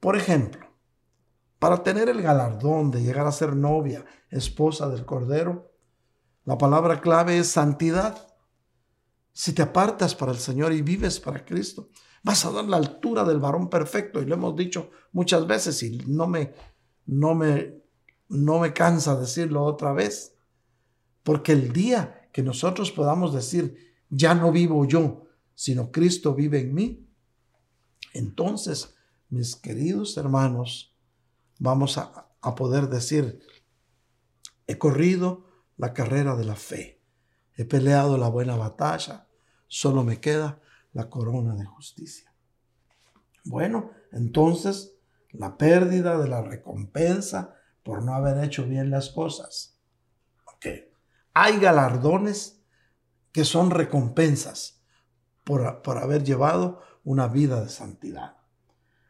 Por 0.00 0.16
ejemplo, 0.16 0.66
para 1.58 1.82
tener 1.82 2.08
el 2.08 2.22
galardón 2.22 2.90
de 2.90 3.02
llegar 3.02 3.26
a 3.26 3.32
ser 3.32 3.54
novia, 3.54 4.04
esposa 4.30 4.88
del 4.88 5.04
Cordero, 5.04 5.72
la 6.44 6.56
palabra 6.56 7.00
clave 7.00 7.38
es 7.38 7.48
santidad. 7.48 8.26
Si 9.32 9.52
te 9.52 9.62
apartas 9.62 10.14
para 10.14 10.32
el 10.32 10.38
Señor 10.38 10.72
y 10.72 10.80
vives 10.80 11.20
para 11.20 11.44
Cristo, 11.44 11.90
vas 12.22 12.44
a 12.44 12.50
dar 12.50 12.64
la 12.64 12.78
altura 12.78 13.24
del 13.24 13.38
varón 13.38 13.68
perfecto. 13.68 14.22
Y 14.22 14.24
lo 14.24 14.34
hemos 14.34 14.56
dicho 14.56 14.90
muchas 15.12 15.46
veces 15.46 15.82
y 15.82 15.98
no 16.06 16.26
me, 16.26 16.54
no 17.08 17.34
me, 17.34 17.74
no 18.28 18.60
me 18.60 18.72
cansa 18.72 19.18
decirlo 19.18 19.64
otra 19.64 19.92
vez. 19.92 20.36
Porque 21.24 21.52
el 21.52 21.72
día 21.72 22.28
que 22.32 22.42
nosotros 22.42 22.92
podamos 22.92 23.34
decir, 23.34 23.96
ya 24.10 24.34
no 24.34 24.52
vivo 24.52 24.84
yo, 24.86 25.26
sino 25.54 25.90
Cristo 25.90 26.34
vive 26.34 26.60
en 26.60 26.74
mí, 26.74 27.08
entonces, 28.12 28.94
mis 29.28 29.56
queridos 29.56 30.16
hermanos, 30.16 30.94
vamos 31.58 31.98
a, 31.98 32.28
a 32.40 32.54
poder 32.54 32.88
decir, 32.88 33.40
he 34.66 34.78
corrido 34.78 35.46
la 35.76 35.94
carrera 35.94 36.36
de 36.36 36.44
la 36.44 36.56
fe, 36.56 37.00
he 37.56 37.64
peleado 37.64 38.18
la 38.18 38.28
buena 38.28 38.56
batalla, 38.56 39.28
solo 39.66 40.04
me 40.04 40.20
queda 40.20 40.60
la 40.92 41.08
corona 41.08 41.54
de 41.54 41.64
justicia. 41.64 42.32
Bueno, 43.44 43.90
entonces 44.12 44.97
la 45.30 45.56
pérdida 45.56 46.18
de 46.18 46.28
la 46.28 46.42
recompensa 46.42 47.54
por 47.82 48.02
no 48.02 48.14
haber 48.14 48.42
hecho 48.44 48.66
bien 48.66 48.90
las 48.90 49.10
cosas. 49.10 49.74
Hay 51.34 51.60
galardones 51.60 52.64
que 53.30 53.44
son 53.44 53.70
recompensas 53.70 54.82
por, 55.44 55.82
por 55.82 55.98
haber 55.98 56.24
llevado 56.24 56.82
una 57.04 57.28
vida 57.28 57.62
de 57.62 57.68
santidad. 57.68 58.36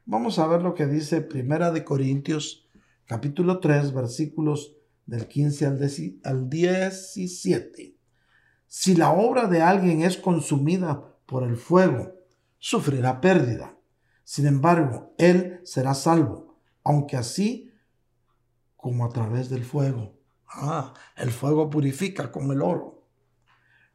Vamos 0.04 0.38
a 0.38 0.46
ver 0.46 0.60
lo 0.60 0.74
que 0.74 0.86
dice 0.86 1.22
Primera 1.22 1.70
de 1.70 1.84
Corintios 1.84 2.68
capítulo 3.06 3.60
3 3.60 3.94
versículos 3.94 4.76
del 5.06 5.26
15 5.26 5.66
al 6.22 6.50
17. 6.50 7.96
Si 8.66 8.94
la 8.94 9.12
obra 9.12 9.48
de 9.48 9.62
alguien 9.62 10.02
es 10.02 10.18
consumida 10.18 11.16
por 11.24 11.42
el 11.42 11.56
fuego, 11.56 12.12
sufrirá 12.58 13.22
pérdida. 13.22 13.77
Sin 14.28 14.46
embargo, 14.46 15.14
él 15.16 15.58
será 15.64 15.94
salvo, 15.94 16.60
aunque 16.84 17.16
así 17.16 17.72
como 18.76 19.06
a 19.06 19.08
través 19.08 19.48
del 19.48 19.64
fuego. 19.64 20.20
Ah, 20.46 20.92
el 21.16 21.30
fuego 21.30 21.70
purifica 21.70 22.30
como 22.30 22.52
el 22.52 22.60
oro. 22.60 23.08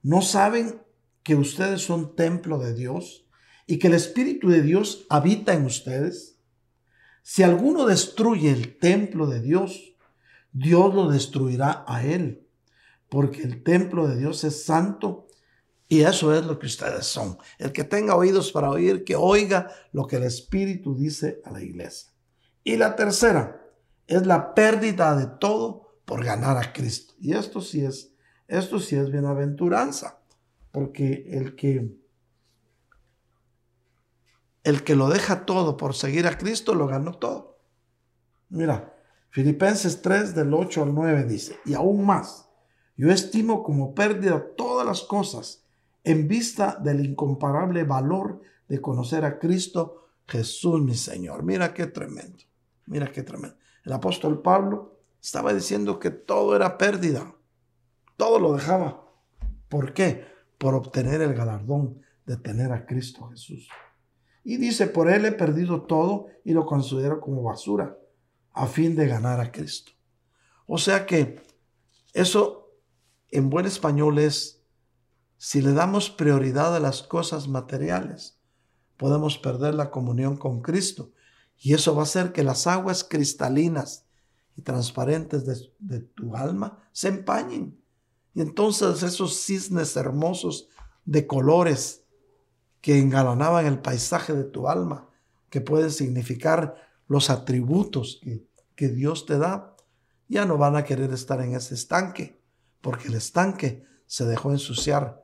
¿No 0.02 0.24
saben 0.24 0.82
que 1.22 1.36
ustedes 1.36 1.84
son 1.84 2.16
templo 2.16 2.58
de 2.58 2.74
Dios 2.74 3.28
y 3.68 3.78
que 3.78 3.90
el 3.90 3.94
Espíritu 3.94 4.50
de 4.50 4.64
Dios 4.64 5.06
habita 5.08 5.54
en 5.54 5.66
ustedes? 5.66 6.40
Si 7.22 7.44
alguno 7.44 7.86
destruye 7.86 8.50
el 8.50 8.80
templo 8.80 9.28
de 9.28 9.40
Dios, 9.40 9.96
Dios 10.52 10.96
lo 10.96 11.12
destruirá 11.12 11.86
a 11.88 12.04
él, 12.04 12.48
porque 13.08 13.44
el 13.44 13.62
templo 13.62 14.08
de 14.08 14.18
Dios 14.18 14.44
es 14.46 14.66
santo 14.66 15.28
y 15.94 16.02
eso 16.02 16.34
es 16.34 16.44
lo 16.44 16.58
que 16.58 16.66
ustedes 16.66 17.06
son. 17.06 17.38
El 17.60 17.72
que 17.72 17.84
tenga 17.84 18.16
oídos 18.16 18.52
para 18.52 18.72
oír, 18.72 19.04
que 19.04 19.16
oiga 19.16 19.70
lo 19.92 20.08
que 20.08 20.16
el 20.16 20.24
Espíritu 20.24 20.96
dice 20.96 21.40
a 21.46 21.52
la 21.52 21.62
iglesia. 21.62 22.12
Y 22.64 22.78
la 22.78 22.96
tercera 22.96 23.62
es 24.08 24.26
la 24.26 24.56
pérdida 24.56 25.16
de 25.16 25.28
todo 25.28 26.00
por 26.04 26.26
ganar 26.26 26.58
a 26.58 26.74
Cristo. 26.74 27.14
Y 27.20 27.36
esto 27.36 27.62
sí 27.62 27.86
es, 27.86 28.12
esto 28.48 28.80
sí 28.80 28.96
es 28.96 29.12
bienaventuranza, 29.12 30.20
porque 30.72 31.28
el 31.30 31.56
que 31.56 31.96
el 34.64 34.84
que 34.84 34.96
lo 34.96 35.10
deja 35.10 35.46
todo 35.46 35.78
por 35.78 35.94
seguir 35.94 36.26
a 36.26 36.40
Cristo 36.40 36.74
lo 36.74 36.88
ganó 36.88 37.20
todo. 37.20 37.60
Mira, 38.50 38.96
Filipenses 39.30 40.02
3 40.02 40.34
del 40.34 40.56
8 40.56 40.82
al 40.82 40.96
9 40.96 41.26
dice, 41.26 41.60
y 41.66 41.76
aún 41.76 42.04
más, 42.04 42.50
yo 42.98 43.12
estimo 43.12 43.62
como 43.62 43.94
pérdida 43.94 44.44
todas 44.58 44.88
las 44.88 45.02
cosas 45.02 45.63
en 46.04 46.28
vista 46.28 46.78
del 46.82 47.06
incomparable 47.06 47.84
valor 47.84 48.42
de 48.68 48.82
conocer 48.82 49.26
a 49.26 49.40
Cristo 49.40 50.08
Jesús 50.28 50.82
mi 50.82 50.96
Señor. 50.96 51.44
Mira 51.44 51.74
qué 51.74 51.88
tremendo, 51.88 52.44
mira 52.86 53.12
qué 53.12 53.24
tremendo. 53.24 53.58
El 53.84 53.94
apóstol 53.94 54.42
Pablo 54.42 55.00
estaba 55.22 55.54
diciendo 55.54 56.00
que 56.00 56.12
todo 56.12 56.56
era 56.56 56.78
pérdida. 56.78 57.34
Todo 58.18 58.40
lo 58.40 58.54
dejaba. 58.54 59.06
¿Por 59.70 59.94
qué? 59.94 60.26
Por 60.58 60.76
obtener 60.76 61.22
el 61.22 61.34
galardón 61.34 62.02
de 62.26 62.38
tener 62.38 62.72
a 62.72 62.86
Cristo 62.86 63.28
Jesús. 63.30 63.68
Y 64.44 64.58
dice, 64.58 64.88
por 64.88 65.10
él 65.10 65.26
he 65.26 65.32
perdido 65.32 65.84
todo 65.84 66.28
y 66.44 66.54
lo 66.54 66.66
considero 66.66 67.22
como 67.22 67.44
basura 67.44 67.98
a 68.52 68.68
fin 68.68 68.96
de 68.96 69.08
ganar 69.08 69.40
a 69.40 69.52
Cristo. 69.52 69.94
O 70.68 70.78
sea 70.78 71.06
que 71.06 71.42
eso 72.14 72.72
en 73.32 73.50
buen 73.50 73.66
español 73.66 74.20
es, 74.20 74.63
si 75.44 75.62
le 75.62 75.74
damos 75.74 76.10
prioridad 76.10 76.74
a 76.74 76.80
las 76.80 77.04
cosas 77.04 77.50
materiales, 77.50 78.40
podemos 78.96 79.38
perder 79.38 79.76
la 79.76 79.92
comunión 79.92 80.38
con 80.38 80.62
Cristo. 80.62 81.12
Y 81.60 81.74
eso 81.74 81.94
va 81.94 82.04
a 82.04 82.06
hacer 82.06 82.32
que 82.32 82.46
las 82.46 82.66
aguas 82.66 83.04
cristalinas 83.04 84.06
y 84.56 84.62
transparentes 84.62 85.44
de, 85.80 86.00
tu 86.00 86.38
alma 86.38 86.88
se 86.94 87.10
empañen. 87.10 87.78
Y 88.34 88.40
entonces 88.40 89.04
esos 89.04 89.36
cisnes 89.36 89.98
hermosos 89.98 90.70
de 91.04 91.28
colores 91.28 92.06
que 92.80 93.00
engalanaban 93.00 93.66
el 93.66 93.80
paisaje 93.80 94.32
de 94.34 94.46
tu 94.46 94.70
alma, 94.70 95.10
que 95.50 95.60
pueden 95.60 95.92
significar 95.92 96.78
los 97.10 97.30
atributos 97.30 98.22
que, 98.24 98.48
que 98.76 98.88
Dios 98.88 99.26
te 99.26 99.38
da, 99.38 99.76
ya 100.30 100.46
no 100.46 100.58
van 100.58 100.78
a 100.78 100.86
querer 100.86 101.12
estar 101.12 101.42
en 101.42 101.54
ese 101.54 101.76
estanque, 101.76 102.42
porque 102.80 103.10
el 103.10 103.16
estanque 103.16 103.84
se 104.08 104.24
dejó 104.24 104.52
ensuciar 104.52 105.23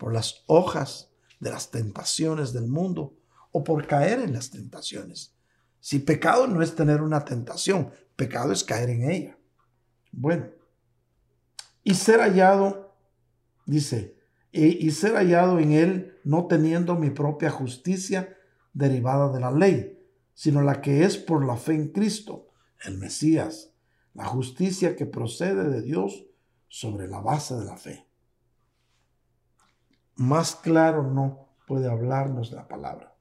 por 0.00 0.14
las 0.14 0.44
hojas 0.46 1.10
de 1.40 1.50
las 1.50 1.70
tentaciones 1.70 2.54
del 2.54 2.68
mundo 2.68 3.18
o 3.52 3.62
por 3.62 3.86
caer 3.86 4.20
en 4.20 4.32
las 4.32 4.50
tentaciones. 4.50 5.34
Si 5.78 5.98
pecado 5.98 6.46
no 6.46 6.62
es 6.62 6.74
tener 6.74 7.02
una 7.02 7.26
tentación, 7.26 7.90
pecado 8.16 8.50
es 8.50 8.64
caer 8.64 8.88
en 8.88 9.10
ella. 9.10 9.38
Bueno, 10.10 10.46
y 11.84 11.94
ser 11.94 12.20
hallado, 12.20 12.96
dice, 13.66 14.16
y, 14.52 14.90
ser 14.90 15.16
hallado 15.16 15.58
en 15.58 15.72
él 15.72 16.18
no 16.24 16.46
teniendo 16.46 16.94
mi 16.94 17.10
propia 17.10 17.50
justicia 17.50 18.34
derivada 18.72 19.30
de 19.30 19.40
la 19.40 19.52
ley, 19.52 19.98
sino 20.32 20.62
la 20.62 20.80
que 20.80 21.04
es 21.04 21.18
por 21.18 21.44
la 21.44 21.58
fe 21.58 21.74
en 21.74 21.88
Cristo, 21.88 22.48
el 22.86 22.96
Mesías, 22.96 23.74
la 24.14 24.24
justicia 24.24 24.96
que 24.96 25.04
procede 25.04 25.68
de 25.68 25.82
Dios 25.82 26.24
sobre 26.68 27.06
la 27.06 27.20
base 27.20 27.54
de 27.54 27.66
la 27.66 27.76
fe. 27.76 28.09
Más 30.20 30.54
claro 30.54 31.02
no 31.02 31.48
puede 31.66 31.90
hablarnos 31.90 32.52
la 32.52 32.68
palabra. 32.68 33.14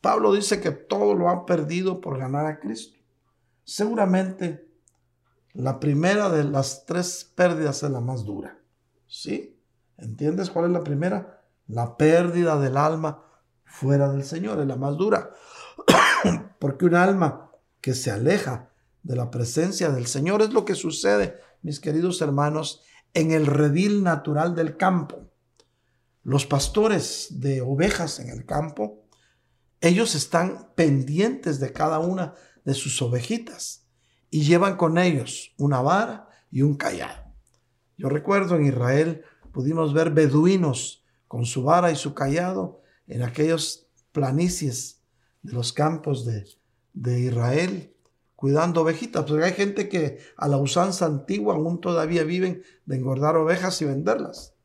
Pablo 0.00 0.32
dice 0.32 0.60
que 0.60 0.72
todo 0.72 1.14
lo 1.14 1.28
ha 1.28 1.46
perdido 1.46 2.00
por 2.00 2.18
ganar 2.18 2.44
a 2.44 2.58
Cristo. 2.58 2.98
Seguramente 3.62 4.68
la 5.52 5.78
primera 5.78 6.28
de 6.28 6.42
las 6.42 6.86
tres 6.86 7.30
pérdidas 7.36 7.84
es 7.84 7.90
la 7.92 8.00
más 8.00 8.24
dura. 8.24 8.58
¿Sí? 9.06 9.60
¿Entiendes 9.96 10.50
cuál 10.50 10.64
es 10.64 10.70
la 10.72 10.82
primera? 10.82 11.44
La 11.68 11.96
pérdida 11.96 12.58
del 12.58 12.76
alma 12.76 13.22
fuera 13.64 14.10
del 14.10 14.24
Señor 14.24 14.58
es 14.58 14.66
la 14.66 14.74
más 14.74 14.96
dura. 14.96 15.30
Porque 16.58 16.86
un 16.86 16.96
alma 16.96 17.52
que 17.80 17.94
se 17.94 18.10
aleja 18.10 18.70
de 19.04 19.14
la 19.14 19.30
presencia 19.30 19.90
del 19.90 20.08
Señor 20.08 20.42
es 20.42 20.52
lo 20.52 20.64
que 20.64 20.74
sucede, 20.74 21.38
mis 21.62 21.78
queridos 21.78 22.20
hermanos, 22.22 22.82
en 23.14 23.30
el 23.30 23.46
redil 23.46 24.02
natural 24.02 24.56
del 24.56 24.76
campo. 24.76 25.25
Los 26.26 26.44
pastores 26.44 27.28
de 27.38 27.60
ovejas 27.60 28.18
en 28.18 28.30
el 28.30 28.44
campo 28.46 29.04
ellos 29.80 30.16
están 30.16 30.72
pendientes 30.74 31.60
de 31.60 31.72
cada 31.72 32.00
una 32.00 32.34
de 32.64 32.74
sus 32.74 33.00
ovejitas 33.00 33.86
y 34.28 34.42
llevan 34.42 34.76
con 34.76 34.98
ellos 34.98 35.54
una 35.56 35.80
vara 35.82 36.28
y 36.50 36.62
un 36.62 36.74
callado. 36.74 37.32
Yo 37.96 38.08
recuerdo 38.08 38.56
en 38.56 38.66
Israel 38.66 39.22
pudimos 39.52 39.94
ver 39.94 40.10
beduinos 40.10 41.04
con 41.28 41.46
su 41.46 41.62
vara 41.62 41.92
y 41.92 41.94
su 41.94 42.12
callado 42.12 42.82
en 43.06 43.22
aquellos 43.22 43.86
planicies 44.10 45.00
de 45.42 45.52
los 45.52 45.72
campos 45.72 46.26
de, 46.26 46.44
de 46.92 47.20
Israel, 47.20 47.94
cuidando 48.34 48.80
ovejitas, 48.80 49.24
porque 49.26 49.44
hay 49.44 49.52
gente 49.52 49.88
que 49.88 50.18
a 50.36 50.48
la 50.48 50.56
usanza 50.56 51.06
antigua 51.06 51.54
aún 51.54 51.80
todavía 51.80 52.24
viven 52.24 52.64
de 52.84 52.96
engordar 52.96 53.36
ovejas 53.36 53.80
y 53.80 53.84
venderlas, 53.84 54.55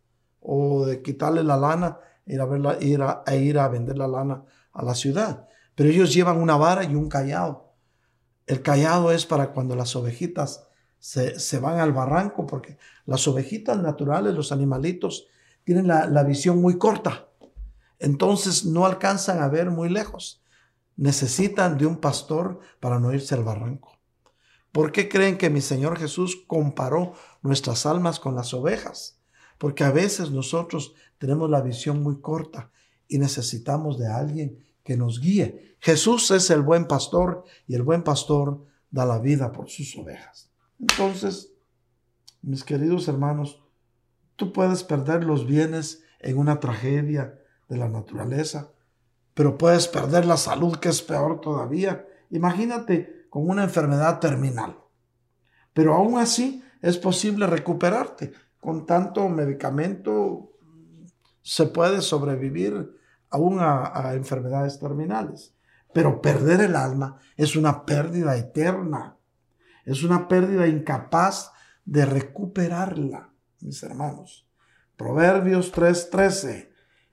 o 0.41 0.85
de 0.85 1.01
quitarle 1.01 1.43
la 1.43 1.57
lana 1.57 1.99
ir 2.25 2.41
a 2.41 2.45
verla, 2.45 2.77
ir 2.81 3.01
a, 3.01 3.23
e 3.27 3.37
ir 3.37 3.57
a 3.57 3.67
vender 3.67 3.97
la 3.97 4.07
lana 4.07 4.43
a 4.73 4.83
la 4.83 4.95
ciudad. 4.95 5.47
Pero 5.75 5.89
ellos 5.89 6.13
llevan 6.13 6.37
una 6.41 6.57
vara 6.57 6.83
y 6.83 6.95
un 6.95 7.09
callado. 7.09 7.73
El 8.45 8.61
callado 8.61 9.11
es 9.11 9.25
para 9.25 9.51
cuando 9.51 9.75
las 9.75 9.95
ovejitas 9.95 10.67
se, 10.99 11.39
se 11.39 11.59
van 11.59 11.79
al 11.79 11.93
barranco, 11.93 12.45
porque 12.45 12.77
las 13.05 13.27
ovejitas 13.27 13.77
naturales, 13.77 14.33
los 14.33 14.51
animalitos, 14.51 15.27
tienen 15.63 15.87
la, 15.87 16.05
la 16.07 16.23
visión 16.23 16.61
muy 16.61 16.77
corta. 16.77 17.27
Entonces 17.99 18.65
no 18.65 18.85
alcanzan 18.85 19.41
a 19.41 19.47
ver 19.47 19.69
muy 19.69 19.89
lejos. 19.89 20.43
Necesitan 20.97 21.77
de 21.77 21.85
un 21.85 21.97
pastor 21.97 22.59
para 22.79 22.99
no 22.99 23.13
irse 23.13 23.35
al 23.35 23.43
barranco. 23.43 23.97
¿Por 24.71 24.91
qué 24.91 25.09
creen 25.09 25.37
que 25.37 25.49
mi 25.49 25.61
Señor 25.61 25.97
Jesús 25.97 26.43
comparó 26.47 27.13
nuestras 27.41 27.85
almas 27.85 28.19
con 28.19 28.35
las 28.35 28.53
ovejas? 28.53 29.20
Porque 29.61 29.83
a 29.83 29.91
veces 29.91 30.31
nosotros 30.31 30.95
tenemos 31.19 31.47
la 31.47 31.61
visión 31.61 32.01
muy 32.01 32.19
corta 32.19 32.71
y 33.07 33.19
necesitamos 33.19 33.99
de 33.99 34.07
alguien 34.07 34.65
que 34.83 34.97
nos 34.97 35.21
guíe. 35.21 35.75
Jesús 35.79 36.31
es 36.31 36.49
el 36.49 36.63
buen 36.63 36.87
pastor 36.87 37.43
y 37.67 37.75
el 37.75 37.83
buen 37.83 38.01
pastor 38.01 38.65
da 38.89 39.05
la 39.05 39.19
vida 39.19 39.51
por 39.51 39.69
sus 39.69 39.95
ovejas. 39.95 40.49
Entonces, 40.79 41.53
mis 42.41 42.63
queridos 42.63 43.07
hermanos, 43.07 43.61
tú 44.35 44.51
puedes 44.51 44.83
perder 44.83 45.25
los 45.25 45.45
bienes 45.45 46.01
en 46.21 46.39
una 46.39 46.59
tragedia 46.59 47.39
de 47.69 47.77
la 47.77 47.87
naturaleza, 47.87 48.71
pero 49.35 49.59
puedes 49.59 49.87
perder 49.87 50.25
la 50.25 50.37
salud, 50.37 50.77
que 50.77 50.89
es 50.89 51.03
peor 51.03 51.39
todavía. 51.39 52.07
Imagínate 52.31 53.27
con 53.29 53.47
una 53.47 53.65
enfermedad 53.65 54.19
terminal. 54.19 54.79
Pero 55.71 55.93
aún 55.93 56.17
así 56.17 56.63
es 56.81 56.97
posible 56.97 57.45
recuperarte. 57.45 58.33
Con 58.61 58.85
tanto 58.85 59.27
medicamento 59.27 60.53
se 61.41 61.65
puede 61.65 62.01
sobrevivir 62.01 62.95
aún 63.31 63.57
a, 63.59 64.13
enfermedades 64.13 64.79
terminales. 64.79 65.55
Pero 65.93 66.21
perder 66.21 66.61
el 66.61 66.75
alma 66.75 67.17
es 67.35 67.55
una 67.55 67.85
pérdida 67.85 68.37
eterna. 68.37 69.17
Es 69.83 70.03
una 70.03 70.27
pérdida 70.27 70.67
incapaz 70.67 71.51
de 71.85 72.05
recuperarla, 72.05 73.33
mis 73.61 73.81
hermanos. 73.81 74.47
Proverbios 74.95 75.71
3:13. 75.73 76.69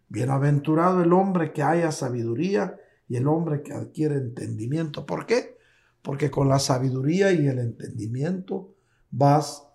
Bienaventurado 0.09 1.03
el 1.03 1.13
hombre 1.15 1.53
que 1.53 1.63
haya 1.63 1.93
sabiduría 1.93 2.77
y 3.09 3.17
el 3.17 3.27
hombre 3.27 3.63
que 3.63 3.73
adquiere 3.73 4.17
entendimiento. 4.17 5.07
¿Por 5.07 5.25
qué? 5.25 5.57
Porque 6.03 6.31
con 6.31 6.49
la 6.51 6.59
sabiduría 6.59 7.33
y 7.33 7.47
el 7.47 7.59
entendimiento 7.59 8.75
vas 9.11 9.68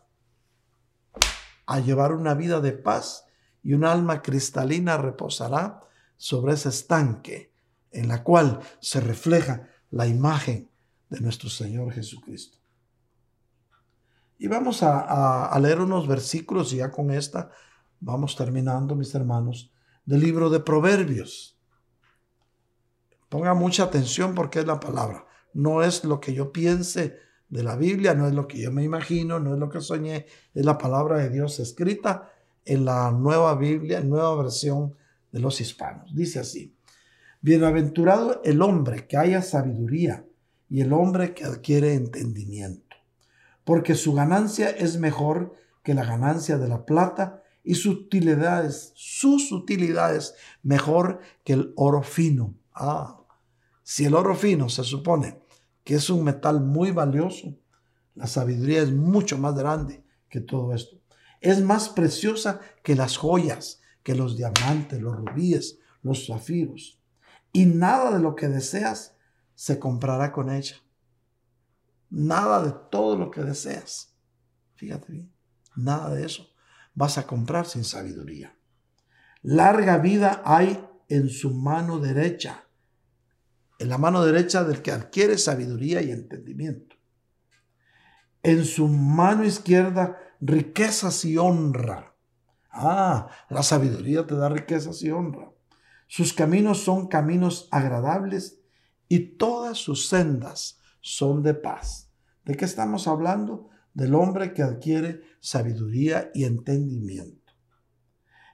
a 1.65 1.79
llevar 1.79 2.13
una 2.13 2.33
vida 2.33 2.59
de 2.61 2.73
paz 2.73 3.25
y 3.63 3.73
un 3.73 3.85
alma 3.85 4.21
cristalina 4.21 4.97
reposará 4.97 5.81
sobre 6.17 6.53
ese 6.53 6.69
estanque 6.69 7.53
en 7.91 8.07
la 8.07 8.23
cual 8.23 8.59
se 8.79 8.99
refleja 8.99 9.69
la 9.91 10.07
imagen 10.07 10.69
de 11.09 11.21
nuestro 11.21 11.49
Señor 11.49 11.93
Jesucristo. 11.93 12.57
Y 14.37 14.47
vamos 14.47 14.83
a, 14.83 15.57
leer 15.61 15.79
unos 15.79 16.07
versículos 16.07 16.73
y 16.73 16.77
ya 16.77 16.91
con 16.91 17.11
esta 17.11 17.51
vamos 17.99 18.35
terminando, 18.35 18.95
mis 18.95 19.15
hermanos, 19.15 19.71
del 20.05 20.19
libro 20.19 20.49
de 20.49 20.59
Proverbios. 20.59 21.57
Ponga 23.29 23.53
mucha 23.53 23.83
atención 23.83 24.35
porque 24.35 24.59
es 24.59 24.65
la 24.65 24.79
palabra. 24.79 25.25
No 25.53 25.83
es 25.83 26.03
lo 26.03 26.19
que 26.19 26.33
yo 26.33 26.51
piense 26.51 27.17
de 27.53 27.61
la 27.61 27.75
Biblia, 27.75 28.15
no 28.15 28.27
es 28.27 28.33
lo 28.33 28.47
que 28.47 28.59
yo 28.59 28.71
me 28.71 28.83
imagino, 28.83 29.39
no 29.39 29.53
es 29.53 29.59
lo 29.59 29.69
que 29.69 29.79
soñé, 29.79 30.25
es 30.55 30.65
la 30.65 30.75
palabra 30.75 31.17
de 31.19 31.29
Dios 31.29 31.59
escrita 31.59 32.31
en 32.65 32.83
la 32.83 33.11
nueva 33.11 33.55
Biblia, 33.55 34.01
nueva 34.01 34.35
versión 34.41 34.95
de 35.31 35.39
los 35.39 35.61
hispanos. 35.61 36.15
Dice 36.15 36.39
así, 36.39 36.75
bienaventurado 37.41 38.41
el 38.43 38.59
hombre 38.63 39.05
que 39.07 39.17
haya 39.17 39.43
sabiduría 39.43 40.25
y 40.67 40.81
el 40.81 40.93
hombre 40.93 41.35
que 41.35 41.43
adquiere 41.43 41.93
entendimiento, 41.93 42.97
porque 43.63 43.93
su 43.93 44.13
ganancia 44.13 44.71
es 44.71 44.97
mejor 44.97 45.53
que 45.83 45.93
la 45.93 46.05
ganancia 46.05 46.57
de 46.57 46.67
la 46.67 46.85
plata 46.85 47.43
y 47.63 47.75
sus 47.75 47.97
utilidades, 48.05 48.93
sus 48.95 49.51
utilidades 49.51 50.33
mejor 50.63 51.19
que 51.43 51.53
el 51.53 51.73
oro 51.75 52.01
fino. 52.01 52.55
Ah, 52.73 53.19
si 53.83 54.05
el 54.05 54.15
oro 54.15 54.33
fino 54.33 54.69
se 54.69 54.83
supone 54.83 55.42
que 55.83 55.95
es 55.95 56.09
un 56.09 56.23
metal 56.23 56.61
muy 56.61 56.91
valioso, 56.91 57.57
la 58.15 58.27
sabiduría 58.27 58.81
es 58.81 58.91
mucho 58.91 59.37
más 59.37 59.55
grande 59.55 60.03
que 60.29 60.39
todo 60.39 60.73
esto. 60.73 60.97
Es 61.41 61.61
más 61.61 61.89
preciosa 61.89 62.61
que 62.83 62.95
las 62.95 63.17
joyas, 63.17 63.81
que 64.03 64.15
los 64.15 64.37
diamantes, 64.37 65.01
los 65.01 65.15
rubíes, 65.15 65.79
los 66.01 66.27
zafiros. 66.27 67.01
Y 67.51 67.65
nada 67.65 68.13
de 68.13 68.19
lo 68.19 68.35
que 68.35 68.47
deseas 68.47 69.15
se 69.55 69.79
comprará 69.79 70.31
con 70.31 70.49
ella. 70.49 70.75
Nada 72.09 72.63
de 72.63 72.73
todo 72.89 73.17
lo 73.17 73.31
que 73.31 73.41
deseas. 73.41 74.15
Fíjate 74.75 75.11
bien, 75.11 75.33
nada 75.75 76.13
de 76.13 76.25
eso 76.25 76.53
vas 76.95 77.17
a 77.17 77.27
comprar 77.27 77.65
sin 77.65 77.83
sabiduría. 77.83 78.55
Larga 79.41 79.97
vida 79.97 80.41
hay 80.45 80.85
en 81.09 81.29
su 81.29 81.53
mano 81.53 81.99
derecha, 81.99 82.62
en 83.79 83.89
la 83.89 83.97
mano 83.97 84.23
derecha 84.23 84.63
del 84.63 84.81
que 84.81 84.91
adquiere 84.91 85.37
sabiduría 85.37 86.01
y 86.01 86.11
entendimiento. 86.11 86.95
En 88.43 88.65
su 88.65 88.87
mano 88.87 89.43
izquierda 89.43 90.17
riquezas 90.39 91.23
y 91.25 91.37
honra 91.37 92.13
Ah, 92.75 93.29
la 93.49 93.61
sabiduría 93.61 94.25
te 94.25 94.35
da 94.35 94.49
riquezas 94.49 95.03
y 95.03 95.11
honra. 95.11 95.51
Sus 96.07 96.33
caminos 96.33 96.83
son 96.83 97.07
caminos 97.07 97.67
agradables 97.69 98.59
y 99.07 99.37
todas 99.37 99.77
sus 99.77 100.09
sendas 100.09 100.79
son 100.99 101.43
de 101.43 101.53
paz. 101.53 102.11
¿De 102.43 102.55
qué 102.55 102.65
estamos 102.65 103.07
hablando? 103.07 103.69
Del 103.93 104.15
hombre 104.15 104.53
que 104.53 104.63
adquiere 104.63 105.21
sabiduría 105.39 106.31
y 106.33 106.45
entendimiento. 106.45 107.53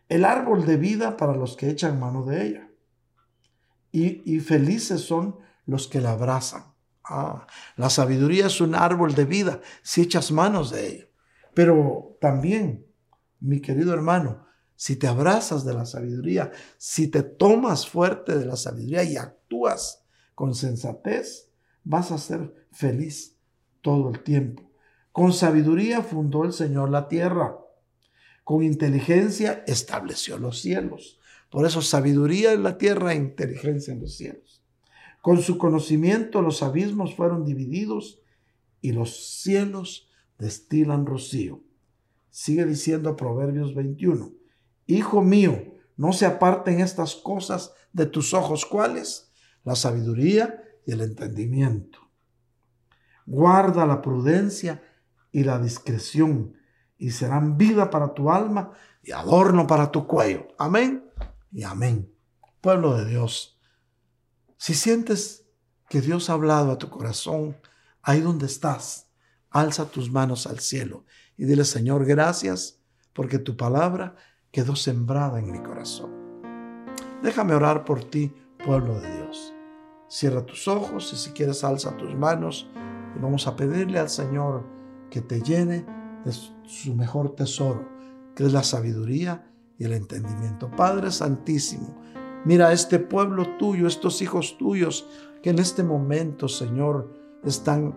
El 0.09 0.25
árbol 0.25 0.65
de 0.65 0.75
vida 0.75 1.15
para 1.15 1.35
los 1.35 1.55
que 1.55 1.69
echan 1.69 1.97
mano 1.97 2.25
de 2.25 2.45
ella. 2.45 2.68
Y, 3.91 4.39
felices 4.39 5.01
son 5.01 5.37
los 5.65 5.87
que 5.87 6.01
la 6.01 6.11
abrazan. 6.11 6.73
Ah, 7.03 7.47
la 7.75 7.89
sabiduría 7.89 8.47
es 8.47 8.61
un 8.61 8.75
árbol 8.75 9.15
de 9.15 9.25
vida 9.25 9.61
si 9.81 10.01
echas 10.01 10.31
manos 10.31 10.69
de 10.71 10.87
ella. 10.87 11.05
Pero 11.55 12.17
también 12.21 12.85
mi 13.39 13.61
querido 13.61 13.93
hermano, 13.93 14.45
si 14.75 14.95
te 14.95 15.07
abrazas 15.07 15.65
de 15.65 15.73
la 15.73 15.85
sabiduría, 15.85 16.51
si 16.77 17.07
te 17.07 17.23
tomas 17.23 17.87
fuerte 17.87 18.37
de 18.37 18.45
la 18.45 18.55
sabiduría 18.55 19.03
y 19.03 19.17
actúas 19.17 20.05
con 20.35 20.55
sensatez, 20.55 21.49
vas 21.83 22.11
a 22.11 22.17
ser 22.17 22.67
feliz 22.71 23.37
todo 23.81 24.09
el 24.09 24.23
tiempo. 24.23 24.71
Con 25.11 25.33
sabiduría 25.33 26.01
fundó 26.01 26.45
el 26.45 26.53
Señor 26.53 26.91
la 26.91 27.07
tierra. 27.07 27.57
Con 28.43 28.63
inteligencia 28.63 29.63
estableció 29.67 30.37
los 30.37 30.61
cielos. 30.61 31.18
Por 31.49 31.65
eso 31.65 31.81
sabiduría 31.81 32.53
en 32.53 32.63
la 32.63 32.77
tierra 32.77 33.13
e 33.13 33.17
inteligencia 33.17 33.93
en 33.93 34.01
los 34.01 34.15
cielos. 34.15 34.63
Con 35.21 35.41
su 35.41 35.57
conocimiento 35.57 36.41
los 36.41 36.63
abismos 36.63 37.15
fueron 37.15 37.43
divididos 37.43 38.21
y 38.81 38.91
los 38.91 39.41
cielos 39.41 40.09
destilan 40.37 41.05
rocío. 41.05 41.61
Sigue 42.29 42.65
diciendo 42.65 43.15
Proverbios 43.15 43.73
21. 43.73 44.31
Hijo 44.85 45.21
mío, 45.21 45.75
no 45.97 46.13
se 46.13 46.25
aparten 46.25 46.79
estas 46.79 47.15
cosas 47.15 47.73
de 47.91 48.05
tus 48.05 48.33
ojos. 48.33 48.65
¿Cuáles? 48.65 49.31
La 49.63 49.75
sabiduría 49.75 50.63
y 50.85 50.91
el 50.91 51.01
entendimiento. 51.01 51.99
Guarda 53.25 53.85
la 53.85 54.01
prudencia 54.01 54.81
y 55.31 55.43
la 55.43 55.59
discreción 55.59 56.53
y 56.97 57.11
serán 57.11 57.57
vida 57.57 57.89
para 57.89 58.13
tu 58.13 58.31
alma 58.31 58.71
y 59.03 59.11
adorno 59.11 59.67
para 59.67 59.91
tu 59.91 60.07
cuello. 60.07 60.47
Amén 60.57 61.08
y 61.51 61.63
amén. 61.63 62.13
Pueblo 62.61 62.97
de 62.97 63.05
Dios, 63.05 63.59
si 64.57 64.73
sientes 64.73 65.45
que 65.87 66.01
Dios 66.01 66.29
ha 66.29 66.33
hablado 66.33 66.71
a 66.71 66.77
tu 66.77 66.89
corazón, 66.89 67.57
ahí 68.01 68.21
donde 68.21 68.45
estás, 68.45 69.09
alza 69.49 69.85
tus 69.89 70.11
manos 70.11 70.47
al 70.47 70.59
cielo 70.59 71.05
y 71.37 71.45
dile, 71.45 71.65
Señor, 71.65 72.05
gracias 72.05 72.79
porque 73.13 73.39
tu 73.39 73.55
palabra 73.55 74.15
quedó 74.51 74.75
sembrada 74.75 75.39
en 75.39 75.51
mi 75.51 75.59
corazón. 75.59 76.11
Déjame 77.23 77.53
orar 77.53 77.85
por 77.85 78.03
ti, 78.03 78.33
pueblo 78.63 78.99
de 78.99 79.15
Dios. 79.15 79.53
Cierra 80.07 80.45
tus 80.45 80.67
ojos 80.67 81.11
y 81.13 81.17
si 81.17 81.31
quieres 81.31 81.63
alza 81.63 81.95
tus 81.97 82.13
manos 82.15 82.69
y 83.15 83.19
vamos 83.19 83.47
a 83.47 83.55
pedirle 83.55 83.99
al 83.99 84.09
Señor 84.09 84.65
que 85.09 85.21
te 85.21 85.41
llene 85.41 85.85
de 86.25 86.31
su 86.31 86.95
mejor 86.95 87.35
tesoro, 87.35 87.87
que 88.35 88.43
es 88.43 88.53
la 88.53 88.63
sabiduría 88.63 89.48
y 89.79 89.85
el 89.85 89.93
entendimiento. 89.93 90.69
Padre 90.69 91.09
Santísimo, 91.09 91.95
Mira 92.45 92.71
este 92.71 92.99
pueblo 92.99 93.57
tuyo, 93.57 93.85
estos 93.85 94.21
hijos 94.21 94.57
tuyos 94.57 95.07
que 95.43 95.49
en 95.49 95.59
este 95.59 95.83
momento, 95.83 96.47
Señor, 96.47 97.13
están 97.43 97.95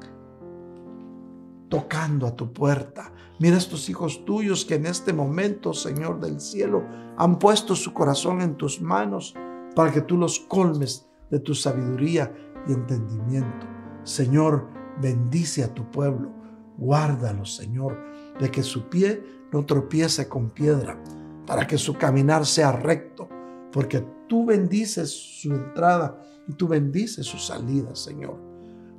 tocando 1.68 2.26
a 2.26 2.34
tu 2.34 2.52
puerta. 2.52 3.12
Mira 3.38 3.56
estos 3.56 3.88
hijos 3.88 4.24
tuyos 4.24 4.64
que 4.64 4.74
en 4.74 4.86
este 4.86 5.12
momento, 5.12 5.72
Señor 5.72 6.20
del 6.20 6.40
cielo, 6.40 6.84
han 7.16 7.38
puesto 7.38 7.76
su 7.76 7.92
corazón 7.92 8.42
en 8.42 8.56
tus 8.56 8.80
manos 8.80 9.34
para 9.76 9.92
que 9.92 10.00
tú 10.00 10.16
los 10.16 10.40
colmes 10.40 11.08
de 11.30 11.38
tu 11.38 11.54
sabiduría 11.54 12.34
y 12.68 12.72
entendimiento. 12.72 13.66
Señor, 14.02 14.68
bendice 15.00 15.62
a 15.62 15.72
tu 15.72 15.88
pueblo. 15.90 16.32
Guárdalo, 16.76 17.44
Señor, 17.44 17.96
de 18.40 18.50
que 18.50 18.62
su 18.62 18.88
pie 18.88 19.22
no 19.52 19.64
tropiece 19.64 20.28
con 20.28 20.50
piedra, 20.50 21.00
para 21.46 21.66
que 21.66 21.78
su 21.78 21.94
caminar 21.94 22.46
sea 22.46 22.72
recto, 22.72 23.28
porque 23.72 24.04
tú 24.28 24.46
bendices 24.46 25.10
su 25.10 25.52
entrada 25.52 26.20
y 26.48 26.52
tú 26.54 26.68
bendices 26.68 27.26
su 27.26 27.38
salida, 27.38 27.94
Señor. 27.94 28.36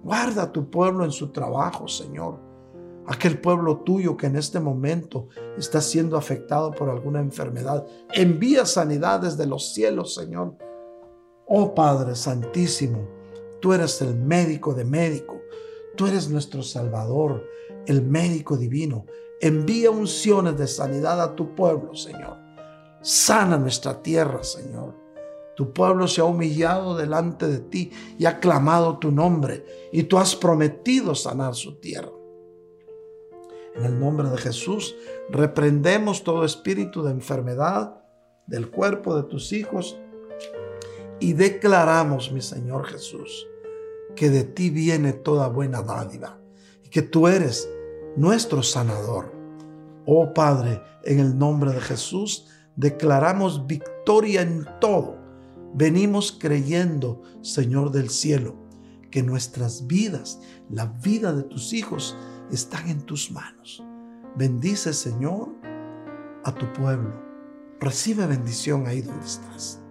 Guarda 0.04 0.44
a 0.44 0.52
tu 0.52 0.70
pueblo 0.70 1.06
en 1.06 1.12
su 1.12 1.32
trabajo, 1.32 1.88
Señor. 1.88 2.40
Aquel 3.06 3.40
pueblo 3.40 3.80
tuyo 3.80 4.16
que 4.16 4.28
en 4.28 4.38
este 4.38 4.60
momento 4.60 5.28
está 5.58 5.82
siendo 5.82 6.18
afectado 6.18 6.72
por 6.72 6.90
alguna 6.90 7.20
enfermedad. 7.20 7.86
Envía 8.14 8.66
sanidad 8.66 9.22
desde 9.22 9.46
los 9.46 9.74
cielos, 9.74 10.16
Señor. 10.16 10.56
Oh 11.46 11.76
Padre 11.76 12.16
Santísimo, 12.16 13.08
tú 13.60 13.74
eres 13.74 14.02
el 14.02 14.16
médico 14.16 14.74
de 14.74 14.86
médico. 14.86 15.42
Tú 15.96 16.08
eres 16.08 16.30
nuestro 16.30 16.64
Salvador, 16.64 17.44
el 17.86 18.02
médico 18.02 18.58
divino. 18.58 19.06
Envía 19.44 19.92
unciones 19.92 20.58
de 20.58 20.68
sanidad 20.68 21.22
a 21.22 21.36
tu 21.36 21.54
pueblo, 21.54 21.94
Señor. 21.96 22.38
Sana 23.02 23.58
nuestra 23.58 24.02
tierra, 24.02 24.42
Señor. 24.42 24.96
Tu 25.58 25.74
pueblo 25.74 26.08
se 26.08 26.22
ha 26.22 26.24
humillado 26.24 26.96
delante 26.96 27.48
de 27.48 27.60
ti 27.60 27.92
y 28.18 28.26
ha 28.26 28.40
clamado 28.40 29.00
tu 29.00 29.12
nombre 29.12 29.66
y 29.92 30.04
tú 30.04 30.18
has 30.18 30.34
prometido 30.38 31.14
sanar 31.14 31.56
su 31.56 31.76
tierra. 31.82 32.14
En 33.76 33.84
el 33.84 34.00
nombre 34.00 34.30
de 34.30 34.38
Jesús, 34.38 34.96
reprendemos 35.30 36.24
todo 36.24 36.46
espíritu 36.46 37.04
de 37.04 37.12
enfermedad 37.12 38.02
del 38.48 38.72
cuerpo 38.72 39.14
de 39.14 39.24
tus 39.24 39.52
hijos 39.52 40.00
y 41.20 41.34
declaramos, 41.34 42.32
mi 42.32 42.42
Señor 42.42 42.86
Jesús, 42.86 43.46
que 44.16 44.30
de 44.30 44.46
ti 44.46 44.70
viene 44.70 45.12
toda 45.12 45.50
buena 45.50 45.82
dádiva 45.82 46.40
y 46.82 46.88
que 46.88 47.02
tú 47.02 47.28
eres 47.28 47.68
nuestro 48.16 48.64
sanador. 48.64 49.34
Oh 50.06 50.34
Padre, 50.34 50.82
en 51.04 51.20
el 51.20 51.38
nombre 51.38 51.72
de 51.72 51.82
Jesús, 51.82 52.48
declaramos 52.76 53.68
victoria 53.68 54.42
en 54.42 54.66
todo 54.80 55.24
Venimos 55.76 56.38
creyendo, 56.40 57.24
Señor 57.42 57.90
del 57.90 58.12
cielo, 58.12 58.56
que 59.10 59.24
nuestras 59.24 59.88
vidas, 59.88 60.40
la 60.70 60.86
vida 60.86 61.34
de 61.34 61.42
tus 61.42 61.74
hijos, 61.74 62.16
están 62.52 62.90
en 62.90 63.02
tus 63.02 63.32
manos. 63.32 63.84
Bendice, 64.36 64.94
Señor, 64.94 65.50
a 66.44 66.54
tu 66.54 66.72
pueblo. 66.74 67.20
Recibe 67.80 68.28
bendición 68.28 68.86
ahí 68.86 69.02
donde 69.02 69.26
estás. 69.26 69.82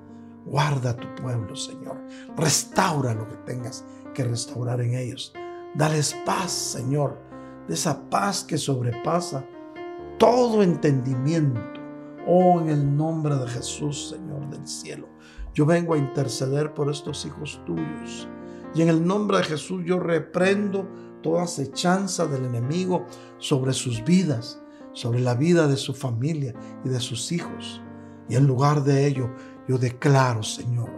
Guarda 0.46 0.90
a 0.90 0.96
tu 0.96 1.12
pueblo, 1.20 1.56
Señor. 1.56 2.00
Restaura 2.36 3.12
lo 3.12 3.26
que 3.26 3.36
tengas 3.38 3.84
que 4.14 4.22
restaurar 4.22 4.80
en 4.80 4.94
ellos. 4.94 5.32
Dales 5.74 6.14
paz, 6.24 6.52
Señor, 6.52 7.18
esa 7.74 8.08
paz 8.10 8.44
que 8.44 8.58
sobrepasa 8.58 9.44
todo 10.18 10.62
entendimiento. 10.62 11.60
Oh, 12.26 12.60
en 12.60 12.68
el 12.68 12.96
nombre 12.96 13.34
de 13.34 13.48
Jesús, 13.48 14.10
Señor 14.10 14.48
del 14.48 14.66
cielo. 14.66 15.08
Yo 15.54 15.66
vengo 15.66 15.94
a 15.94 15.98
interceder 15.98 16.72
por 16.72 16.90
estos 16.90 17.26
hijos 17.26 17.60
tuyos. 17.66 18.28
Y 18.74 18.82
en 18.82 18.88
el 18.88 19.04
nombre 19.04 19.38
de 19.38 19.44
Jesús 19.44 19.82
yo 19.84 19.98
reprendo 19.98 20.88
toda 21.22 21.42
acechanza 21.42 22.26
del 22.26 22.44
enemigo 22.44 23.06
sobre 23.38 23.72
sus 23.72 24.04
vidas, 24.04 24.60
sobre 24.92 25.20
la 25.20 25.34
vida 25.34 25.66
de 25.66 25.76
su 25.76 25.94
familia 25.94 26.54
y 26.84 26.88
de 26.88 27.00
sus 27.00 27.32
hijos. 27.32 27.82
Y 28.28 28.36
en 28.36 28.46
lugar 28.46 28.82
de 28.84 29.06
ello, 29.06 29.30
yo 29.68 29.78
declaro, 29.78 30.42
Señor, 30.42 30.90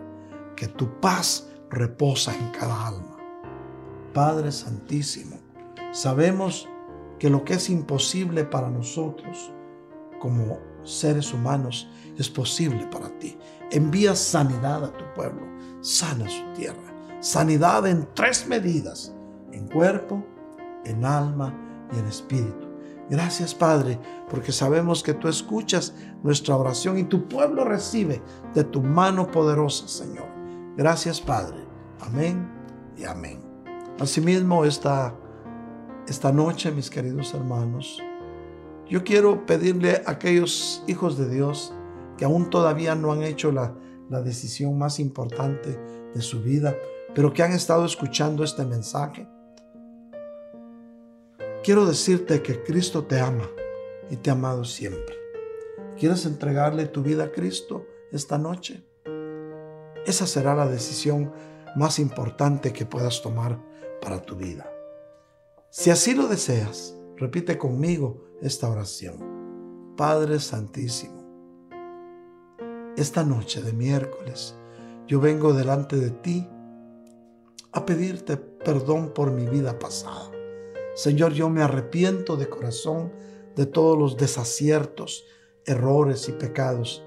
que 0.56 0.68
tu 0.68 1.00
paz 1.00 1.48
reposa 1.70 2.34
en 2.34 2.50
cada 2.50 2.88
alma. 2.88 3.16
Padre 4.12 4.52
Santísimo, 4.52 5.33
sabemos 5.94 6.68
que 7.18 7.30
lo 7.30 7.44
que 7.44 7.54
es 7.54 7.70
imposible 7.70 8.44
para 8.44 8.68
nosotros 8.68 9.52
como 10.20 10.58
seres 10.82 11.32
humanos 11.32 11.88
es 12.18 12.28
posible 12.28 12.86
para 12.88 13.08
ti. 13.18 13.38
Envía 13.70 14.14
sanidad 14.14 14.84
a 14.84 14.92
tu 14.92 15.04
pueblo, 15.14 15.42
sana 15.80 16.28
su 16.28 16.44
tierra. 16.52 16.82
Sanidad 17.20 17.86
en 17.86 18.06
tres 18.14 18.46
medidas, 18.46 19.14
en 19.52 19.68
cuerpo, 19.68 20.22
en 20.84 21.04
alma 21.04 21.54
y 21.94 21.98
en 21.98 22.06
espíritu. 22.06 22.68
Gracias 23.08 23.54
Padre, 23.54 23.98
porque 24.30 24.52
sabemos 24.52 25.02
que 25.02 25.14
tú 25.14 25.28
escuchas 25.28 25.94
nuestra 26.22 26.56
oración 26.56 26.98
y 26.98 27.04
tu 27.04 27.28
pueblo 27.28 27.64
recibe 27.64 28.22
de 28.54 28.64
tu 28.64 28.82
mano 28.82 29.30
poderosa, 29.30 29.88
Señor. 29.88 30.26
Gracias 30.76 31.20
Padre. 31.20 31.66
Amén 32.00 32.50
y 32.96 33.04
amén. 33.04 33.40
Asimismo, 34.00 34.64
esta, 34.64 35.14
esta 36.08 36.32
noche, 36.32 36.70
mis 36.70 36.90
queridos 36.90 37.32
hermanos, 37.34 38.02
yo 38.88 39.02
quiero 39.04 39.46
pedirle 39.46 40.02
a 40.04 40.12
aquellos 40.12 40.84
hijos 40.86 41.16
de 41.16 41.28
Dios 41.28 41.72
que 42.18 42.26
aún 42.26 42.50
todavía 42.50 42.94
no 42.94 43.12
han 43.12 43.22
hecho 43.22 43.50
la, 43.50 43.74
la 44.10 44.20
decisión 44.20 44.76
más 44.76 45.00
importante 45.00 45.78
de 46.14 46.20
su 46.20 46.42
vida, 46.42 46.76
pero 47.14 47.32
que 47.32 47.42
han 47.42 47.52
estado 47.52 47.86
escuchando 47.86 48.44
este 48.44 48.64
mensaje. 48.64 49.26
Quiero 51.64 51.86
decirte 51.86 52.42
que 52.42 52.62
Cristo 52.62 53.04
te 53.04 53.18
ama 53.18 53.48
y 54.10 54.16
te 54.16 54.28
ha 54.28 54.34
amado 54.34 54.64
siempre. 54.64 55.16
¿Quieres 55.98 56.26
entregarle 56.26 56.86
tu 56.86 57.02
vida 57.02 57.24
a 57.24 57.32
Cristo 57.32 57.86
esta 58.12 58.36
noche? 58.36 58.84
Esa 60.04 60.26
será 60.26 60.54
la 60.54 60.66
decisión 60.66 61.32
más 61.76 61.98
importante 61.98 62.74
que 62.74 62.84
puedas 62.84 63.22
tomar 63.22 63.58
para 64.02 64.20
tu 64.20 64.36
vida. 64.36 64.73
Si 65.76 65.90
así 65.90 66.14
lo 66.14 66.28
deseas, 66.28 66.96
repite 67.16 67.58
conmigo 67.58 68.28
esta 68.40 68.70
oración. 68.70 69.94
Padre 69.96 70.38
Santísimo, 70.38 71.20
esta 72.96 73.24
noche 73.24 73.60
de 73.60 73.72
miércoles 73.72 74.54
yo 75.08 75.18
vengo 75.18 75.52
delante 75.52 75.96
de 75.96 76.10
ti 76.12 76.48
a 77.72 77.84
pedirte 77.84 78.36
perdón 78.36 79.12
por 79.12 79.32
mi 79.32 79.48
vida 79.48 79.76
pasada. 79.80 80.30
Señor, 80.94 81.32
yo 81.32 81.50
me 81.50 81.60
arrepiento 81.60 82.36
de 82.36 82.48
corazón 82.48 83.12
de 83.56 83.66
todos 83.66 83.98
los 83.98 84.16
desaciertos, 84.16 85.24
errores 85.66 86.28
y 86.28 86.32
pecados 86.34 87.04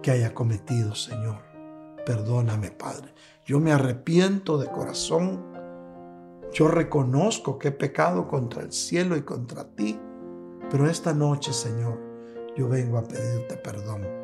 que 0.00 0.12
haya 0.12 0.32
cometido, 0.32 0.94
Señor. 0.94 1.42
Perdóname, 2.06 2.70
Padre. 2.70 3.12
Yo 3.44 3.58
me 3.58 3.72
arrepiento 3.72 4.58
de 4.58 4.68
corazón. 4.68 5.47
Yo 6.52 6.68
reconozco 6.68 7.58
que 7.58 7.68
he 7.68 7.72
pecado 7.72 8.26
contra 8.26 8.62
el 8.62 8.72
cielo 8.72 9.16
y 9.16 9.22
contra 9.22 9.64
ti. 9.64 9.98
Pero 10.70 10.88
esta 10.88 11.14
noche, 11.14 11.52
Señor, 11.52 11.98
yo 12.56 12.68
vengo 12.68 12.98
a 12.98 13.02
pedirte 13.02 13.56
perdón 13.56 14.18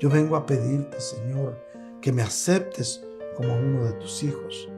yo 0.00 0.10
vengo 0.10 0.36
a 0.36 0.44
pedirte, 0.44 1.00
Señor, 1.00 1.58
que 2.00 2.12
me 2.12 2.22
aceptes 2.22 3.02
como 3.36 3.54
uno 3.54 3.84
de 3.84 3.92
tus 3.92 4.22
hijos. 4.22 4.68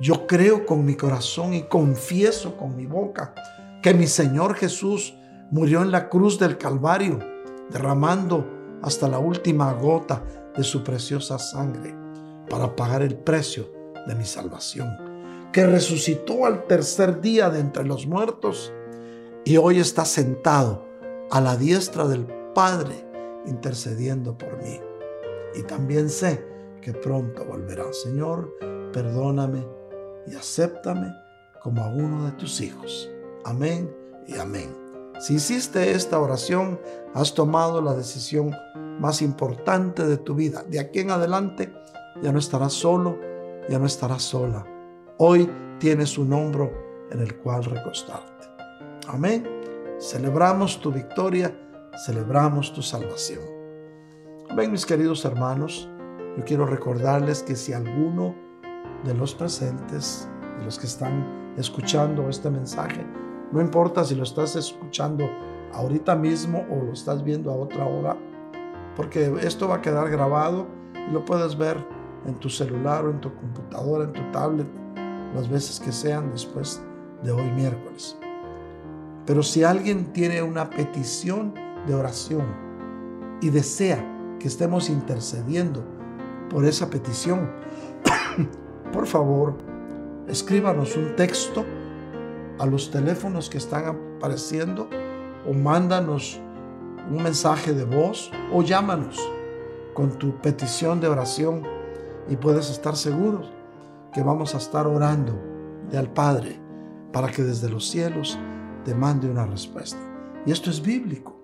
Yo 0.00 0.26
creo 0.26 0.64
con 0.64 0.84
mi 0.84 0.94
corazón 0.94 1.54
y 1.54 1.64
confieso 1.64 2.56
con 2.56 2.76
mi 2.76 2.86
boca 2.86 3.34
que 3.82 3.92
mi 3.94 4.06
Señor 4.06 4.54
Jesús 4.54 5.14
murió 5.50 5.82
en 5.82 5.90
la 5.90 6.08
cruz 6.08 6.38
del 6.38 6.56
Calvario, 6.56 7.18
derramando 7.70 8.46
hasta 8.80 9.08
la 9.08 9.18
última 9.18 9.72
gota 9.74 10.22
de 10.56 10.64
su 10.64 10.82
preciosa 10.82 11.38
sangre 11.38 11.94
para 12.48 12.74
pagar 12.74 13.02
el 13.02 13.16
precio 13.16 13.70
de 14.06 14.14
mi 14.14 14.24
salvación, 14.24 15.11
que 15.52 15.66
resucitó 15.66 16.46
al 16.46 16.66
tercer 16.66 17.20
día 17.20 17.50
de 17.50 17.60
entre 17.60 17.84
los 17.84 18.06
muertos 18.06 18.72
y 19.44 19.58
hoy 19.58 19.78
está 19.78 20.04
sentado 20.04 20.84
a 21.30 21.40
la 21.40 21.56
diestra 21.56 22.08
del 22.08 22.26
Padre 22.54 23.06
intercediendo 23.46 24.36
por 24.36 24.56
mí. 24.62 24.80
Y 25.54 25.62
también 25.62 26.08
sé 26.08 26.42
que 26.80 26.92
pronto 26.92 27.44
volverá. 27.44 27.92
Señor, 27.92 28.56
perdóname 28.92 29.66
y 30.26 30.34
acéptame 30.34 31.12
como 31.60 31.82
a 31.82 31.88
uno 31.88 32.24
de 32.26 32.32
tus 32.32 32.60
hijos. 32.60 33.10
Amén 33.44 33.94
y 34.26 34.38
amén. 34.38 34.74
Si 35.20 35.34
hiciste 35.34 35.92
esta 35.92 36.18
oración, 36.18 36.80
has 37.14 37.34
tomado 37.34 37.82
la 37.82 37.94
decisión 37.94 38.56
más 38.98 39.20
importante 39.20 40.06
de 40.06 40.16
tu 40.16 40.34
vida. 40.34 40.64
De 40.66 40.80
aquí 40.80 41.00
en 41.00 41.10
adelante 41.10 41.72
ya 42.22 42.32
no 42.32 42.38
estarás 42.38 42.72
solo, 42.72 43.18
ya 43.68 43.78
no 43.78 43.86
estarás 43.86 44.22
sola. 44.22 44.66
Hoy 45.18 45.50
tienes 45.78 46.18
un 46.18 46.32
hombro 46.32 46.72
en 47.10 47.20
el 47.20 47.36
cual 47.36 47.64
recostarte. 47.64 48.46
Amén. 49.08 49.46
Celebramos 49.98 50.80
tu 50.80 50.90
victoria 50.90 51.54
celebramos 51.96 52.72
tu 52.72 52.82
salvación. 52.82 53.42
Ven 54.56 54.72
mis 54.72 54.86
queridos 54.86 55.24
hermanos, 55.24 55.88
yo 56.36 56.44
quiero 56.44 56.66
recordarles 56.66 57.42
que 57.42 57.56
si 57.56 57.72
alguno 57.72 58.34
de 59.04 59.14
los 59.14 59.34
presentes, 59.34 60.28
de 60.58 60.64
los 60.64 60.78
que 60.78 60.86
están 60.86 61.54
escuchando 61.56 62.28
este 62.28 62.50
mensaje, 62.50 63.06
no 63.52 63.60
importa 63.60 64.04
si 64.04 64.14
lo 64.14 64.22
estás 64.22 64.56
escuchando 64.56 65.28
ahorita 65.74 66.16
mismo 66.16 66.66
o 66.70 66.84
lo 66.84 66.92
estás 66.92 67.22
viendo 67.22 67.50
a 67.50 67.56
otra 67.56 67.86
hora, 67.86 68.16
porque 68.96 69.32
esto 69.42 69.68
va 69.68 69.76
a 69.76 69.82
quedar 69.82 70.10
grabado 70.10 70.66
y 71.08 71.12
lo 71.12 71.24
puedes 71.24 71.56
ver 71.56 71.76
en 72.26 72.34
tu 72.36 72.48
celular 72.48 73.04
o 73.04 73.10
en 73.10 73.20
tu 73.20 73.34
computadora, 73.34 74.04
en 74.04 74.12
tu 74.12 74.22
tablet, 74.30 74.66
las 75.34 75.48
veces 75.48 75.80
que 75.80 75.92
sean 75.92 76.30
después 76.30 76.80
de 77.22 77.32
hoy 77.32 77.50
miércoles. 77.52 78.16
Pero 79.26 79.42
si 79.42 79.62
alguien 79.62 80.12
tiene 80.12 80.42
una 80.42 80.68
petición 80.70 81.54
de 81.86 81.94
oración 81.94 82.44
y 83.40 83.50
desea 83.50 84.04
que 84.38 84.48
estemos 84.48 84.88
intercediendo 84.88 85.84
por 86.50 86.64
esa 86.64 86.90
petición, 86.90 87.50
por 88.92 89.06
favor, 89.06 89.56
escríbanos 90.28 90.96
un 90.96 91.14
texto 91.16 91.64
a 92.58 92.66
los 92.66 92.90
teléfonos 92.90 93.48
que 93.48 93.58
están 93.58 93.86
apareciendo 94.18 94.88
o 95.48 95.52
mándanos 95.52 96.40
un 97.10 97.22
mensaje 97.22 97.72
de 97.72 97.84
voz 97.84 98.30
o 98.52 98.62
llámanos 98.62 99.18
con 99.94 100.10
tu 100.18 100.36
petición 100.40 101.00
de 101.00 101.08
oración 101.08 101.62
y 102.28 102.36
puedes 102.36 102.70
estar 102.70 102.96
seguros 102.96 103.50
que 104.12 104.22
vamos 104.22 104.54
a 104.54 104.58
estar 104.58 104.86
orando 104.86 105.52
al 105.96 106.12
Padre 106.12 106.60
para 107.12 107.30
que 107.30 107.42
desde 107.42 107.68
los 107.68 107.88
cielos 107.88 108.38
te 108.84 108.94
mande 108.94 109.28
una 109.28 109.46
respuesta. 109.46 109.98
Y 110.46 110.52
esto 110.52 110.70
es 110.70 110.80
bíblico. 110.82 111.36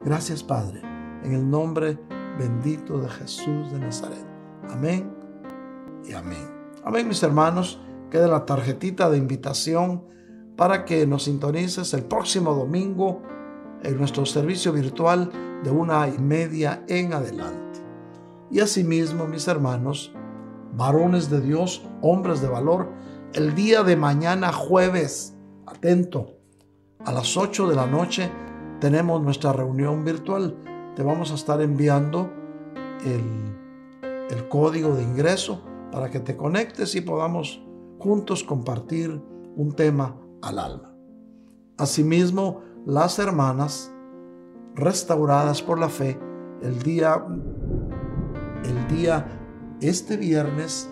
Gracias 0.00 0.42
Padre, 0.42 0.82
en 1.26 1.34
el 1.34 1.50
nombre 1.50 1.98
bendito 2.38 2.98
de 2.98 3.08
Jesús 3.08 3.72
de 3.72 3.80
Nazaret. 3.80 4.24
Amén 4.70 5.12
y 6.04 6.12
amén. 6.12 6.46
Amén 6.84 7.08
mis 7.08 7.22
hermanos, 7.22 7.80
queda 8.10 8.28
la 8.28 8.46
tarjetita 8.46 9.10
de 9.10 9.18
invitación 9.18 10.04
para 10.56 10.84
que 10.84 11.06
nos 11.06 11.24
sintonices 11.24 11.92
el 11.94 12.04
próximo 12.04 12.54
domingo 12.54 13.22
en 13.82 13.98
nuestro 13.98 14.24
servicio 14.24 14.72
virtual 14.72 15.30
de 15.64 15.70
una 15.70 16.08
y 16.08 16.18
media 16.18 16.84
en 16.88 17.12
adelante. 17.12 17.80
Y 18.50 18.60
asimismo, 18.60 19.26
mis 19.26 19.48
hermanos, 19.48 20.12
varones 20.74 21.28
de 21.28 21.40
Dios, 21.40 21.84
hombres 22.02 22.40
de 22.40 22.48
valor, 22.48 22.88
el 23.34 23.54
día 23.56 23.82
de 23.82 23.96
mañana 23.96 24.52
jueves, 24.52 25.36
atento, 25.66 26.36
a 27.04 27.10
las 27.10 27.36
8 27.36 27.68
de 27.68 27.74
la 27.74 27.86
noche 27.86 28.30
tenemos 28.80 29.20
nuestra 29.22 29.52
reunión 29.52 30.04
virtual. 30.04 30.56
Te 30.96 31.02
vamos 31.02 31.30
a 31.30 31.34
estar 31.34 31.60
enviando 31.60 32.32
el, 33.04 34.48
código 34.48 34.94
de 34.94 35.02
ingreso 35.02 35.62
para 35.92 36.10
que 36.10 36.20
te 36.20 36.36
conectes 36.36 36.94
y 36.94 37.02
podamos 37.02 37.62
juntos 37.98 38.42
compartir 38.42 39.20
un 39.56 39.74
tema 39.74 40.16
al 40.40 40.58
alma. 40.58 40.94
Asimismo, 41.76 42.62
las 42.86 43.18
hermanas 43.18 43.92
restauradas 44.74 45.60
por 45.60 45.78
la 45.78 45.88
fe 45.90 46.18
el 46.62 46.82
día 46.82 47.22
el 48.64 48.96
día 48.96 49.26
este 49.80 50.16
viernes 50.16 50.90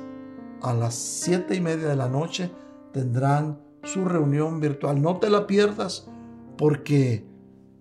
a 0.61 0.74
las 0.74 0.94
siete 0.94 1.55
y 1.55 1.60
media 1.60 1.89
de 1.89 1.97
la 1.97 2.09
noche 2.09 2.51
tendrán 2.93 3.59
su 3.82 4.05
reunión 4.05 4.60
virtual. 4.60 5.01
No 5.01 5.16
te 5.18 5.31
la 5.31 5.47
pierdas 5.47 6.09
porque 6.59 7.26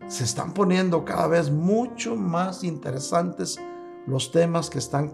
se 0.08 0.24
están 0.24 0.54
poniendo 0.54 1.06
cada 1.06 1.28
vez 1.28 1.52
mucho 1.52 2.16
más 2.16 2.64
interesantes 2.64 3.60
los 4.06 4.32
temas 4.32 4.70
que 4.70 4.80
están 4.80 5.10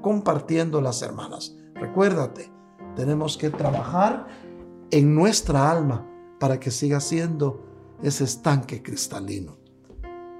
compartiendo 0.00 0.80
las 0.80 1.02
hermanas. 1.02 1.56
Recuérdate, 1.74 2.52
tenemos 2.94 3.36
que 3.36 3.50
trabajar 3.50 4.26
en 4.90 5.14
nuestra 5.14 5.70
alma 5.70 6.06
para 6.38 6.60
que 6.60 6.70
siga 6.70 7.00
siendo 7.00 7.64
ese 8.02 8.24
estanque 8.24 8.82
cristalino. 8.82 9.56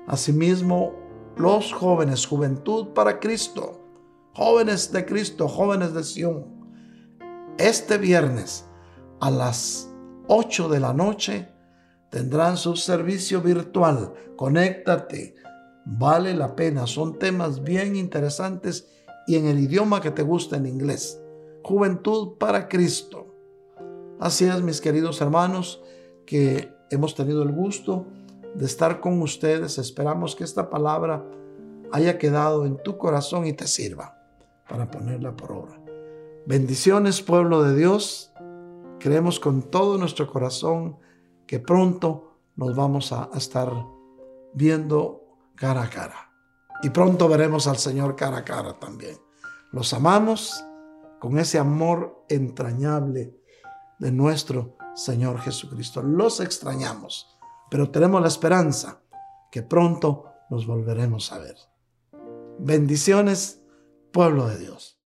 Asimismo, 0.07 0.93
los 1.37 1.73
jóvenes, 1.73 2.27
juventud 2.27 2.89
para 2.89 3.19
Cristo, 3.19 3.81
jóvenes 4.35 4.93
de 4.93 5.07
Cristo, 5.07 5.49
jóvenes 5.49 5.95
de 5.95 6.05
Sión, 6.05 6.47
este 7.59 7.99
viernes 7.99 8.67
a 9.21 9.31
las 9.31 9.91
8 10.29 10.69
de 10.69 10.81
la 10.81 10.93
noche 10.93 11.52
tendrán 12.13 12.59
su 12.59 12.77
servicio 12.77 13.41
virtual. 13.41 14.13
Conéctate, 14.37 15.35
vale 15.87 16.35
la 16.35 16.55
pena, 16.55 16.87
son 16.87 17.19
temas 17.19 17.65
bien 17.65 17.97
interesantes 17.97 18.87
y 19.27 19.37
en 19.37 19.47
el 19.47 19.59
idioma 19.59 20.03
que 20.03 20.11
te 20.11 20.23
gusta 20.23 20.59
en 20.59 20.67
inglés. 20.67 21.19
Juventud 21.65 22.37
para 22.39 22.69
Cristo. 22.69 23.35
Así 24.21 24.45
es, 24.45 24.63
mis 24.63 24.83
queridos 24.83 25.23
hermanos, 25.23 25.83
que 26.27 26.71
hemos 26.91 27.15
tenido 27.15 27.43
el 27.43 27.53
gusto 27.53 28.07
de 28.55 28.67
estar 28.67 29.01
con 29.01 29.23
ustedes. 29.23 29.79
Esperamos 29.79 30.37
que 30.37 30.45
esta 30.45 30.69
palabra 30.69 31.25
haya 31.93 32.19
quedado 32.19 32.67
en 32.67 32.77
tu 32.83 32.99
corazón 32.99 33.47
y 33.47 33.55
te 33.55 33.67
sirva 33.67 34.19
para 34.69 34.91
ponerla 34.91 35.35
por 35.35 35.53
obra. 35.53 35.81
Bendiciones, 36.45 37.23
pueblo 37.23 37.63
de 37.63 37.75
Dios. 37.75 38.35
Creemos 38.99 39.41
con 39.41 39.63
todo 39.63 39.97
nuestro 39.97 40.31
corazón 40.31 40.99
que 41.53 41.59
pronto 41.59 42.39
nos 42.57 42.75
vamos 42.75 43.13
a 43.13 43.29
estar 43.35 43.71
viendo 44.55 45.37
cara 45.55 45.83
a 45.83 45.91
cara. 45.91 46.33
Y 46.83 46.89
pronto 46.89 47.29
veremos 47.29 47.67
al 47.67 47.77
Señor 47.77 48.17
cara 48.17 48.39
a 48.39 48.45
cara 48.45 48.79
también. 48.79 49.19
Los 49.71 49.93
amamos 49.93 50.65
con 51.21 51.39
ese 51.39 51.59
amor 51.59 52.25
entrañable 52.31 53.39
de 53.99 54.13
nuestro 54.13 54.79
Señor 54.95 55.41
Jesucristo. 55.41 56.01
Los 56.03 56.41
extrañamos 56.41 57.29
pero 57.73 57.91
tenemos 57.91 58.21
la 58.21 58.29
esperanza 58.29 59.03
que 59.51 59.63
pronto 59.63 60.27
nos 60.51 60.67
volveremos 60.67 61.33
a 61.33 61.39
ver. 61.39 61.57
Bendiciones, 62.59 63.63
pueblo 64.11 64.47
de 64.47 64.59
Dios. 64.59 64.92